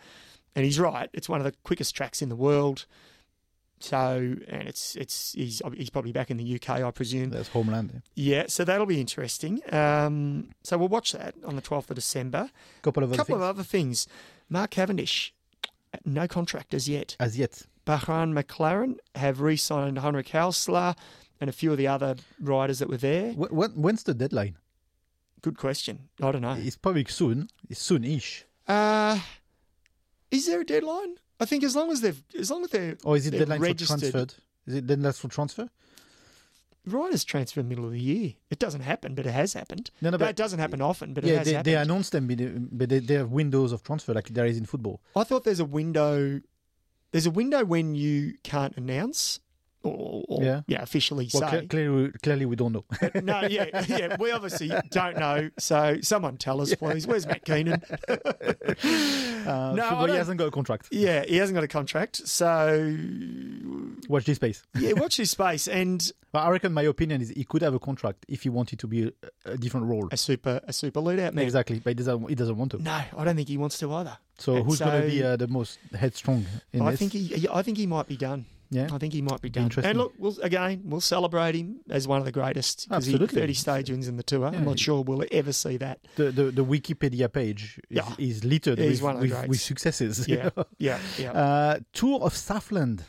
and 0.56 0.65
he's 0.65 0.80
right. 0.80 1.10
It's 1.13 1.30
one 1.30 1.39
of 1.39 1.45
the 1.45 1.54
quickest 1.63 1.95
tracks 1.95 2.21
in 2.21 2.30
the 2.30 2.36
world. 2.36 2.86
So, 3.84 4.36
and 4.48 4.67
it's 4.67 4.96
it's 4.96 5.34
he's 5.34 5.62
he's 5.76 5.89
probably 5.89 6.12
back 6.12 6.30
in 6.32 6.38
the 6.38 6.56
UK, 6.56 6.70
I 6.82 6.91
presume. 6.91 7.30
That's 7.32 7.50
homeland. 7.50 8.02
yeah. 8.15 8.36
Yeah, 8.38 8.44
so 8.48 8.63
that'll 8.63 8.86
be 8.86 9.02
interesting. 9.02 9.62
Um, 9.74 10.50
so 10.63 10.78
we'll 10.78 10.88
watch 10.88 11.12
that 11.13 11.36
on 11.46 11.56
the 11.56 11.62
12th 11.62 11.89
of 11.89 11.96
December. 11.96 12.50
Couple 12.82 13.04
of 13.04 13.10
A 13.12 13.13
other 13.13 13.17
couple 13.17 13.36
things. 13.36 13.44
of 13.44 13.50
other 13.50 13.63
things. 13.63 14.08
Mark 14.50 14.72
Cavendish, 14.72 15.34
no 16.06 16.28
contract 16.28 16.74
as 16.74 16.88
yet. 16.88 17.15
as 17.20 17.38
yet. 17.38 17.63
Bahrain 17.86 18.34
McLaren 18.39 18.98
have 19.15 19.41
re 19.41 19.58
signed 19.58 19.98
Heinrich 20.00 20.30
Haussler 20.30 20.96
and 21.39 21.50
a 21.50 21.54
few 21.54 21.72
of 21.72 21.78
the 21.78 21.88
other 21.88 22.15
riders 22.39 22.80
that 22.80 22.89
were 22.89 22.98
there. 22.98 23.32
Wh- 23.34 23.52
when, 23.52 23.72
when's 23.72 24.04
the 24.04 24.13
deadline? 24.13 24.58
Good 25.41 25.58
question. 25.58 26.10
I 26.22 26.32
don't 26.32 26.44
know. 26.44 26.54
It's 26.60 26.78
probably 26.78 27.04
soon. 27.06 27.50
It's 27.67 27.82
soon-ish. 27.82 28.46
Uh, 28.67 29.17
is 30.30 30.46
there 30.46 30.62
a 30.62 30.65
deadline? 30.65 31.15
I 31.41 31.45
think 31.45 31.63
as 31.63 31.75
long 31.75 31.91
as 31.91 31.99
they've, 32.01 32.21
as 32.38 32.49
long 32.51 32.63
as 32.63 32.69
they're 32.69 32.97
Or 33.04 33.17
is 33.17 33.25
it 33.27 33.32
deadline 33.32 33.60
registered. 33.62 33.99
for 33.99 33.99
transferred? 34.12 34.34
Is 34.67 34.75
it 34.75 34.88
deadline 34.88 35.13
for 35.13 35.27
transfer? 35.27 35.67
riders 36.86 37.23
transfer 37.23 37.62
middle 37.62 37.86
of 37.86 37.91
the 37.91 37.99
year. 37.99 38.34
It 38.49 38.58
doesn't 38.60 38.82
happen, 38.82 39.13
but 39.13 39.25
it 39.27 39.32
has 39.32 39.54
happened. 39.54 39.91
No, 40.01 40.10
no, 40.10 40.17
That 40.17 40.25
but 40.30 40.36
doesn't 40.36 40.60
happen 40.60 40.82
often, 40.82 41.13
but 41.13 41.23
it 41.23 41.27
yeah, 41.30 41.38
has 41.38 41.45
they, 41.47 41.54
happened. 41.54 41.65
they 41.73 41.75
announce 41.75 42.10
them, 42.10 42.27
but 42.27 42.39
but 42.77 42.89
they, 42.89 42.99
they 42.99 43.13
have 43.15 43.32
windows 43.32 43.71
of 43.71 43.84
transfer 43.84 44.13
like 44.13 44.30
there 44.30 44.45
is 44.45 44.58
in 44.58 44.65
football. 44.65 45.01
I 45.15 45.23
thought 45.23 45.43
there's 45.43 45.60
a 45.60 45.65
window. 45.65 46.41
There's 47.12 47.25
a 47.27 47.32
window 47.32 47.63
when 47.65 47.93
you 47.93 48.34
can't 48.43 48.75
announce 48.77 49.39
or, 49.84 50.24
or 50.28 50.44
Yeah. 50.44 50.62
yeah. 50.67 50.82
officially 50.82 51.30
Well, 51.34 51.50
say. 51.50 51.60
cle- 51.60 51.67
clearly, 51.67 52.12
clearly 52.24 52.46
we 52.46 52.56
don't 52.56 52.72
know. 52.74 52.86
But 53.00 53.24
no, 53.24 53.41
yeah, 53.50 53.84
yeah. 53.88 54.15
We 54.20 54.32
obviously 54.32 54.72
don't 54.91 55.17
know. 55.17 55.50
So 55.60 55.98
someone 56.02 56.38
tell 56.38 56.62
us, 56.62 56.74
please. 56.76 57.08
Where's 57.08 57.26
Matt 57.26 57.46
Keenan? 57.46 57.82
Uh, 59.41 59.74
No, 59.76 59.89
but 60.00 60.10
he 60.12 60.15
hasn't 60.15 60.38
got 60.38 60.46
a 60.48 60.52
contract. 60.52 60.89
yeah, 60.91 61.24
he 61.26 61.38
hasn't 61.38 61.56
got 61.56 61.63
a 61.63 61.67
contract. 61.67 62.28
So 62.28 62.96
Watch 64.08 64.26
this 64.26 64.36
space. 64.36 64.62
yeah, 64.80 64.91
watch 64.98 65.17
his 65.17 65.32
space 65.32 65.67
and 65.67 66.12
But 66.32 66.39
I 66.44 66.50
reckon 66.52 66.74
my 66.74 66.84
opinion 66.84 67.22
is 67.22 67.30
he 67.30 67.44
could 67.44 67.62
have 67.63 67.74
a 67.74 67.80
contract 67.80 68.26
if 68.30 68.44
he 68.44 68.50
wanted 68.50 68.78
to 68.80 68.88
be 68.88 69.08
a, 69.08 69.12
a 69.54 69.58
different 69.58 69.88
role. 69.88 70.08
a 70.12 70.17
super 70.17 70.62
a 70.67 70.74
super 70.74 71.00
lead 71.00 71.20
out 71.20 71.34
man. 71.34 71.44
Exactly, 71.44 71.80
but 71.80 71.89
he 71.91 71.96
doesn't. 71.96 72.30
He 72.30 72.36
doesn't 72.36 72.56
want 72.58 72.72
to. 72.72 72.78
No, 72.84 73.02
I 73.17 73.24
don't 73.24 73.36
think 73.36 73.48
he 73.48 73.58
wants 73.58 73.80
to 73.80 73.91
either. 73.94 74.17
So 74.38 74.58
And 74.58 74.65
who's 74.65 74.80
going 74.80 75.02
to 75.02 75.08
be 75.08 75.24
uh, 75.24 75.36
the 75.38 75.48
most 75.48 75.80
headstrong 75.98 76.46
in 76.74 76.82
I 76.84 76.91
this? 76.91 77.00
think 77.00 77.13
he, 77.13 77.48
I 77.52 77.62
think 77.63 77.78
he 77.78 77.88
might 77.88 78.08
be 78.08 78.17
done. 78.17 78.46
Yeah, 78.71 78.88
I 78.91 78.97
think 78.97 79.13
he 79.13 79.21
might 79.21 79.41
be 79.41 79.49
done. 79.49 79.63
interesting. 79.65 79.89
And 79.91 79.99
look, 79.99 80.13
we'll, 80.17 80.36
again, 80.41 80.81
we'll 80.86 81.01
celebrate 81.01 81.53
him 81.55 81.81
as 81.89 82.07
one 82.07 82.17
of 82.19 82.25
the 82.25 82.31
greatest 82.31 82.88
because 82.89 83.05
he 83.05 83.13
Absolutely. 83.13 83.41
30 83.41 83.53
stage 83.53 83.89
wins 83.91 84.07
in 84.07 84.17
the 84.17 84.23
tour. 84.23 84.49
Yeah, 84.51 84.57
I'm 84.57 84.65
not 84.65 84.79
sure 84.79 85.03
we'll 85.03 85.25
ever 85.31 85.53
see 85.53 85.77
that. 85.77 85.99
the, 86.15 86.31
the 86.31 86.43
the 86.51 86.65
Wikipedia 86.65 87.31
page 87.31 87.79
is, 87.89 87.97
Yeah. 87.97 88.15
is 88.17 88.43
littered 88.43 88.79
with, 88.79 89.01
with, 89.01 89.47
with 89.47 89.62
successes. 89.62 90.27
Yeah, 90.27 90.49
yeah, 90.79 90.99
yeah. 91.19 91.31
uh, 91.34 91.79
tour 91.93 92.21
of 92.21 92.34
Southland 92.36 93.03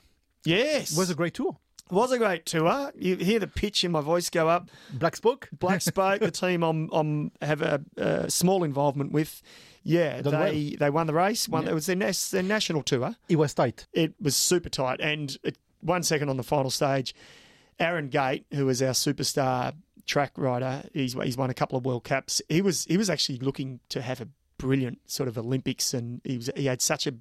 yes, 0.45 0.93
it 0.93 0.99
was 0.99 1.09
a 1.11 1.15
great 1.15 1.35
tour. 1.35 1.57
Was 1.93 2.11
a 2.13 2.19
great 2.19 2.47
tour. 2.47 2.91
You 2.97 3.17
hear 3.17 3.39
the 3.39 3.47
pitch 3.47 3.85
in 3.85 3.93
my 3.93 4.01
voice 4.01 4.31
go 4.31 4.49
up. 4.49 4.71
Black 4.93 5.17
spoke. 5.17 5.49
Black 5.53 5.83
Spoke, 5.83 6.21
the 6.21 6.31
team 6.45 6.63
I'm, 6.63 6.89
I'm 6.93 7.33
have 7.41 7.63
a, 7.63 7.81
a 7.97 8.31
small 8.31 8.65
involvement 8.65 9.13
with. 9.13 9.43
Yeah, 9.85 10.23
Done 10.23 10.33
they 10.41 10.77
they 10.79 10.91
won 10.91 11.07
the 11.09 11.15
race. 11.15 11.49
Won, 11.49 11.65
Yeah. 11.65 11.71
It 11.71 11.75
was 11.75 11.87
their, 11.87 11.97
nas- 11.97 12.31
their 12.31 12.43
national 12.43 12.83
tour. 12.83 13.17
It 13.29 13.37
was 13.37 13.53
tight. 13.55 13.87
It 13.93 14.15
was 14.21 14.37
super 14.37 14.69
tight, 14.69 15.01
and 15.01 15.37
it, 15.43 15.59
one 15.81 16.05
second 16.05 16.29
on 16.29 16.37
the 16.37 16.45
final 16.45 16.71
stage, 16.71 17.15
Aaron 17.81 18.09
Gate, 18.09 18.47
who 18.53 18.67
was 18.67 18.81
our 18.81 18.93
superstar 18.93 19.75
track 20.07 20.33
rider, 20.37 20.85
he's 20.93 21.15
he's 21.15 21.37
won 21.37 21.51
a 21.51 21.55
couple 21.55 21.77
of 21.77 21.85
World 21.85 22.05
Cups. 22.05 22.41
He 22.49 22.63
was 22.63 22.85
he 22.85 22.97
was 22.97 23.11
actually 23.11 23.39
looking 23.39 23.81
to 23.89 24.03
have 24.03 24.21
a 24.21 24.29
brilliant 24.57 25.01
sort 25.11 25.29
of 25.29 25.37
Olympics, 25.37 25.93
and 25.93 26.21
he 26.23 26.37
was 26.37 26.49
he 26.55 26.67
had 26.67 26.81
such 26.81 27.09
a 27.09 27.15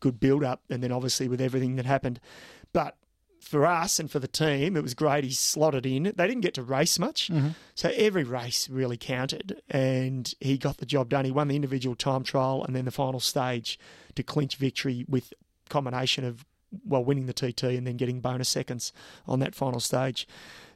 good 0.00 0.18
build 0.18 0.42
up, 0.42 0.62
and 0.68 0.82
then 0.82 0.90
obviously 0.90 1.28
with 1.28 1.40
everything 1.40 1.76
that 1.76 1.86
happened, 1.86 2.18
but. 2.72 2.96
For 3.40 3.64
us 3.64 3.98
and 3.98 4.10
for 4.10 4.18
the 4.18 4.28
team, 4.28 4.76
it 4.76 4.82
was 4.82 4.94
great. 4.94 5.24
He 5.24 5.30
slotted 5.30 5.86
in. 5.86 6.02
They 6.02 6.26
didn't 6.26 6.40
get 6.40 6.54
to 6.54 6.62
race 6.62 6.98
much, 6.98 7.28
mm-hmm. 7.28 7.50
so 7.74 7.90
every 7.94 8.24
race 8.24 8.68
really 8.68 8.96
counted, 8.96 9.62
and 9.70 10.32
he 10.40 10.58
got 10.58 10.78
the 10.78 10.86
job 10.86 11.08
done. 11.08 11.24
He 11.24 11.30
won 11.30 11.48
the 11.48 11.56
individual 11.56 11.96
time 11.96 12.24
trial 12.24 12.64
and 12.64 12.74
then 12.76 12.84
the 12.84 12.90
final 12.90 13.20
stage 13.20 13.78
to 14.16 14.22
clinch 14.22 14.56
victory 14.56 15.04
with 15.08 15.32
combination 15.68 16.24
of 16.24 16.44
well 16.84 17.04
winning 17.04 17.26
the 17.26 17.32
TT 17.32 17.64
and 17.64 17.86
then 17.86 17.96
getting 17.96 18.20
bonus 18.20 18.48
seconds 18.48 18.92
on 19.26 19.40
that 19.40 19.54
final 19.54 19.80
stage. 19.80 20.26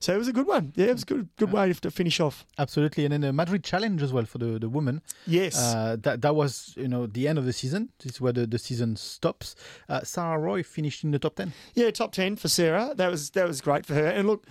So 0.00 0.14
it 0.14 0.18
was 0.18 0.28
a 0.28 0.33
good 0.33 0.46
one. 0.46 0.72
Yeah, 0.74 0.87
it 0.87 0.94
was 0.94 1.02
a 1.02 1.07
good 1.07 1.28
good 1.37 1.52
way 1.52 1.72
to 1.72 1.90
finish 1.90 2.18
off. 2.18 2.44
Absolutely, 2.59 3.05
and 3.05 3.12
then 3.12 3.20
the 3.20 3.33
Madrid 3.33 3.62
Challenge 3.62 4.02
as 4.02 4.12
well 4.12 4.25
for 4.25 4.38
the 4.38 4.58
the 4.58 4.69
women. 4.69 5.00
Yes. 5.27 5.56
Uh, 5.56 5.96
that 6.00 6.23
that 6.23 6.35
was 6.35 6.75
you 6.77 6.88
know 6.88 7.06
the 7.06 7.29
end 7.29 7.38
of 7.38 7.44
the 7.44 7.52
season. 7.52 7.90
This 8.02 8.14
is 8.14 8.21
where 8.21 8.33
the, 8.33 8.46
the 8.46 8.58
season 8.58 8.96
stops. 8.96 9.54
Uh, 9.88 10.00
Sarah 10.02 10.38
Roy 10.38 10.62
finished 10.62 11.04
in 11.04 11.12
the 11.12 11.19
top 11.19 11.37
ten. 11.37 11.52
Yeah, 11.75 11.90
top 11.90 12.12
ten 12.12 12.37
for 12.37 12.48
Sarah. 12.48 12.94
That 12.96 13.10
was 13.10 13.31
that 13.31 13.46
was 13.46 13.60
great 13.60 13.87
for 13.87 13.94
her. 13.94 14.06
And 14.06 14.27
look, 14.27 14.44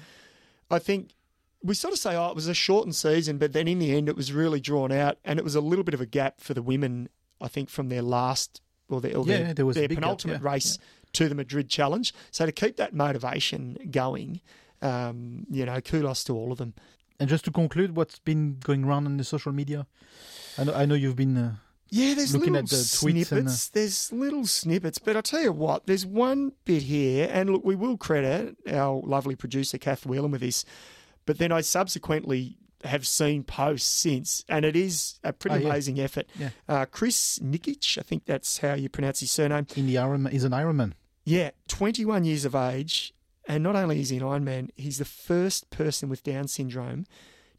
I 0.69 0.79
think 0.79 1.15
we 1.63 1.73
sort 1.73 1.93
of 1.93 1.99
say, 1.99 2.15
oh, 2.15 2.29
it 2.29 2.35
was 2.35 2.47
a 2.47 2.53
shortened 2.53 2.95
season, 2.95 3.37
but 3.37 3.53
then 3.53 3.67
in 3.67 3.79
the 3.79 3.95
end, 3.95 4.09
it 4.09 4.15
was 4.15 4.31
really 4.31 4.59
drawn 4.59 4.91
out, 4.91 5.17
and 5.25 5.37
it 5.37 5.43
was 5.43 5.55
a 5.55 5.61
little 5.61 5.83
bit 5.83 5.93
of 5.93 6.01
a 6.01 6.05
gap 6.05 6.39
for 6.39 6.53
the 6.53 6.61
women. 6.61 7.09
I 7.41 7.47
think 7.47 7.69
from 7.69 7.89
their 7.89 8.03
last 8.03 8.61
or, 8.91 9.01
their, 9.01 9.17
or 9.17 9.25
Yeah, 9.25 9.37
their, 9.37 9.53
there 9.55 9.65
was 9.65 9.77
a 9.77 9.81
their 9.81 9.89
big 9.89 9.97
gap, 9.97 10.03
penultimate 10.03 10.41
yeah, 10.41 10.49
race 10.49 10.77
to 11.13 11.29
the 11.29 11.35
Madrid 11.35 11.69
Challenge. 11.69 12.13
So 12.31 12.45
to 12.45 12.51
keep 12.51 12.77
that 12.77 12.93
motivation 12.93 13.77
going, 13.91 14.41
um, 14.81 15.45
you 15.49 15.65
know, 15.65 15.79
kudos 15.81 16.23
to 16.25 16.35
all 16.35 16.51
of 16.51 16.57
them. 16.57 16.73
And 17.19 17.29
just 17.29 17.45
to 17.45 17.51
conclude, 17.51 17.95
what's 17.95 18.19
been 18.19 18.57
going 18.63 18.83
around 18.83 19.05
on 19.05 19.17
the 19.17 19.23
social 19.23 19.51
media? 19.51 19.85
I 20.57 20.63
know, 20.63 20.73
I 20.73 20.85
know 20.85 20.95
you've 20.95 21.15
been. 21.15 21.37
Uh, 21.37 21.55
Yeah, 21.89 22.13
there's 22.15 22.33
Looking 22.33 22.53
little 22.53 22.65
at 22.65 22.69
the 22.69 22.75
snippets. 22.77 23.31
and, 23.31 23.47
uh, 23.47 23.51
There's 23.73 24.11
little 24.11 24.45
snippets, 24.47 24.97
but 24.97 25.15
I'll 25.15 25.21
tell 25.21 25.41
you 25.41 25.51
what, 25.51 25.85
there's 25.85 26.05
one 26.05 26.53
bit 26.65 26.83
here, 26.83 27.29
and 27.31 27.49
look, 27.51 27.63
we 27.65 27.75
will 27.75 27.97
credit 27.97 28.55
our 28.69 29.01
lovely 29.05 29.35
producer 29.35 29.77
Kath 29.77 30.05
Whelan 30.05 30.31
with 30.31 30.41
this, 30.41 30.65
but 31.25 31.37
then 31.37 31.51
I 31.51 31.61
subsequently 31.61 32.57
have 32.85 33.05
seen 33.05 33.43
posts 33.43 33.87
since, 33.89 34.43
and 34.49 34.65
it 34.65 34.75
is 34.75 35.19
a 35.23 35.31
pretty 35.33 35.57
Oh, 35.57 35.59
yeah. 35.59 35.67
amazing 35.69 35.99
effort. 35.99 36.27
Yeah. 36.39 36.49
Uh, 36.67 36.85
Chris 36.85 37.37
Nikic, 37.39 37.97
I 37.99 38.01
think 38.01 38.25
that's 38.25 38.57
how 38.59 38.73
you 38.73 38.89
pronounce 38.89 39.19
his 39.19 39.29
surname. 39.31 39.67
in 39.75 39.85
the 39.85 39.95
Ironman, 39.95 40.31
is 40.33 40.43
an 40.43 40.53
Ironman. 40.53 40.93
Yeah, 41.23 41.51
21 41.67 42.23
years 42.23 42.45
of 42.45 42.55
age, 42.55 43.13
and 43.47 43.63
not 43.63 43.75
only 43.75 43.99
is 43.99 44.09
he 44.09 44.17
an 44.17 44.23
Ironman, 44.23 44.69
he's 44.75 44.97
the 44.97 45.05
first 45.05 45.69
person 45.69 46.09
with 46.09 46.23
Down 46.23 46.47
syndrome 46.47 47.05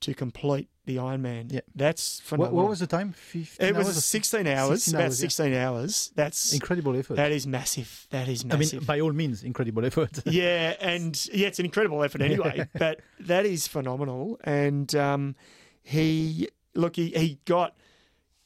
to 0.01 0.15
complete 0.15 0.69
the 0.85 0.97
Ironman. 0.97 1.53
Yeah. 1.53 1.61
That's 1.77 2.19
What, 2.21 2.27
phenomenal. 2.27 2.57
what 2.57 2.69
was 2.71 2.81
the 2.81 2.89
time? 2.89 3.13
15 3.13 3.69
it 3.69 3.77
was 3.77 3.87
hours 3.87 4.05
16 4.05 4.47
hours, 4.49 4.83
16 4.83 4.95
about 4.95 5.05
hours, 5.05 5.21
yeah. 5.21 5.29
16 5.29 5.55
hours. 5.55 6.13
That's 6.17 6.53
incredible 6.53 6.97
effort. 6.97 7.15
that 7.15 7.31
is 7.31 7.47
massive. 7.47 8.09
That 8.11 8.27
is 8.29 8.43
I 8.45 8.49
mean, 8.49 8.59
massive. 8.59 8.87
by 8.87 8.99
all 9.01 9.13
means, 9.13 9.45
incredible 9.45 9.85
effort. 9.87 10.21
yeah, 10.27 10.75
and 10.81 11.15
yeah, 11.33 11.47
it's 11.47 11.61
an 11.61 11.67
incredible 11.67 12.03
effort 12.03 12.21
anyway. 12.21 12.69
but 12.77 13.01
that 13.21 13.47
is 13.47 13.69
phenomenal. 13.69 14.41
And 14.43 14.93
um, 14.97 15.37
he 15.85 16.49
look, 16.75 16.97
he, 16.97 17.11
he 17.11 17.39
got 17.45 17.77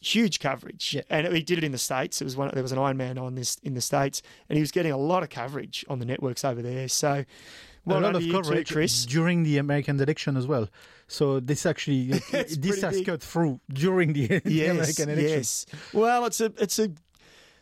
huge 0.07 0.41
coverage, 0.41 0.95
Yeah. 0.95 1.03
and 1.11 1.27
he 1.35 1.43
did 1.43 1.59
it 1.59 1.65
in 1.65 1.73
the 1.73 1.79
states. 1.79 2.21
It 2.21 2.25
was 2.25 2.37
one. 2.37 2.51
There 2.53 2.63
was 2.63 2.73
an 2.73 2.79
Ironman 2.79 3.21
on 3.21 3.35
this 3.35 3.57
in 3.63 3.75
the 3.75 3.81
states, 3.81 4.23
and 4.49 4.57
he 4.57 4.61
was 4.63 4.71
getting 4.71 4.93
a 4.93 4.97
lot 4.97 5.23
of 5.23 5.31
coverage 5.31 5.85
on 5.89 5.99
the 5.99 6.05
networks 6.07 6.45
over 6.45 6.63
there. 6.63 6.89
So. 6.89 7.25
Well 7.89 8.01
a 8.01 8.01
lot 8.01 8.17
of 8.17 8.23
too, 8.23 8.33
coverage 8.33 8.73
Chris. 8.73 9.07
during 9.07 9.45
the 9.45 9.59
American 9.59 10.01
election 10.01 10.37
as 10.37 10.45
well. 10.45 10.69
So 11.07 11.39
this 11.39 11.65
actually, 11.65 12.09
this 12.33 12.81
has 12.83 12.97
big. 12.97 13.07
cut 13.07 13.23
through 13.23 13.61
during 13.73 14.13
the, 14.13 14.27
the 14.45 14.67
American 14.67 15.09
election. 15.09 15.31
yes. 15.31 15.67
Well, 15.93 16.25
it's 16.27 16.41
a 16.41 16.47
it's 16.59 16.81
a 16.81 16.91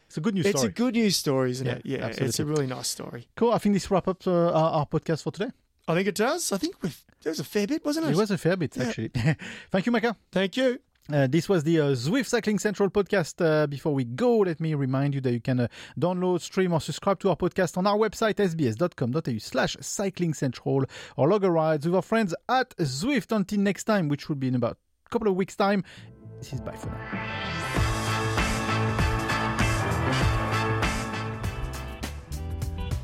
It's 0.06 0.16
a 0.16 0.22
good 0.22 0.34
news 0.34 0.46
it's 0.46 0.60
story. 0.60 0.70
a 0.70 0.72
good 0.72 0.94
news 0.94 1.16
story, 1.18 1.50
isn't 1.50 1.66
Yeah, 1.66 1.74
it? 1.74 1.82
Yeah, 1.84 2.06
it's 2.26 2.40
a 2.40 2.46
really 2.46 2.66
nice 2.66 2.88
story. 2.88 3.28
cool. 3.36 3.52
I 3.52 3.58
think 3.58 3.74
this 3.74 3.90
wrap 3.90 4.08
up 4.08 4.26
uh, 4.26 4.32
our, 4.50 4.70
our 4.80 4.86
podcast 4.86 5.24
for 5.24 5.30
today. 5.30 5.50
I 5.88 5.94
think 5.94 6.08
it 6.08 6.14
does. 6.14 6.52
I 6.52 6.56
think 6.56 6.82
we've, 6.82 7.04
there 7.22 7.30
was 7.30 7.40
a 7.40 7.44
fair 7.44 7.66
bit, 7.66 7.84
wasn't 7.84 8.06
it? 8.06 8.12
It 8.12 8.16
was 8.16 8.30
a 8.30 8.38
fair 8.38 8.56
bit, 8.56 8.74
Yeah. 8.78 8.84
actually. 8.84 9.08
Thank 9.70 9.84
you, 9.84 9.92
Macka. 9.92 10.16
Thank 10.32 10.56
you. 10.56 10.78
Uh, 11.12 11.26
this 11.26 11.50
was 11.50 11.64
the 11.64 11.78
uh, 11.80 11.84
Zwift 11.88 12.26
Cycling 12.26 12.58
Central 12.58 12.88
podcast. 12.88 13.44
Uh, 13.44 13.66
before 13.66 13.92
we 13.92 14.04
go, 14.04 14.38
let 14.38 14.58
me 14.58 14.72
remind 14.72 15.14
you 15.14 15.20
that 15.20 15.32
you 15.32 15.40
can 15.40 15.60
uh, 15.60 15.68
download, 16.00 16.40
stream, 16.40 16.72
or 16.72 16.80
subscribe 16.80 17.18
to 17.20 17.28
our 17.28 17.36
podcast 17.36 17.76
on 17.76 17.86
our 17.86 17.98
website, 17.98 18.36
sbs.com.au 18.36 19.38
slash 19.38 19.76
cycling 19.80 20.32
central, 20.32 20.86
or 21.18 21.28
log 21.28 21.44
a 21.44 21.50
ride 21.50 21.84
with 21.84 21.94
our 21.94 22.00
friends 22.00 22.34
at 22.48 22.74
Zwift. 22.78 23.36
Until 23.36 23.58
next 23.58 23.84
time, 23.84 24.08
which 24.08 24.30
will 24.30 24.36
be 24.36 24.48
in 24.48 24.54
about 24.54 24.78
a 25.06 25.10
couple 25.10 25.28
of 25.28 25.34
weeks' 25.34 25.56
time, 25.56 25.84
this 26.38 26.54
is 26.54 26.60
bye 26.62 26.72
for 26.72 26.88
now. 26.88 27.44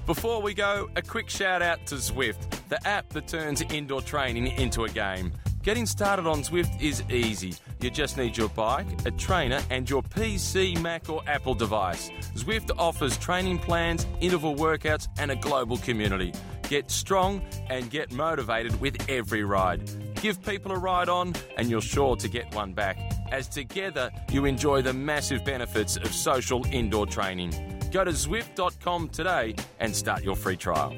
Before 0.07 0.41
we 0.41 0.55
go, 0.55 0.89
a 0.97 1.03
quick 1.03 1.29
shout 1.29 1.61
out 1.61 1.87
to 1.89 1.97
Zwift, 1.97 2.49
the 2.71 2.85
app 2.89 3.11
that 3.11 3.29
turns 3.29 3.61
indoor 3.61 4.01
training 4.01 4.47
into 4.47 4.85
a 4.85 4.89
game. 4.89 5.35
Getting 5.63 5.85
started 5.85 6.27
on 6.27 6.43
Zwift 6.43 6.81
is 6.81 7.03
easy. 7.11 7.55
You 7.81 7.91
just 7.91 8.19
need 8.19 8.37
your 8.37 8.51
bike, 8.51 8.87
a 9.07 9.11
trainer, 9.11 9.63
and 9.71 9.89
your 9.89 10.03
PC, 10.03 10.81
Mac, 10.83 11.09
or 11.09 11.23
Apple 11.27 11.55
device. 11.55 12.11
Zwift 12.35 12.71
offers 12.79 13.17
training 13.17 13.59
plans, 13.59 14.07
interval 14.21 14.55
workouts, 14.55 15.09
and 15.19 15.31
a 15.31 15.37
global 15.37 15.79
community. 15.79 16.35
Get 16.69 16.91
strong 16.91 17.43
and 17.71 17.91
get 17.91 18.13
motivated 18.13 18.79
with 18.81 19.09
every 19.09 19.45
ride. 19.45 19.91
Give 20.17 20.41
people 20.43 20.73
a 20.73 20.79
ride 20.79 21.09
on, 21.09 21.35
and 21.57 21.71
you're 21.71 21.81
sure 21.81 22.17
to 22.17 22.29
get 22.29 22.55
one 22.55 22.75
back, 22.75 22.99
as 23.33 23.49
together 23.49 24.11
you 24.31 24.45
enjoy 24.45 24.83
the 24.83 24.93
massive 24.93 25.45
benefits 25.45 25.97
of 25.97 26.15
social 26.15 26.65
indoor 26.71 27.07
training. 27.07 27.51
Go 27.91 28.05
to 28.05 28.11
Zwift.com 28.11 29.09
today 29.09 29.55
and 29.81 29.97
start 29.97 30.23
your 30.23 30.37
free 30.37 30.57
trial. 30.57 30.95